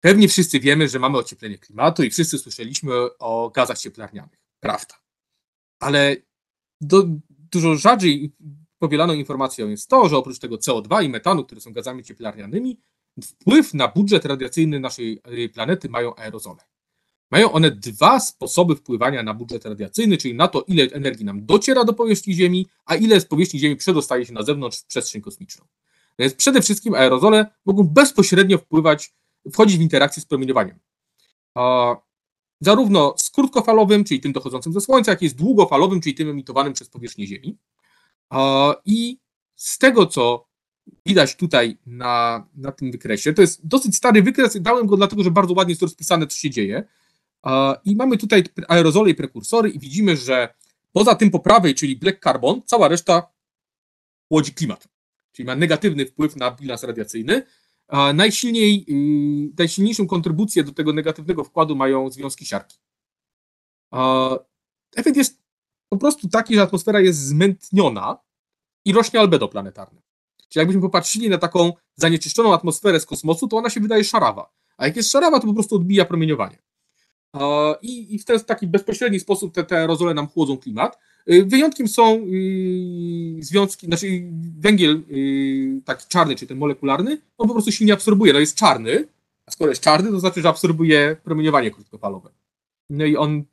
Pewnie 0.00 0.28
wszyscy 0.28 0.60
wiemy, 0.60 0.88
że 0.88 0.98
mamy 0.98 1.18
ocieplenie 1.18 1.58
klimatu 1.58 2.02
i 2.02 2.10
wszyscy 2.10 2.38
słyszeliśmy 2.38 2.92
o 3.18 3.50
gazach 3.54 3.78
cieplarnianych. 3.78 4.40
Prawda. 4.60 4.94
Ale 5.80 6.16
do, 6.86 7.04
dużo 7.52 7.76
rzadziej 7.76 8.32
powielaną 8.78 9.12
informacją 9.12 9.68
jest 9.68 9.88
to, 9.88 10.08
że 10.08 10.16
oprócz 10.16 10.38
tego 10.38 10.56
CO2 10.56 11.04
i 11.04 11.08
metanu, 11.08 11.44
które 11.44 11.60
są 11.60 11.72
gazami 11.72 12.04
cieplarnianymi, 12.04 12.78
wpływ 13.22 13.74
na 13.74 13.88
budżet 13.88 14.24
radiacyjny 14.24 14.80
naszej 14.80 15.20
planety 15.54 15.88
mają 15.88 16.16
aerozole. 16.16 16.60
Mają 17.30 17.52
one 17.52 17.70
dwa 17.70 18.20
sposoby 18.20 18.76
wpływania 18.76 19.22
na 19.22 19.34
budżet 19.34 19.64
radiacyjny, 19.64 20.16
czyli 20.16 20.34
na 20.34 20.48
to, 20.48 20.62
ile 20.62 20.84
energii 20.84 21.24
nam 21.24 21.46
dociera 21.46 21.84
do 21.84 21.92
powierzchni 21.92 22.34
Ziemi, 22.34 22.66
a 22.84 22.94
ile 22.94 23.20
z 23.20 23.26
powierzchni 23.26 23.60
Ziemi 23.60 23.76
przedostaje 23.76 24.26
się 24.26 24.32
na 24.32 24.42
zewnątrz 24.42 24.78
w 24.78 24.86
przestrzeń 24.86 25.22
kosmiczną. 25.22 25.64
Więc 26.18 26.34
przede 26.34 26.62
wszystkim 26.62 26.94
aerozole 26.94 27.46
mogą 27.64 27.84
bezpośrednio 27.84 28.58
wpływać, 28.58 29.14
wchodzić 29.52 29.78
w 29.78 29.80
interakcję 29.80 30.22
z 30.22 30.26
promieniowaniem. 30.26 30.78
Zarówno 32.60 33.14
z 33.16 33.30
krótkofalowym, 33.30 34.04
czyli 34.04 34.20
tym 34.20 34.32
dochodzącym 34.32 34.72
ze 34.72 34.80
Słońca, 34.80 35.10
jak 35.10 35.22
i 35.22 35.28
z 35.28 35.34
długofalowym, 35.34 36.00
czyli 36.00 36.14
tym 36.14 36.28
emitowanym 36.28 36.72
przez 36.72 36.88
powierzchnię 36.88 37.26
Ziemi. 37.26 37.58
I 38.84 39.18
z 39.54 39.78
tego, 39.78 40.06
co 40.06 40.46
widać 41.06 41.36
tutaj 41.36 41.78
na, 41.86 42.46
na 42.56 42.72
tym 42.72 42.92
wykresie, 42.92 43.32
to 43.32 43.42
jest 43.42 43.66
dosyć 43.66 43.96
stary 43.96 44.22
wykres, 44.22 44.60
dałem 44.60 44.86
go 44.86 44.96
dlatego, 44.96 45.22
że 45.22 45.30
bardzo 45.30 45.54
ładnie 45.54 45.72
jest 45.72 45.82
rozpisane, 45.82 46.26
co 46.26 46.36
się 46.36 46.50
dzieje. 46.50 46.84
I 47.84 47.96
mamy 47.96 48.16
tutaj 48.16 48.44
aerozole 48.68 49.10
i 49.10 49.14
prekursory 49.14 49.70
i 49.70 49.78
widzimy, 49.78 50.16
że 50.16 50.54
poza 50.92 51.14
tym 51.14 51.30
po 51.30 51.40
prawej, 51.40 51.74
czyli 51.74 51.96
black 51.96 52.22
carbon, 52.24 52.62
cała 52.66 52.88
reszta 52.88 53.28
chłodzi 54.28 54.54
klimat 54.54 54.94
czyli 55.34 55.46
ma 55.46 55.56
negatywny 55.56 56.06
wpływ 56.06 56.36
na 56.36 56.50
bilans 56.50 56.82
radiacyjny. 56.82 57.42
Najsilniej, 58.14 58.84
yy, 58.88 59.52
najsilniejszą 59.58 60.06
kontrybucję 60.06 60.64
do 60.64 60.72
tego 60.72 60.92
negatywnego 60.92 61.44
wkładu 61.44 61.76
mają 61.76 62.10
związki 62.10 62.46
siarki. 62.46 62.78
Efekt 64.96 65.16
jest 65.16 65.42
po 65.88 65.96
prostu 65.96 66.28
taki, 66.28 66.54
że 66.54 66.62
atmosfera 66.62 67.00
jest 67.00 67.18
zmętniona 67.18 68.18
i 68.84 68.92
rośnie 68.92 69.20
albedo 69.20 69.48
planetarne. 69.48 70.02
Czyli 70.48 70.60
jakbyśmy 70.60 70.82
popatrzyli 70.82 71.28
na 71.28 71.38
taką 71.38 71.72
zanieczyszczoną 71.96 72.54
atmosferę 72.54 73.00
z 73.00 73.06
kosmosu, 73.06 73.48
to 73.48 73.56
ona 73.56 73.70
się 73.70 73.80
wydaje 73.80 74.04
szarawa. 74.04 74.52
A 74.76 74.86
jak 74.86 74.96
jest 74.96 75.10
szarawa, 75.10 75.40
to 75.40 75.46
po 75.46 75.54
prostu 75.54 75.76
odbija 75.76 76.04
promieniowanie. 76.04 76.58
I, 77.82 78.14
i 78.14 78.18
w 78.18 78.24
ten 78.24 78.40
taki 78.40 78.66
bezpośredni 78.66 79.20
sposób 79.20 79.54
te, 79.54 79.64
te 79.64 79.78
aerozole 79.78 80.14
nam 80.14 80.26
chłodzą 80.26 80.58
klimat. 80.58 80.98
Y, 81.30 81.44
wyjątkiem 81.44 81.88
są 81.88 82.26
y, 82.26 83.36
związki, 83.40 83.86
znaczy 83.86 84.06
węgiel 84.58 85.02
y, 85.10 85.80
taki 85.84 86.08
czarny, 86.08 86.36
czy 86.36 86.46
ten 86.46 86.58
molekularny, 86.58 87.18
on 87.38 87.48
po 87.48 87.54
prostu 87.54 87.72
silnie 87.72 87.92
absorbuje, 87.92 88.32
no 88.32 88.38
jest 88.38 88.56
czarny, 88.56 89.08
a 89.46 89.50
skoro 89.50 89.70
jest 89.70 89.82
czarny, 89.82 90.10
to 90.10 90.20
znaczy, 90.20 90.42
że 90.42 90.48
absorbuje 90.48 91.16
promieniowanie 91.24 91.70
krótkofalowe. 91.70 92.30
No 92.90 93.04
i 93.04 93.16
on, 93.16 93.44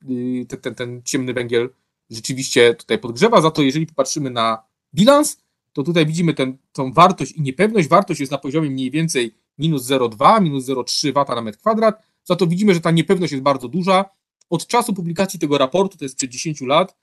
ten, 0.48 0.60
ten, 0.62 0.76
ten 0.76 1.02
ciemny 1.04 1.34
węgiel 1.34 1.70
rzeczywiście 2.10 2.74
tutaj 2.74 3.00
podgrzewa, 3.00 3.42
za 3.42 3.52
to 3.52 3.62
jeżeli 3.62 3.88
popatrzymy 3.88 4.30
na 4.30 4.64
bilans, 4.96 5.38
to 5.74 5.84
tutaj 5.84 6.06
widzimy 6.06 6.34
ten, 6.34 6.58
tą 6.72 6.94
wartość 6.94 7.32
i 7.32 7.42
niepewność. 7.42 7.88
Wartość 7.88 8.20
jest 8.20 8.32
na 8.32 8.38
poziomie 8.38 8.70
mniej 8.70 8.92
więcej 8.92 9.36
minus 9.58 9.88
0,2, 9.88 10.42
minus 10.42 10.66
0,3 10.66 11.26
W 11.26 11.36
na 11.36 11.42
metr 11.42 11.60
kwadrat, 11.60 12.04
za 12.24 12.36
to 12.36 12.48
widzimy, 12.48 12.74
że 12.74 12.82
ta 12.82 12.92
niepewność 12.92 13.32
jest 13.32 13.44
bardzo 13.44 13.68
duża. 13.68 14.06
Od 14.50 14.68
czasu 14.68 14.94
publikacji 14.94 15.40
tego 15.40 15.58
raportu, 15.58 15.98
to 15.98 16.06
jest 16.06 16.16
przed 16.16 16.30
10 16.30 16.62
lat, 16.62 16.98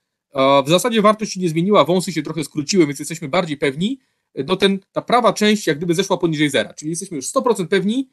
w 0.65 0.69
zasadzie 0.69 1.03
wartość 1.03 1.33
się 1.33 1.41
nie 1.41 1.49
zmieniła, 1.49 1.85
wąsy 1.85 2.13
się 2.13 2.23
trochę 2.23 2.45
skróciły, 2.45 2.87
więc 2.87 2.99
jesteśmy 2.99 3.29
bardziej 3.29 3.57
pewni. 3.57 4.01
No 4.35 4.57
ten, 4.57 4.79
ta 4.93 5.03
prawa 5.03 5.33
część 5.33 5.67
jak 5.67 5.77
gdyby 5.77 5.95
zeszła 5.95 6.19
poniżej 6.19 6.51
zera, 6.51 6.75
czyli 6.75 6.91
jesteśmy 6.91 7.17
już 7.17 7.27
100% 7.27 7.67
pewni, 7.67 8.11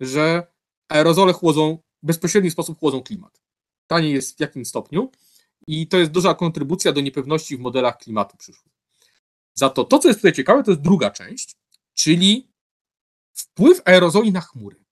że 0.00 0.46
aerozole 0.88 1.32
chłodzą, 1.32 1.78
w 2.02 2.06
bezpośredni 2.06 2.50
sposób 2.50 2.78
chłodzą 2.78 3.02
klimat. 3.02 3.42
Tanie 3.86 4.10
jest 4.10 4.36
w 4.36 4.40
jakim 4.40 4.64
stopniu 4.64 5.10
i 5.66 5.86
to 5.88 5.98
jest 5.98 6.10
duża 6.10 6.34
kontrybucja 6.34 6.92
do 6.92 7.00
niepewności 7.00 7.56
w 7.56 7.60
modelach 7.60 7.98
klimatu 7.98 8.36
przyszłych. 8.36 8.74
Za 9.54 9.70
to 9.70 9.84
to, 9.84 9.98
co 9.98 10.08
jest 10.08 10.20
tutaj 10.20 10.32
ciekawe, 10.32 10.62
to 10.62 10.70
jest 10.70 10.82
druga 10.82 11.10
część, 11.10 11.56
czyli 11.94 12.48
wpływ 13.34 13.82
aerozoli 13.84 14.32
na 14.32 14.40
chmury. 14.40 14.84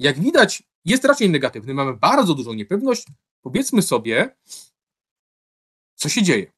Jak 0.00 0.20
widać, 0.20 0.62
jest 0.88 1.04
raczej 1.04 1.30
negatywny, 1.30 1.74
mamy 1.74 1.96
bardzo 1.96 2.34
dużą 2.34 2.52
niepewność. 2.52 3.06
Powiedzmy 3.42 3.82
sobie, 3.82 4.36
co 5.94 6.08
się 6.08 6.22
dzieje. 6.22 6.52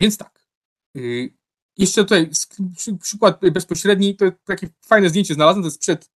Więc 0.00 0.16
tak. 0.16 0.48
Y, 0.96 1.34
jeszcze 1.76 2.04
tutaj 2.04 2.30
przykład 3.00 3.40
bezpośredni, 3.52 4.16
to 4.16 4.24
takie 4.44 4.68
fajne 4.86 5.08
zdjęcie 5.08 5.34
znalazłem, 5.34 5.62
to 5.62 5.66
jest 5.66 5.76
sprzed 5.76 6.10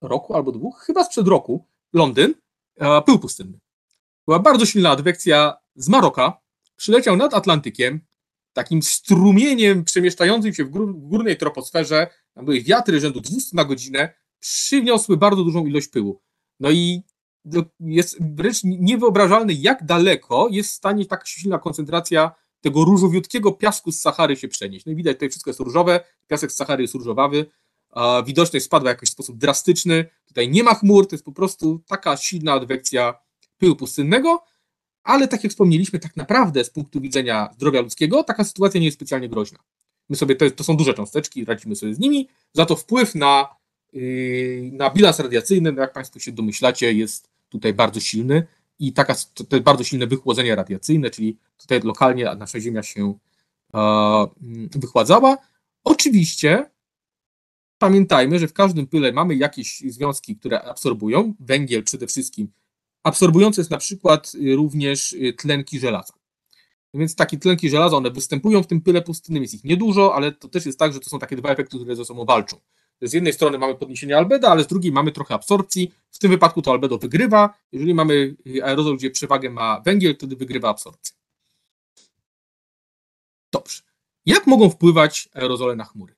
roku 0.00 0.34
albo 0.34 0.52
dwóch, 0.52 0.82
chyba 0.86 1.04
sprzed 1.04 1.28
roku, 1.28 1.66
Londyn, 1.92 2.34
pył 3.06 3.18
pustynny. 3.18 3.60
Była 4.26 4.38
bardzo 4.38 4.66
silna 4.66 4.90
adwekcja 4.90 5.56
z 5.74 5.88
Maroka, 5.88 6.40
przyleciał 6.76 7.16
nad 7.16 7.34
Atlantykiem, 7.34 8.00
takim 8.52 8.82
strumieniem 8.82 9.84
przemieszczającym 9.84 10.54
się 10.54 10.64
w, 10.64 10.70
w 10.70 11.08
górnej 11.08 11.36
troposferze, 11.36 12.06
tam 12.34 12.44
były 12.44 12.60
wiatry 12.60 13.00
rzędu 13.00 13.20
200 13.20 13.56
na 13.56 13.64
godzinę, 13.64 14.14
przyniosły 14.44 15.16
bardzo 15.16 15.44
dużą 15.44 15.66
ilość 15.66 15.88
pyłu. 15.88 16.20
No 16.60 16.70
i 16.70 17.02
jest 17.80 18.16
wręcz 18.20 18.60
niewyobrażalny, 18.64 19.54
jak 19.54 19.84
daleko 19.84 20.48
jest 20.50 20.70
w 20.70 20.72
stanie 20.72 21.06
taka 21.06 21.26
silna 21.26 21.58
koncentracja 21.58 22.32
tego 22.60 22.84
różowiutkiego 22.84 23.52
piasku 23.52 23.92
z 23.92 24.00
Sahary 24.00 24.36
się 24.36 24.48
przenieść. 24.48 24.86
No 24.86 24.92
i 24.92 24.96
widać, 24.96 25.16
tutaj 25.16 25.28
wszystko 25.28 25.50
jest 25.50 25.60
różowe, 25.60 26.00
piasek 26.28 26.52
z 26.52 26.56
Sahary 26.56 26.82
jest 26.82 26.94
różowawy, 26.94 27.46
widoczność 28.26 28.64
spadła 28.64 28.90
w 28.90 28.94
jakiś 28.94 29.10
sposób 29.10 29.38
drastyczny, 29.38 30.04
tutaj 30.26 30.48
nie 30.48 30.62
ma 30.62 30.74
chmur, 30.74 31.06
to 31.06 31.14
jest 31.14 31.24
po 31.24 31.32
prostu 31.32 31.80
taka 31.86 32.16
silna 32.16 32.52
adwekcja 32.52 33.14
pyłu 33.58 33.76
pustynnego, 33.76 34.44
ale 35.02 35.28
tak 35.28 35.44
jak 35.44 35.52
wspomnieliśmy, 35.52 35.98
tak 35.98 36.16
naprawdę 36.16 36.64
z 36.64 36.70
punktu 36.70 37.00
widzenia 37.00 37.48
zdrowia 37.52 37.80
ludzkiego 37.80 38.24
taka 38.24 38.44
sytuacja 38.44 38.80
nie 38.80 38.86
jest 38.86 38.98
specjalnie 38.98 39.28
groźna. 39.28 39.58
My 40.08 40.16
sobie, 40.16 40.36
to, 40.36 40.50
to 40.50 40.64
są 40.64 40.76
duże 40.76 40.94
cząsteczki, 40.94 41.44
radzimy 41.44 41.76
sobie 41.76 41.94
z 41.94 41.98
nimi, 41.98 42.28
za 42.52 42.66
to 42.66 42.76
wpływ 42.76 43.14
na, 43.14 43.48
na 44.72 44.90
bilans 44.90 45.18
radiacyjny, 45.18 45.72
no 45.72 45.80
jak 45.80 45.92
Państwo 45.92 46.20
się 46.20 46.32
domyślacie, 46.32 46.92
jest 46.92 47.28
tutaj 47.48 47.74
bardzo 47.74 48.00
silny 48.00 48.46
i 48.78 48.92
taka, 48.92 49.14
to 49.34 49.60
bardzo 49.60 49.84
silne 49.84 50.06
wychłodzenie 50.06 50.54
radiacyjne, 50.54 51.10
czyli 51.10 51.38
tutaj 51.56 51.80
lokalnie 51.80 52.34
nasza 52.38 52.60
Ziemia 52.60 52.82
się 52.82 53.14
e, 53.74 54.26
wychładzała. 54.74 55.38
Oczywiście 55.84 56.70
pamiętajmy, 57.78 58.38
że 58.38 58.48
w 58.48 58.52
każdym 58.52 58.86
pyle 58.86 59.12
mamy 59.12 59.34
jakieś 59.34 59.80
związki, 59.80 60.36
które 60.36 60.62
absorbują, 60.62 61.34
węgiel 61.40 61.82
przede 61.82 62.06
wszystkim. 62.06 62.52
Absorbujący 63.02 63.60
jest 63.60 63.70
na 63.70 63.78
przykład 63.78 64.32
również 64.54 65.16
tlenki 65.38 65.78
żelaza. 65.78 66.14
Więc 66.94 67.14
takie 67.14 67.38
tlenki 67.38 67.70
żelaza, 67.70 67.96
one 67.96 68.10
występują 68.10 68.62
w 68.62 68.66
tym 68.66 68.80
pyle 68.80 69.02
pustynnym, 69.02 69.42
jest 69.42 69.54
ich 69.54 69.64
niedużo, 69.64 70.14
ale 70.14 70.32
to 70.32 70.48
też 70.48 70.66
jest 70.66 70.78
tak, 70.78 70.92
że 70.92 71.00
to 71.00 71.10
są 71.10 71.18
takie 71.18 71.36
dwa 71.36 71.50
efekty, 71.50 71.76
które 71.76 71.96
ze 71.96 72.04
sobą 72.04 72.24
walczą. 72.24 72.56
Z 73.00 73.12
jednej 73.12 73.32
strony 73.32 73.58
mamy 73.58 73.74
podniesienie 73.74 74.16
albeda, 74.16 74.48
ale 74.48 74.64
z 74.64 74.66
drugiej 74.66 74.92
mamy 74.92 75.12
trochę 75.12 75.34
absorpcji. 75.34 75.94
W 76.10 76.18
tym 76.18 76.30
wypadku 76.30 76.62
to 76.62 76.70
albedo 76.70 76.98
wygrywa. 76.98 77.58
Jeżeli 77.72 77.94
mamy 77.94 78.36
aerozol, 78.62 78.96
gdzie 78.96 79.10
przewagę 79.10 79.50
ma 79.50 79.80
węgiel, 79.80 80.14
wtedy 80.14 80.36
wygrywa 80.36 80.68
absorpcja. 80.68 81.16
Dobrze. 83.52 83.82
Jak 84.26 84.46
mogą 84.46 84.70
wpływać 84.70 85.28
aerozole 85.34 85.76
na 85.76 85.84
chmury? 85.84 86.14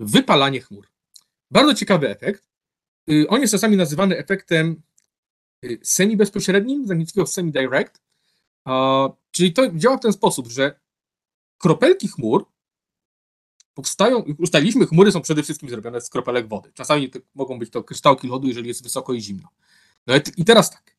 Wypalanie 0.00 0.60
chmur. 0.60 0.86
Bardzo 1.50 1.74
ciekawy 1.74 2.08
efekt. 2.08 2.48
Y, 3.10 3.28
on 3.28 3.40
jest 3.40 3.52
czasami 3.52 3.76
nazywany 3.76 4.18
efektem 4.18 4.82
y, 5.64 5.78
semi-bezpośrednim, 5.82 6.86
z 6.86 6.90
angielskiego 6.90 7.26
semi-direct, 7.26 8.02
czyli 9.30 9.52
to 9.52 9.70
działa 9.74 9.96
w 9.96 10.00
ten 10.00 10.12
sposób, 10.12 10.48
że 10.48 10.80
kropelki 11.58 12.08
chmur 12.08 12.46
powstają, 13.74 14.24
ustaliliśmy, 14.38 14.86
chmury 14.86 15.12
są 15.12 15.20
przede 15.20 15.42
wszystkim 15.42 15.68
zrobione 15.68 16.00
z 16.00 16.10
kropelek 16.10 16.48
wody. 16.48 16.72
Czasami 16.74 17.10
mogą 17.34 17.58
być 17.58 17.70
to 17.70 17.84
kryształki 17.84 18.28
lodu, 18.28 18.48
jeżeli 18.48 18.68
jest 18.68 18.82
wysoko 18.82 19.12
i 19.12 19.20
zimno. 19.20 19.48
No 20.06 20.14
i 20.36 20.44
teraz 20.44 20.70
tak. 20.70 20.96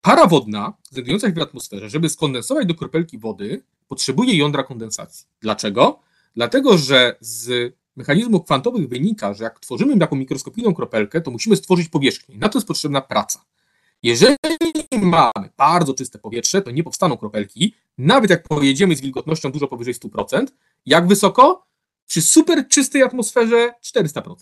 Para 0.00 0.26
wodna, 0.26 0.72
znajdująca 0.90 1.28
się 1.28 1.32
w 1.32 1.38
atmosferze, 1.38 1.90
żeby 1.90 2.08
skondensować 2.08 2.66
do 2.66 2.74
kropelki 2.74 3.18
wody, 3.18 3.62
potrzebuje 3.88 4.36
jądra 4.36 4.62
kondensacji. 4.62 5.26
Dlaczego? 5.40 6.00
Dlatego, 6.34 6.78
że 6.78 7.16
z 7.20 7.74
mechanizmów 7.96 8.44
kwantowych 8.44 8.88
wynika, 8.88 9.34
że 9.34 9.44
jak 9.44 9.60
tworzymy 9.60 9.98
taką 9.98 10.16
mikroskopijną 10.16 10.74
kropelkę, 10.74 11.20
to 11.20 11.30
musimy 11.30 11.56
stworzyć 11.56 11.88
powierzchnię. 11.88 12.38
Na 12.38 12.48
to 12.48 12.58
jest 12.58 12.68
potrzebna 12.68 13.00
praca. 13.00 13.44
Jeżeli 14.02 14.36
mamy 15.02 15.50
bardzo 15.56 15.94
czyste 15.94 16.18
powietrze, 16.18 16.62
to 16.62 16.70
nie 16.70 16.82
powstaną 16.82 17.16
kropelki, 17.16 17.74
nawet 17.98 18.30
jak 18.30 18.48
pojedziemy 18.48 18.96
z 18.96 19.00
wilgotnością 19.00 19.52
dużo 19.52 19.68
powyżej 19.68 19.94
100%. 19.94 20.46
Jak 20.86 21.06
wysoko? 21.06 21.66
Przy 22.06 22.22
super 22.22 22.68
czystej 22.68 23.02
atmosferze 23.02 23.72
400%. 23.96 24.34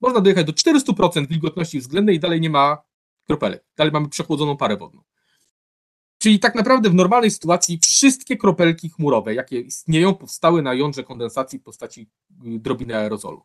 Można 0.00 0.20
dojechać 0.20 0.46
do 0.46 0.52
400% 0.52 1.28
wilgotności 1.28 1.80
względnej 1.80 2.16
i 2.16 2.20
dalej 2.20 2.40
nie 2.40 2.50
ma 2.50 2.82
kropelek. 3.26 3.64
Dalej 3.76 3.92
mamy 3.92 4.08
przechłodzoną 4.08 4.56
parę 4.56 4.76
wodną. 4.76 5.02
Czyli 6.18 6.38
tak 6.38 6.54
naprawdę 6.54 6.90
w 6.90 6.94
normalnej 6.94 7.30
sytuacji 7.30 7.78
wszystkie 7.82 8.36
kropelki 8.36 8.88
chmurowe, 8.90 9.34
jakie 9.34 9.60
istnieją, 9.60 10.14
powstały 10.14 10.62
na 10.62 10.74
jądrze 10.74 11.04
kondensacji 11.04 11.58
w 11.58 11.62
postaci 11.62 12.08
y, 12.46 12.58
drobiny 12.58 12.96
aerozolu. 12.96 13.42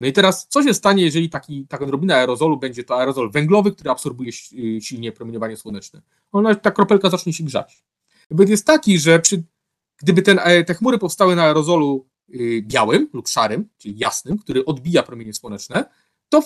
No 0.00 0.06
i 0.06 0.12
teraz, 0.12 0.46
co 0.48 0.62
się 0.62 0.74
stanie, 0.74 1.02
jeżeli 1.02 1.30
taki, 1.30 1.66
taka 1.66 1.86
drobina 1.86 2.16
aerozolu 2.16 2.56
będzie 2.56 2.84
to 2.84 2.98
aerozol 2.98 3.30
węglowy, 3.30 3.72
który 3.72 3.90
absorbuje 3.90 4.32
y, 4.52 4.80
silnie 4.80 5.12
promieniowanie 5.12 5.56
słoneczne? 5.56 6.02
Ona, 6.32 6.54
ta 6.54 6.70
kropelka 6.70 7.10
zacznie 7.10 7.32
się 7.32 7.44
grzać. 7.44 7.84
Efekt 8.30 8.50
jest 8.50 8.66
taki, 8.66 8.98
że 8.98 9.18
przy, 9.18 9.42
gdyby 9.98 10.22
ten, 10.22 10.38
e, 10.42 10.64
te 10.64 10.74
chmury 10.74 10.98
powstały 10.98 11.36
na 11.36 11.42
aerozolu 11.42 12.08
y, 12.34 12.62
białym 12.66 13.08
lub 13.12 13.28
szarym, 13.28 13.68
czyli 13.78 13.98
jasnym, 13.98 14.38
który 14.38 14.64
odbija 14.64 15.02
promienie 15.02 15.34
słoneczne, 15.34 15.84
to 16.28 16.42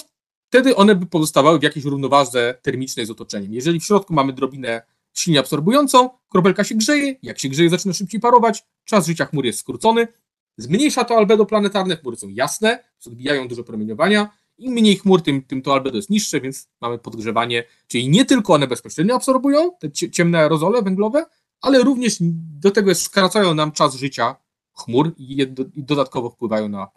wtedy 0.48 0.76
one 0.76 0.94
by 0.94 1.06
pozostawały 1.06 1.58
w 1.58 1.62
jakiejś 1.62 1.84
równowadze 1.84 2.54
termicznej 2.62 3.06
z 3.06 3.10
otoczeniem. 3.10 3.54
Jeżeli 3.54 3.80
w 3.80 3.84
środku 3.84 4.14
mamy 4.14 4.32
drobinę 4.32 4.82
silnie 5.14 5.40
absorbującą, 5.40 6.10
kropelka 6.28 6.64
się 6.64 6.74
grzeje, 6.74 7.16
jak 7.22 7.38
się 7.38 7.48
grzeje, 7.48 7.70
zaczyna 7.70 7.94
szybciej 7.94 8.20
parować, 8.20 8.64
czas 8.84 9.06
życia 9.06 9.24
chmur 9.24 9.44
jest 9.44 9.58
skrócony, 9.58 10.08
zmniejsza 10.56 11.04
to 11.04 11.16
albedo 11.16 11.46
planetarne, 11.46 11.96
chmury 11.96 12.16
są 12.16 12.28
jasne, 12.28 12.84
odbijają 13.06 13.48
dużo 13.48 13.64
promieniowania, 13.64 14.30
im 14.58 14.72
mniej 14.72 14.96
chmur, 14.96 15.22
tym, 15.22 15.42
tym 15.42 15.62
to 15.62 15.72
albedo 15.72 15.96
jest 15.96 16.10
niższe, 16.10 16.40
więc 16.40 16.68
mamy 16.80 16.98
podgrzewanie, 16.98 17.64
czyli 17.86 18.08
nie 18.08 18.24
tylko 18.24 18.52
one 18.52 18.66
bezpośrednio 18.66 19.14
absorbują 19.14 19.70
te 19.78 20.10
ciemne 20.10 20.38
aerozole 20.38 20.82
węglowe, 20.82 21.24
ale 21.62 21.78
również 21.78 22.16
do 22.60 22.70
tego 22.70 22.94
skracają 22.94 23.54
nam 23.54 23.72
czas 23.72 23.94
życia 23.94 24.36
chmur 24.74 25.14
i, 25.18 25.46
dodatkowo 25.76 26.30
wpływają 26.30 26.68
na 26.68 26.88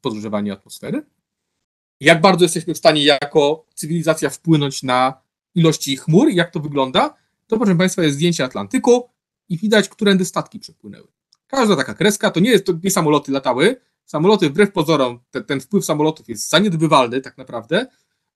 podgrzewanie 0.00 0.52
atmosfery. 0.52 1.06
Jak 2.00 2.20
bardzo 2.20 2.44
jesteśmy 2.44 2.74
w 2.74 2.78
stanie 2.78 3.04
jako 3.04 3.66
cywilizacja 3.74 4.30
wpłynąć 4.30 4.82
na 4.82 5.22
ilości 5.54 5.96
chmur 5.96 6.30
i 6.30 6.34
jak 6.34 6.50
to 6.50 6.60
wygląda, 6.60 7.14
to 7.46 7.56
proszę 7.56 7.76
Państwa 7.76 8.02
jest 8.02 8.16
zdjęcie 8.16 8.44
Atlantyku 8.44 9.08
i 9.48 9.58
widać, 9.58 9.88
którędy 9.88 10.24
statki 10.24 10.58
przepłynęły. 10.58 11.08
Każda 11.46 11.76
taka 11.76 11.94
kreska, 11.94 12.30
to 12.30 12.40
nie 12.40 12.50
jest, 12.50 12.66
to 12.66 12.72
nie 12.84 12.90
samoloty 12.90 13.32
latały, 13.32 13.76
samoloty 14.04 14.50
wbrew 14.50 14.72
pozorom, 14.72 15.20
te, 15.30 15.40
ten 15.40 15.60
wpływ 15.60 15.84
samolotów 15.84 16.28
jest 16.28 16.50
zaniedbywalny 16.50 17.20
tak 17.20 17.38
naprawdę, 17.38 17.86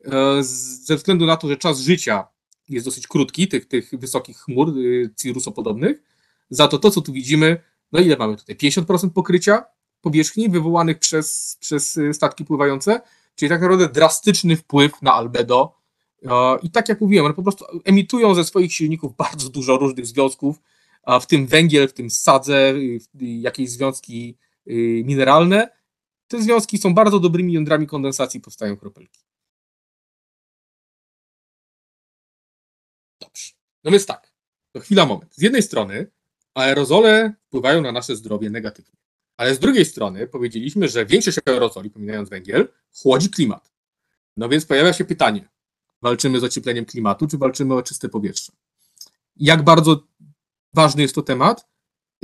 e, 0.05 0.43
ze 0.43 0.97
względu 0.97 1.27
na 1.27 1.37
to, 1.37 1.49
że 1.49 1.57
czas 1.57 1.81
życia 1.81 2.29
jest 2.69 2.87
dosyć 2.87 3.07
krótki, 3.07 3.49
tych, 3.49 3.69
tych 3.69 3.91
wysokich 3.93 4.39
chmur 4.39 4.79
y, 4.79 5.11
cirrusopodobnych. 5.17 6.03
Za 6.51 6.69
to 6.69 6.79
to, 6.79 6.91
co 6.91 7.01
tu 7.01 7.13
widzimy, 7.13 7.63
no 7.93 8.01
ile 8.01 8.17
mamy 8.17 8.37
tutaj? 8.37 8.57
50% 8.57 9.11
pokrycia 9.11 9.65
powierzchni 10.01 10.49
wywołanych 10.49 10.99
przez, 10.99 11.57
przez 11.61 11.97
y, 11.97 12.15
statki 12.15 12.45
pływające, 12.45 13.01
czyli 13.35 13.49
tak 13.49 13.61
naprawdę 13.61 13.89
drastyczny 13.89 14.57
wpływ 14.57 15.03
na 15.03 15.13
albedo. 15.13 15.77
E, 16.25 16.31
I 16.63 16.71
tak 16.71 16.89
jak 16.89 17.01
mówiłem, 17.01 17.25
one 17.25 17.35
po 17.35 17.43
prostu 17.43 17.65
emitują 17.85 18.35
ze 18.35 18.45
swoich 18.45 18.73
silników 18.73 19.17
bardzo 19.17 19.49
dużo 19.49 19.77
różnych 19.77 20.07
związków, 20.07 20.61
w 21.21 21.27
tym 21.27 21.47
węgiel, 21.47 21.89
w 21.89 21.93
tym 21.93 22.11
sadze, 22.11 22.75
y, 22.75 23.01
jakieś 23.21 23.71
związki 23.71 24.37
mineralne. 25.05 25.71
Te 26.29 26.43
związki 26.43 26.79
są 26.79 26.95
bardzo 26.95 27.21
dobrymi 27.21 27.53
jądrami 27.53 27.87
kondensacji, 27.87 28.41
powstają 28.41 28.77
kropelki. 28.77 29.21
No 33.87 33.93
więc 33.93 34.07
tak, 34.07 34.33
to 34.73 34.81
chwila, 34.81 35.07
moment. 35.07 35.35
Z 35.35 35.43
jednej 35.43 35.63
strony 35.63 36.11
aerozole 36.55 37.35
wpływają 37.47 37.83
na 37.83 37.93
nasze 37.93 38.17
zdrowie 38.17 38.51
negatywnie, 38.51 39.01
ale 39.37 39.55
z 39.55 39.59
drugiej 39.59 39.85
strony 39.85 40.27
powiedzieliśmy, 40.27 40.89
że 40.89 41.07
większość 41.07 41.39
aerozoli, 41.47 41.91
pominając 41.91 42.29
węgiel, 42.29 42.69
chłodzi 43.03 43.31
klimat. 43.31 43.73
No 44.37 44.49
więc 44.49 44.67
pojawia 44.67 44.93
się 44.93 45.05
pytanie, 45.05 45.49
walczymy 46.03 46.41
z 46.41 46.45
ociepleniem 46.45 46.85
klimatu, 46.85 47.27
czy 47.27 47.39
walczymy 47.39 47.75
o 47.75 47.83
czyste 47.83 48.09
powietrze? 48.09 48.53
Jak 49.37 49.63
bardzo 49.63 50.07
ważny 50.75 51.03
jest 51.03 51.15
to 51.15 51.23
temat? 51.23 51.69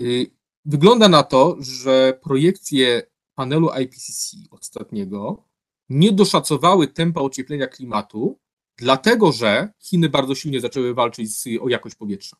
Y, 0.00 0.30
wygląda 0.64 1.08
na 1.08 1.22
to, 1.22 1.56
że 1.60 2.18
projekcje 2.22 3.02
panelu 3.34 3.70
IPCC 3.82 4.36
ostatniego 4.50 5.44
nie 5.88 6.12
doszacowały 6.12 6.88
tempa 6.88 7.20
ocieplenia 7.20 7.66
klimatu 7.66 8.38
dlatego 8.76 9.32
że 9.32 9.72
Chiny 9.78 10.08
bardzo 10.08 10.34
silnie 10.34 10.60
zaczęły 10.60 10.94
walczyć 10.94 11.36
z, 11.36 11.44
o 11.60 11.68
jakość 11.68 11.94
powietrza. 11.94 12.36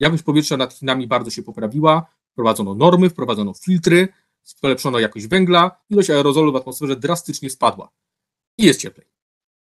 Jakość 0.00 0.22
powietrza 0.22 0.56
nad 0.56 0.74
Chinami 0.74 1.06
bardzo 1.06 1.30
się 1.30 1.42
poprawiła, 1.42 2.06
wprowadzono 2.32 2.74
normy, 2.74 3.10
wprowadzono 3.10 3.54
filtry, 3.54 4.08
polepszono 4.60 4.98
jakość 4.98 5.26
węgla, 5.26 5.70
ilość 5.90 6.10
aerozolu 6.10 6.52
w 6.52 6.56
atmosferze 6.56 6.96
drastycznie 6.96 7.50
spadła 7.50 7.90
i 8.58 8.64
jest 8.64 8.80
cieplej. 8.80 9.06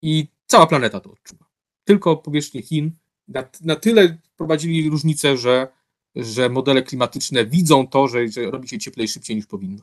I 0.02 0.28
cała 0.46 0.66
planeta 0.66 1.00
to 1.00 1.10
odczuwa. 1.10 1.44
Tylko 1.84 2.16
powierzchnie 2.16 2.62
Chin 2.62 2.92
na, 3.28 3.44
na 3.60 3.76
tyle 3.76 4.18
wprowadzili 4.34 4.90
różnicę, 4.90 5.36
że, 5.36 5.68
że 6.16 6.48
modele 6.48 6.82
klimatyczne 6.82 7.46
widzą 7.46 7.86
to, 7.86 8.08
że, 8.08 8.28
że 8.28 8.50
robi 8.50 8.68
się 8.68 8.78
cieplej 8.78 9.08
szybciej 9.08 9.36
niż 9.36 9.46
powinno. 9.46 9.82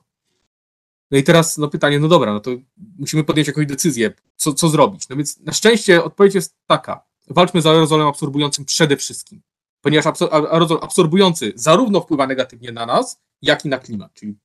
No 1.12 1.18
i 1.18 1.24
teraz 1.24 1.58
no 1.58 1.68
pytanie, 1.68 2.00
no 2.00 2.08
dobra, 2.08 2.34
no 2.34 2.40
to 2.40 2.52
musimy 3.00 3.24
podjąć 3.24 3.48
jakąś 3.48 3.66
decyzję, 3.66 4.14
co, 4.36 4.54
co 4.54 4.70
zrobić. 4.70 5.10
No 5.10 5.16
więc 5.16 5.40
na 5.40 5.54
szczęście 5.54 6.04
odpowiedź 6.04 6.36
jest 6.36 6.56
taka. 6.66 7.04
Walczmy 7.28 7.62
z 7.62 7.66
aerozolem 7.66 8.08
absorbującym 8.08 8.66
przede 8.66 8.98
wszystkim, 8.98 9.42
ponieważ 9.82 10.22
aerozol 10.32 10.80
absorbujący 10.82 11.54
zarówno 11.56 12.02
wpływa 12.02 12.28
negatywnie 12.28 12.72
na 12.72 12.86
nas, 12.86 13.22
jak 13.42 13.66
i 13.66 13.70
na 13.70 13.80
klimat, 13.80 14.14
czyli 14.14 14.36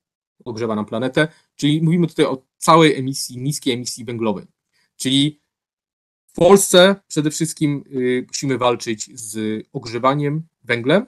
ogrzewa 0.45 0.75
nam 0.75 0.85
planetę, 0.85 1.27
czyli 1.55 1.81
mówimy 1.81 2.07
tutaj 2.07 2.25
o 2.25 2.41
całej 2.57 2.95
emisji, 2.95 3.37
niskiej 3.37 3.73
emisji 3.73 4.05
węglowej. 4.05 4.45
Czyli 4.95 5.41
w 6.27 6.33
Polsce 6.33 6.95
przede 7.07 7.31
wszystkim 7.31 7.83
y, 7.91 8.25
musimy 8.27 8.57
walczyć 8.57 9.19
z 9.19 9.63
ogrzewaniem 9.73 10.47
węglem, 10.63 11.05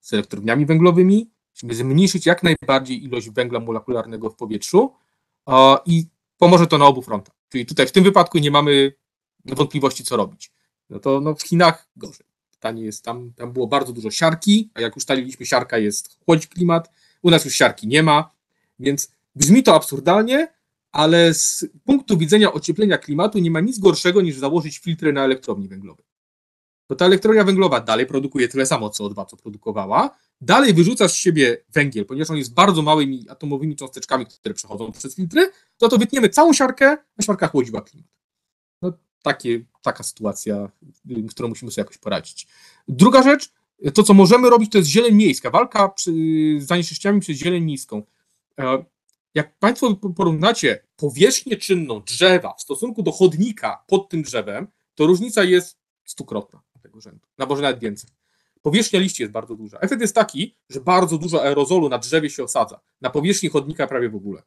z 0.00 0.12
elektrowniami 0.12 0.66
węglowymi, 0.66 1.30
musimy 1.54 1.74
zmniejszyć 1.74 2.26
jak 2.26 2.42
najbardziej 2.42 3.04
ilość 3.04 3.30
węgla 3.30 3.60
molekularnego 3.60 4.30
w 4.30 4.36
powietrzu, 4.36 4.92
i 5.86 6.06
pomoże 6.38 6.66
to 6.66 6.78
na 6.78 6.86
obu 6.86 7.02
frontach. 7.02 7.34
Czyli 7.48 7.66
tutaj 7.66 7.86
w 7.86 7.92
tym 7.92 8.04
wypadku 8.04 8.38
nie 8.38 8.50
mamy 8.50 8.92
wątpliwości, 9.44 10.04
co 10.04 10.16
robić. 10.16 10.52
No 10.90 10.98
to 10.98 11.20
no 11.20 11.34
w 11.34 11.42
Chinach 11.42 11.88
gorzej. 11.96 12.26
Pytanie 12.50 12.82
jest, 12.82 13.04
tam, 13.04 13.32
tam 13.36 13.52
było 13.52 13.66
bardzo 13.66 13.92
dużo 13.92 14.10
siarki, 14.10 14.70
a 14.74 14.80
jak 14.80 14.96
ustaliliśmy, 14.96 15.46
siarka 15.46 15.78
jest 15.78 16.18
chłodzi 16.24 16.48
klimat, 16.48 16.90
u 17.22 17.30
nas 17.30 17.44
już 17.44 17.54
siarki 17.54 17.86
nie 17.86 18.02
ma, 18.02 18.30
więc 18.78 19.12
brzmi 19.34 19.62
to 19.62 19.74
absurdalnie, 19.74 20.48
ale 20.92 21.34
z 21.34 21.66
punktu 21.84 22.18
widzenia 22.18 22.52
ocieplenia 22.52 22.98
klimatu 22.98 23.38
nie 23.38 23.50
ma 23.50 23.60
nic 23.60 23.78
gorszego 23.78 24.20
niż 24.20 24.36
założyć 24.36 24.78
filtry 24.78 25.12
na 25.12 25.24
elektrowni 25.24 25.68
węglowej. 25.68 26.04
To 26.90 26.96
ta 26.96 27.04
elektrownia 27.04 27.44
węglowa 27.44 27.80
dalej 27.80 28.06
produkuje 28.06 28.48
tyle 28.48 28.66
samo 28.66 28.88
CO2, 28.88 29.26
co 29.26 29.36
produkowała, 29.36 30.10
dalej 30.40 30.74
wyrzuca 30.74 31.08
z 31.08 31.14
siebie 31.14 31.64
węgiel, 31.72 32.06
ponieważ 32.06 32.30
on 32.30 32.36
jest 32.36 32.54
bardzo 32.54 32.82
małymi 32.82 33.26
atomowymi 33.28 33.76
cząsteczkami, 33.76 34.26
które 34.26 34.54
przechodzą 34.54 34.92
przez 34.92 35.14
filtry, 35.14 35.50
to 35.78 35.88
to 35.88 35.98
wytniemy 35.98 36.28
całą 36.28 36.52
siarkę, 36.52 36.96
a 37.16 37.22
siarka 37.22 37.48
chłodziła 37.48 37.80
klimat. 37.80 38.10
No, 38.82 38.92
takie, 39.22 39.64
taka 39.82 40.02
sytuacja, 40.02 40.70
którą 41.30 41.48
musimy 41.48 41.70
sobie 41.70 41.82
jakoś 41.82 41.98
poradzić. 41.98 42.46
Druga 42.88 43.22
rzecz, 43.22 43.52
to 43.94 44.02
co 44.02 44.14
możemy 44.14 44.50
robić, 44.50 44.72
to 44.72 44.78
jest 44.78 44.90
zieleń 44.90 45.14
miejska, 45.14 45.50
walka 45.50 45.88
przy, 45.88 46.12
z 46.58 46.66
zanieczyszczeniami 46.66 47.20
przez 47.20 47.36
zieleń 47.36 47.64
miejską. 47.64 48.02
E, 48.58 48.84
jak 49.34 49.58
Państwo 49.58 49.94
porównacie 49.94 50.82
powierzchnię 50.96 51.56
czynną 51.56 52.00
drzewa 52.00 52.54
w 52.54 52.62
stosunku 52.62 53.02
do 53.02 53.12
chodnika 53.12 53.84
pod 53.86 54.08
tym 54.08 54.22
drzewem, 54.22 54.66
to 54.94 55.06
różnica 55.06 55.44
jest 55.44 55.78
stukrotna 56.04 56.60
tego 57.00 57.10
rzędu, 57.10 57.26
na 57.38 57.46
może 57.46 57.62
nawet 57.62 57.78
więcej. 57.78 58.10
Powierzchnia 58.62 59.00
liści 59.00 59.22
jest 59.22 59.32
bardzo 59.32 59.54
duża. 59.54 59.78
Efekt 59.78 60.00
jest 60.00 60.14
taki, 60.14 60.56
że 60.70 60.80
bardzo 60.80 61.18
dużo 61.18 61.42
aerozolu 61.42 61.88
na 61.88 61.98
drzewie 61.98 62.30
się 62.30 62.44
osadza, 62.44 62.80
na 63.00 63.10
powierzchni 63.10 63.48
chodnika 63.48 63.86
prawie 63.86 64.08
w 64.08 64.14
ogóle. 64.14 64.42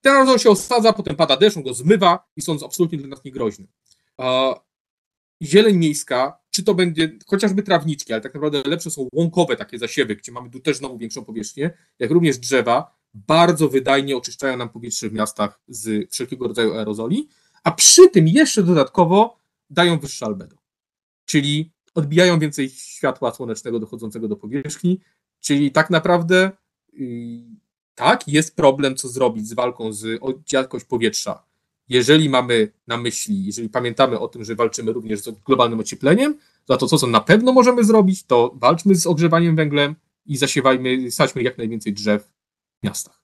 Ten 0.00 0.12
aerozol 0.12 0.38
się 0.38 0.50
osadza, 0.50 0.92
potem 0.92 1.16
pada 1.16 1.36
deszcz, 1.36 1.56
on 1.56 1.62
go 1.62 1.74
zmywa 1.74 2.28
i 2.36 2.42
są 2.42 2.58
absolutnie 2.64 2.98
dla 2.98 3.08
nas 3.08 3.24
niegroźny. 3.24 3.66
Zieleń 5.42 5.76
miejska, 5.76 6.38
czy 6.50 6.62
to 6.62 6.74
będzie 6.74 7.18
chociażby 7.26 7.62
trawniczki, 7.62 8.12
ale 8.12 8.22
tak 8.22 8.34
naprawdę 8.34 8.62
lepsze 8.66 8.90
są 8.90 9.08
łąkowe 9.12 9.56
takie 9.56 9.78
zasiewy, 9.78 10.16
gdzie 10.16 10.32
mamy 10.32 10.50
tu 10.50 10.60
też 10.60 10.76
znowu 10.76 10.98
większą 10.98 11.24
powierzchnię, 11.24 11.70
jak 11.98 12.10
również 12.10 12.38
drzewa, 12.38 12.96
bardzo 13.14 13.68
wydajnie 13.68 14.16
oczyszczają 14.16 14.56
nam 14.56 14.68
powietrze 14.68 15.08
w 15.08 15.12
miastach 15.12 15.60
z 15.68 16.12
wszelkiego 16.12 16.48
rodzaju 16.48 16.74
aerozoli, 16.74 17.28
a 17.64 17.70
przy 17.70 18.08
tym 18.08 18.28
jeszcze 18.28 18.62
dodatkowo 18.62 19.38
dają 19.70 19.98
wyższe 19.98 20.26
albedo 20.26 20.56
czyli 21.24 21.72
odbijają 21.94 22.38
więcej 22.38 22.70
światła 22.70 23.34
słonecznego 23.34 23.80
dochodzącego 23.80 24.28
do 24.28 24.36
powierzchni, 24.36 25.00
czyli 25.40 25.70
tak 25.70 25.90
naprawdę 25.90 26.50
yy, 26.92 27.06
tak, 27.94 28.28
jest 28.28 28.56
problem, 28.56 28.96
co 28.96 29.08
zrobić 29.08 29.48
z 29.48 29.52
walką 29.52 29.92
z 29.92 30.20
jakość 30.52 30.84
powietrza. 30.84 31.44
Jeżeli 31.88 32.28
mamy 32.28 32.72
na 32.86 32.96
myśli, 32.96 33.44
jeżeli 33.46 33.68
pamiętamy 33.68 34.18
o 34.18 34.28
tym, 34.28 34.44
że 34.44 34.54
walczymy 34.54 34.92
również 34.92 35.20
z 35.20 35.30
globalnym 35.30 35.80
ociepleniem, 35.80 36.38
to 36.64 36.76
to, 36.76 36.98
co 36.98 37.06
na 37.06 37.20
pewno 37.20 37.52
możemy 37.52 37.84
zrobić, 37.84 38.22
to 38.22 38.52
walczmy 38.54 38.94
z 38.94 39.06
ogrzewaniem 39.06 39.56
węglem 39.56 39.94
i 40.26 40.36
zasiewajmy, 40.36 41.10
sadźmy 41.10 41.42
jak 41.42 41.58
najwięcej 41.58 41.92
drzew 41.92 42.32
w 42.80 42.86
miastach. 42.86 43.22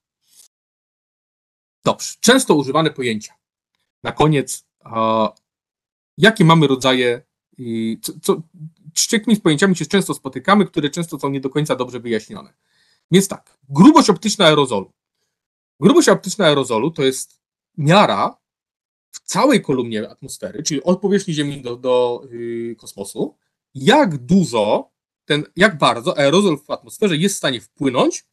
Dobrze, 1.85 2.13
często 2.19 2.55
używane 2.55 2.91
pojęcia. 2.91 3.33
Na 4.03 4.11
koniec, 4.11 4.65
jakie 6.17 6.45
mamy 6.45 6.67
rodzaje 6.67 7.21
co, 8.01 8.13
co, 8.21 8.41
z 8.95 9.11
jakimiś 9.11 9.39
pojęciami 9.39 9.75
się 9.75 9.85
często 9.85 10.13
spotykamy, 10.13 10.65
które 10.65 10.89
często 10.89 11.19
są 11.19 11.29
nie 11.29 11.39
do 11.39 11.49
końca 11.49 11.75
dobrze 11.75 11.99
wyjaśnione. 11.99 12.53
Więc 13.11 13.27
tak, 13.27 13.57
grubość 13.69 14.09
optyczna 14.09 14.45
aerozolu. 14.45 14.91
Grubość 15.79 16.09
optyczna 16.09 16.45
aerozolu 16.45 16.91
to 16.91 17.03
jest 17.03 17.41
miara 17.77 18.37
w 19.11 19.19
całej 19.19 19.61
kolumnie 19.61 20.09
atmosfery, 20.09 20.63
czyli 20.63 20.83
od 20.83 21.01
powierzchni 21.01 21.33
Ziemi 21.33 21.61
do, 21.61 21.75
do 21.75 22.23
yy, 22.31 22.75
kosmosu, 22.75 23.35
jak 23.75 24.17
dużo, 24.17 24.91
ten, 25.25 25.43
jak 25.55 25.77
bardzo 25.77 26.17
aerozol 26.17 26.57
w 26.57 26.69
atmosferze 26.69 27.17
jest 27.17 27.35
w 27.35 27.37
stanie 27.37 27.61
wpłynąć 27.61 28.25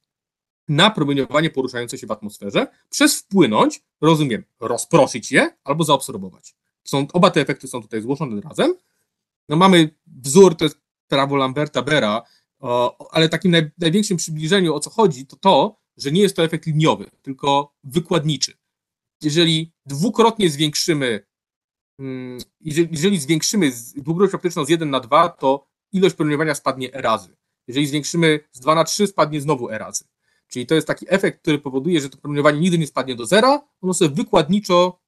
na 0.68 0.90
promieniowanie 0.90 1.50
poruszające 1.50 1.98
się 1.98 2.06
w 2.06 2.10
atmosferze, 2.10 2.66
przez 2.90 3.18
wpłynąć, 3.18 3.84
rozumiem, 4.00 4.44
rozproszyć 4.60 5.32
je 5.32 5.56
albo 5.64 5.84
zaabsorbować. 5.84 6.56
Są, 6.84 7.06
oba 7.12 7.30
te 7.30 7.40
efekty 7.40 7.68
są 7.68 7.82
tutaj 7.82 8.02
złożone 8.02 8.40
razem 8.40 8.74
no 9.48 9.56
mamy 9.56 9.90
wzór, 10.06 10.56
to 10.56 10.64
jest 10.64 10.80
prawo 11.08 11.36
Lamberta 11.36 11.82
Bera, 11.82 12.22
ale 13.10 13.28
takim 13.28 13.50
naj, 13.50 13.70
największym 13.78 14.16
przybliżeniu 14.16 14.74
o 14.74 14.80
co 14.80 14.90
chodzi, 14.90 15.26
to 15.26 15.36
to, 15.36 15.80
że 15.96 16.12
nie 16.12 16.20
jest 16.20 16.36
to 16.36 16.44
efekt 16.44 16.66
liniowy, 16.66 17.10
tylko 17.22 17.74
wykładniczy. 17.84 18.52
Jeżeli 19.22 19.72
dwukrotnie 19.86 20.50
zwiększymy, 20.50 21.26
mm, 21.98 22.38
jeżeli, 22.60 22.88
jeżeli 22.90 23.18
zwiększymy 23.18 23.72
długość 23.96 24.34
optyczną 24.34 24.64
z 24.64 24.68
1 24.68 24.90
na 24.90 25.00
2, 25.00 25.28
to 25.28 25.66
ilość 25.92 26.14
promieniowania 26.14 26.54
spadnie 26.54 26.94
e 26.94 27.02
razy. 27.02 27.36
Jeżeli 27.66 27.86
zwiększymy 27.86 28.40
z 28.52 28.60
2 28.60 28.74
na 28.74 28.84
3, 28.84 29.06
spadnie 29.06 29.40
znowu 29.40 29.70
e 29.70 29.78
razy. 29.78 30.04
Czyli 30.48 30.66
to 30.66 30.74
jest 30.74 30.86
taki 30.86 31.06
efekt, 31.08 31.42
który 31.42 31.58
powoduje, 31.58 32.00
że 32.00 32.10
to 32.10 32.18
promieniowanie 32.18 32.60
nigdy 32.60 32.78
nie 32.78 32.86
spadnie 32.86 33.14
do 33.14 33.26
zera, 33.26 33.68
ono 33.80 33.94
sobie 33.94 34.14
wykładniczo 34.14 35.00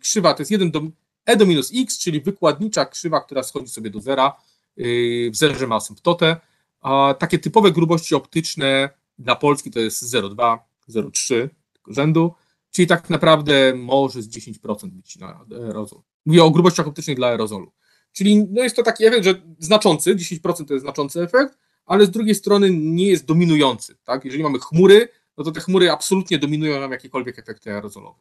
krzywa, 0.00 0.34
to 0.34 0.42
jest 0.42 0.50
1 0.50 0.70
do, 0.70 0.82
e 1.26 1.36
do 1.36 1.46
minus 1.46 1.72
x, 1.74 1.98
czyli 1.98 2.20
wykładnicza 2.20 2.84
krzywa, 2.84 3.20
która 3.20 3.42
schodzi 3.42 3.68
sobie 3.68 3.90
do 3.90 4.00
zera, 4.00 4.36
yy, 4.76 5.30
w 5.30 5.36
zerze 5.36 5.66
ma 5.66 5.76
asymptotę. 5.76 6.36
A 6.80 7.14
takie 7.18 7.38
typowe 7.38 7.72
grubości 7.72 8.14
optyczne 8.14 8.90
dla 9.18 9.36
Polski 9.36 9.70
to 9.70 9.80
jest 9.80 10.04
0,2, 10.04 10.58
0,3 10.88 11.48
rzędu, 11.88 12.34
czyli 12.70 12.86
tak 12.88 13.10
naprawdę 13.10 13.74
może 13.74 14.22
z 14.22 14.28
10% 14.28 14.88
być 14.90 15.16
na 15.16 15.40
aerozol. 15.50 16.00
Mówię 16.26 16.44
o 16.44 16.50
grubościach 16.50 16.86
optycznych 16.86 17.16
dla 17.16 17.26
aerozolu. 17.26 17.72
Czyli 18.12 18.44
no 18.50 18.62
jest 18.62 18.76
to 18.76 18.82
taki 18.82 19.04
efekt, 19.04 19.24
że 19.24 19.34
znaczący, 19.58 20.16
10% 20.16 20.66
to 20.66 20.74
jest 20.74 20.84
znaczący 20.84 21.22
efekt, 21.22 21.58
ale 21.86 22.06
z 22.06 22.10
drugiej 22.10 22.34
strony 22.34 22.70
nie 22.70 23.06
jest 23.06 23.24
dominujący. 23.24 23.96
Tak? 24.04 24.24
Jeżeli 24.24 24.42
mamy 24.42 24.58
chmury, 24.58 25.08
no 25.36 25.44
to 25.44 25.52
te 25.52 25.60
chmury 25.60 25.90
absolutnie 25.90 26.38
dominują 26.38 26.80
nam 26.80 26.92
jakiekolwiek 26.92 27.38
efekty 27.38 27.72
aerozolowe. 27.72 28.20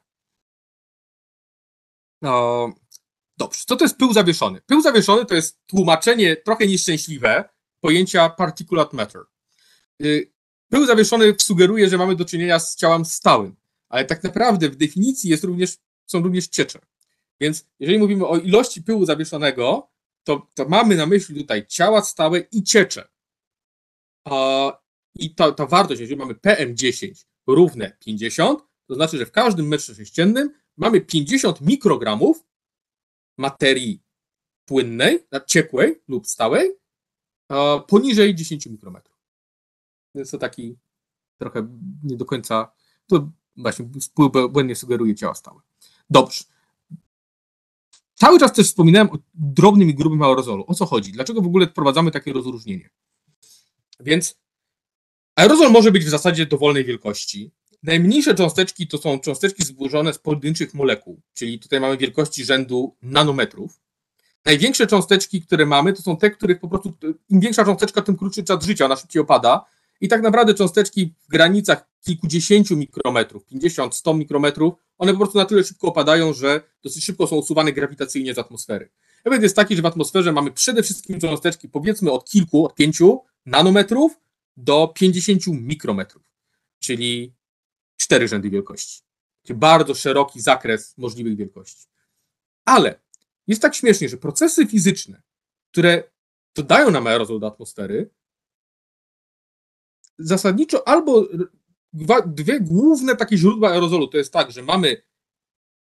No, 2.22 2.70
Dobrze, 3.42 3.64
co 3.68 3.76
to 3.76 3.86
jest 3.86 3.98
pył 3.98 4.14
zawieszony? 4.14 4.62
Pył 4.62 4.82
zawieszony 4.82 5.26
to 5.26 5.36
jest 5.36 5.60
tłumaczenie 5.68 6.36
trochę 6.36 6.68
nieszczęśliwe 6.68 7.50
pojęcia 7.80 8.30
particulate 8.30 8.98
matter. 8.98 9.22
Y, 10.04 10.32
pył 10.70 10.86
zawieszony 10.86 11.36
sugeruje, 11.40 11.90
że 11.90 11.98
mamy 11.98 12.16
do 12.16 12.26
czynienia 12.26 12.60
z 12.60 12.76
ciałem 12.76 13.06
stałym, 13.06 13.56
ale 13.90 14.06
tak 14.06 14.24
naprawdę 14.24 14.70
w 14.70 14.76
definicji 14.76 15.30
jest 15.30 15.44
również, 15.44 15.78
są 16.06 16.22
również 16.22 16.48
ciecze. 16.48 16.80
Więc 17.40 17.66
jeżeli 17.80 18.00
mówimy 18.00 18.28
o 18.28 18.38
ilości 18.38 18.82
pyłu 18.82 19.06
zawieszonego, 19.06 19.90
to, 20.24 20.48
to 20.54 20.66
mamy 20.66 20.96
na 20.96 21.06
myśli 21.06 21.36
tutaj 21.36 21.68
ciała 21.68 22.02
stałe 22.02 22.40
i 22.40 22.64
ciecze. 22.64 23.08
I 25.16 25.36
ta, 25.36 25.52
ta 25.52 25.66
wartość, 25.66 26.02
jeżeli 26.02 26.20
mamy 26.20 26.34
PM10 26.34 27.26
równe 27.48 27.98
50, 28.00 28.60
to 28.88 28.96
znaczy, 28.96 29.18
że 29.18 29.26
w 29.26 29.32
każdym 29.32 29.68
metrze 29.68 29.96
sześciennym 29.96 30.54
mamy 30.78 31.02
50 31.02 31.62
mikrogramów 31.62 32.51
materii 33.38 34.02
płynnej, 34.66 35.28
ciekłej 35.48 36.02
lub 36.08 36.28
stałej, 36.28 36.72
poniżej 37.88 38.36
10 38.36 38.66
mikrometrów. 38.66 39.18
Jest 40.16 40.32
to 40.32 40.38
taki 40.38 40.78
trochę 41.38 41.68
nie 42.04 42.18
do 42.18 42.26
końca, 42.26 42.72
to 43.08 43.30
właśnie 43.56 43.90
błędnie 44.50 44.76
sugeruje 44.76 45.16
ciała 45.16 45.36
stałe. 45.36 45.62
Dobrze. 46.10 46.44
Cały 48.16 48.40
czas 48.40 48.54
też 48.54 48.68
wspominałem 48.68 49.10
o 49.10 49.18
drobnym 49.34 49.90
i 49.90 49.96
grubym 49.96 50.22
aerozolu. 50.22 50.64
O 50.68 50.74
co 50.74 50.86
chodzi? 50.86 51.12
Dlaczego 51.12 51.42
w 51.42 51.46
ogóle 51.46 51.68
wprowadzamy 51.68 52.12
takie 52.12 52.34
rozróżnienie? 52.34 52.90
Więc 54.00 54.40
aerozol 55.36 55.72
może 55.72 55.92
być 55.92 56.06
w 56.06 56.10
zasadzie 56.10 56.46
dowolnej 56.46 56.86
wielkości. 56.86 57.52
Najmniejsze 57.84 58.36
cząsteczki 58.36 58.88
to 58.88 58.98
są 58.98 59.20
cząsteczki 59.20 59.64
złożone 59.64 60.14
z 60.14 60.18
pojedynczych 60.18 60.74
molekuł, 60.74 61.22
czyli 61.34 61.60
tutaj 61.60 61.80
mamy 61.80 61.98
wielkości 61.98 62.46
rzędu 62.46 62.96
nanometrów. 63.02 63.80
Największe 64.46 64.88
cząsteczki, 64.88 65.42
które 65.42 65.66
mamy, 65.66 65.94
to 65.94 66.02
są 66.02 66.18
te, 66.18 66.32
których 66.32 66.60
po 66.60 66.68
prostu 66.68 66.94
im 67.30 67.40
większa 67.40 67.66
cząsteczka, 67.66 68.02
tym 68.02 68.18
krótszy 68.18 68.44
czas 68.44 68.66
życia, 68.66 68.86
ona 68.86 68.96
szybciej 68.96 69.22
opada. 69.22 69.66
I 70.02 70.08
tak 70.08 70.22
naprawdę 70.22 70.54
cząsteczki 70.54 71.14
w 71.24 71.28
granicach 71.28 71.90
kilkudziesięciu 72.02 72.78
mikrometrów, 72.78 73.46
50, 73.46 73.96
100 73.96 74.14
mikrometrów, 74.14 74.74
one 74.98 75.12
po 75.12 75.18
prostu 75.18 75.38
na 75.38 75.46
tyle 75.46 75.64
szybko 75.64 75.88
opadają, 75.88 76.34
że 76.34 76.62
dosyć 76.84 77.04
szybko 77.04 77.28
są 77.28 77.36
usuwane 77.36 77.74
grawitacyjnie 77.74 78.34
z 78.34 78.38
atmosfery. 78.38 78.90
Efekt 79.26 79.44
jest 79.44 79.56
taki, 79.56 79.76
że 79.76 79.82
w 79.82 79.86
atmosferze 79.86 80.32
mamy 80.32 80.52
przede 80.52 80.84
wszystkim 80.84 81.20
cząsteczki 81.20 81.70
powiedzmy 81.70 82.12
od 82.12 82.30
kilku, 82.30 82.66
od 82.66 82.76
pięciu 82.76 83.22
nanometrów 83.46 84.20
do 84.58 84.94
50 84.96 85.48
mikrometrów, 85.48 86.24
czyli 86.80 87.34
cztery 88.02 88.28
rzędy 88.28 88.50
wielkości. 88.50 89.02
Bardzo 89.50 89.96
szeroki 89.96 90.42
zakres 90.42 90.98
możliwych 90.98 91.36
wielkości. 91.36 91.88
Ale 92.66 93.00
jest 93.48 93.62
tak 93.62 93.76
śmiesznie, 93.76 94.10
że 94.10 94.18
procesy 94.18 94.68
fizyczne, 94.68 95.22
które 95.72 96.04
dodają 96.56 96.92
nam 96.92 97.08
aerozol 97.08 97.40
do 97.40 97.48
atmosfery, 97.48 98.10
zasadniczo 100.20 100.88
albo 100.88 101.28
dwie 102.26 102.60
główne 102.60 103.16
takie 103.16 103.38
źródła 103.38 103.70
aerozolu 103.70 104.08
to 104.08 104.18
jest 104.18 104.34
tak, 104.34 104.52
że 104.52 104.64
mamy 104.64 105.02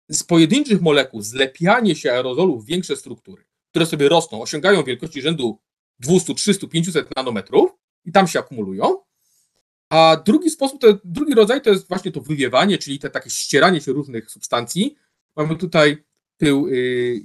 z 0.10 0.24
pojedynczych 0.24 0.82
molekuł 0.82 1.22
zlepianie 1.22 1.96
się 1.96 2.12
aerozolu 2.12 2.60
w 2.60 2.66
większe 2.66 2.96
struktury, 2.96 3.44
które 3.70 3.86
sobie 3.86 4.10
rosną, 4.10 4.42
osiągają 4.42 4.84
wielkości 4.84 5.22
rzędu 5.22 5.60
200, 6.00 6.36
300, 6.36 6.68
500 6.68 7.16
nanometrów 7.16 7.72
i 8.06 8.12
tam 8.12 8.28
się 8.28 8.40
akumulują, 8.40 8.98
a 9.92 10.18
drugi 10.26 10.50
sposób, 10.50 10.82
to, 10.82 10.88
drugi 11.04 11.34
rodzaj 11.34 11.62
to 11.62 11.70
jest 11.70 11.88
właśnie 11.88 12.12
to 12.12 12.22
wywiewanie, 12.22 12.78
czyli 12.78 13.00
te 13.00 13.10
takie 13.10 13.30
ścieranie 13.30 13.82
się 13.82 13.92
różnych 13.92 14.32
substancji. 14.32 14.96
Mamy 15.36 15.56
tutaj 15.56 16.04
pył 16.38 16.68
yy, 16.68 17.22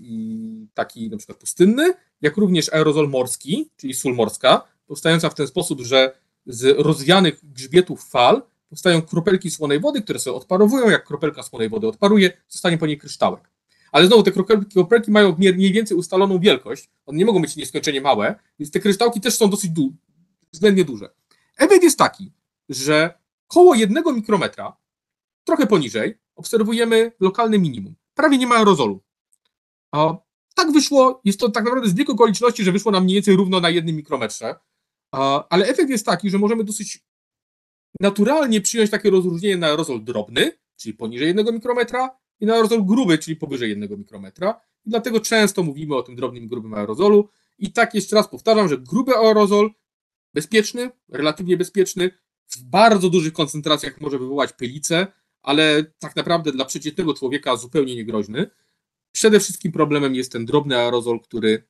taki 0.75 1.11
na 1.11 1.17
przykład 1.17 1.39
pustynny 1.39 1.95
jak 2.21 2.37
również 2.37 2.73
aerozol 2.73 3.09
morski, 3.09 3.71
czyli 3.77 3.95
sól 3.95 4.15
morska, 4.15 4.63
powstająca 4.87 5.31
w 5.31 5.35
ten 5.35 5.47
sposób, 5.47 5.81
że 5.81 6.19
z 6.47 6.79
rozwianych 6.79 7.41
grzbietów 7.43 8.05
fal 8.11 8.43
powstają 8.69 9.03
kropelki 9.03 9.51
słonej 9.51 9.81
wody, 9.81 10.03
które 10.03 10.19
sobie 10.19 10.37
odparowują, 10.37 10.91
jak 10.91 11.05
kropelka 11.05 11.43
słonej 11.43 11.69
wody 11.69 11.89
odparuje, 11.89 12.33
zostanie 12.49 12.79
po 12.79 12.87
niej 12.87 12.99
kryształek. 12.99 13.51
Ale 13.93 14.07
znowu 14.07 14.23
te 14.23 14.33
kropelki, 14.33 14.67
kropelki 14.73 15.11
mają 15.11 15.37
mniej 15.39 15.73
więcejustaloną 15.73 16.39
wielkość, 16.39 16.91
one 17.07 17.19
nie 17.19 17.25
mogą 17.25 17.43
być 17.43 17.57
nieskończenie 17.57 18.01
małe, 18.01 18.35
więc 18.59 18.71
te 18.71 18.81
kryształki 18.81 19.21
też 19.21 19.35
są 19.35 19.51
dosyć 19.51 19.71
du 19.71 19.93
względnie 20.53 20.85
duże. 20.85 21.11
Efekt 21.59 21.83
jest 21.83 21.99
taki, 21.99 22.33
że 22.69 23.19
koło 23.47 23.75
jednego 23.75 24.13
mikrometra, 24.13 24.77
trochę 25.45 25.67
poniżej, 25.67 26.19
obserwujemy 26.37 27.13
lokalne 27.21 27.59
minimum. 27.59 27.95
Prawie 28.15 28.39
nie 28.39 28.47
ma 28.47 28.55
aerozolu. 28.55 29.03
A 29.93 30.17
tak 30.55 30.73
wyszło, 30.73 31.21
jest 31.25 31.41
to 31.41 31.49
tak 31.49 31.65
naprawdę 31.65 31.89
zbieg 31.89 32.11
okoliczności, 32.11 32.65
że 32.65 32.73
wyszło 32.73 32.93
nam 32.93 33.05
mniej 33.05 33.15
więcej 33.15 33.37
równo 33.37 33.61
na 33.61 33.71
jednym 33.71 33.97
mikrometrze, 33.97 34.55
ale 35.51 35.67
efekt 35.67 35.91
jest 35.91 36.07
taki, 36.07 36.31
że 36.31 36.39
możemy 36.39 36.65
dosyć 36.65 37.05
naturalnie 38.01 38.61
przyjąć 38.61 38.91
takie 38.91 39.11
rozróżnienie 39.11 39.57
na 39.57 39.67
aerozol 39.67 40.05
drobny, 40.05 40.53
czyli 40.77 40.95
poniżej 40.95 41.27
jednego 41.27 41.53
mikrometra, 41.53 42.19
i 42.41 42.47
na 42.47 42.55
aerozol 42.55 42.85
gruby, 42.85 43.19
czyli 43.19 43.37
powyżej 43.37 43.71
jednego 43.71 43.97
mikrometra. 43.97 44.61
I 44.87 44.91
dlatego 44.91 45.21
często 45.21 45.63
mówimy 45.63 45.97
o 45.97 46.03
tym 46.03 46.17
drobnym 46.17 46.49
grubym 46.49 46.75
aerozolu. 46.75 47.29
I 47.59 47.73
tak 47.73 47.95
jeszcze 47.95 48.17
raz 48.17 48.29
powtarzam, 48.29 48.69
że 48.69 48.79
gruby 48.79 49.17
aerozol 49.17 49.71
bezpieczny, 50.35 50.91
relatywnie 51.09 51.57
bezpieczny, 51.57 52.11
w 52.49 52.63
bardzo 52.63 53.11
dużych 53.11 53.33
koncentracjach 53.33 54.01
może 54.01 54.19
wywołać 54.19 54.53
pylicę, 54.53 55.07
ale 55.43 55.85
tak 55.99 56.17
naprawdę 56.17 56.53
dla 56.53 56.65
przeciętnego 56.65 57.15
człowieka 57.15 57.57
zupełnie 57.57 57.97
niegroźny. 57.97 58.51
Przede 59.13 59.41
wszystkim 59.41 59.73
problemem 59.73 60.15
jest 60.15 60.33
ten 60.33 60.47
drobny 60.47 60.77
aerozol, 60.77 61.21
który 61.21 61.63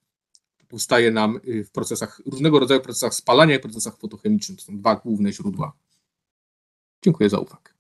powstaje 0.69 1.11
nam 1.11 1.41
y, 1.49 1.65
w 1.65 1.71
procesach, 1.71 2.23
różnego 2.27 2.59
rodzaju 2.59 2.81
procesach 2.81 3.15
spalania 3.15 3.55
i 3.55 3.59
procesach 3.59 3.99
fotochemicznych. 3.99 4.59
To 4.59 4.65
są 4.65 4.79
dwa 4.79 4.97
główne 4.97 5.33
źródła. 5.33 5.73
Dziękuję 7.05 7.31
za 7.31 7.39
uwagę. 7.39 7.76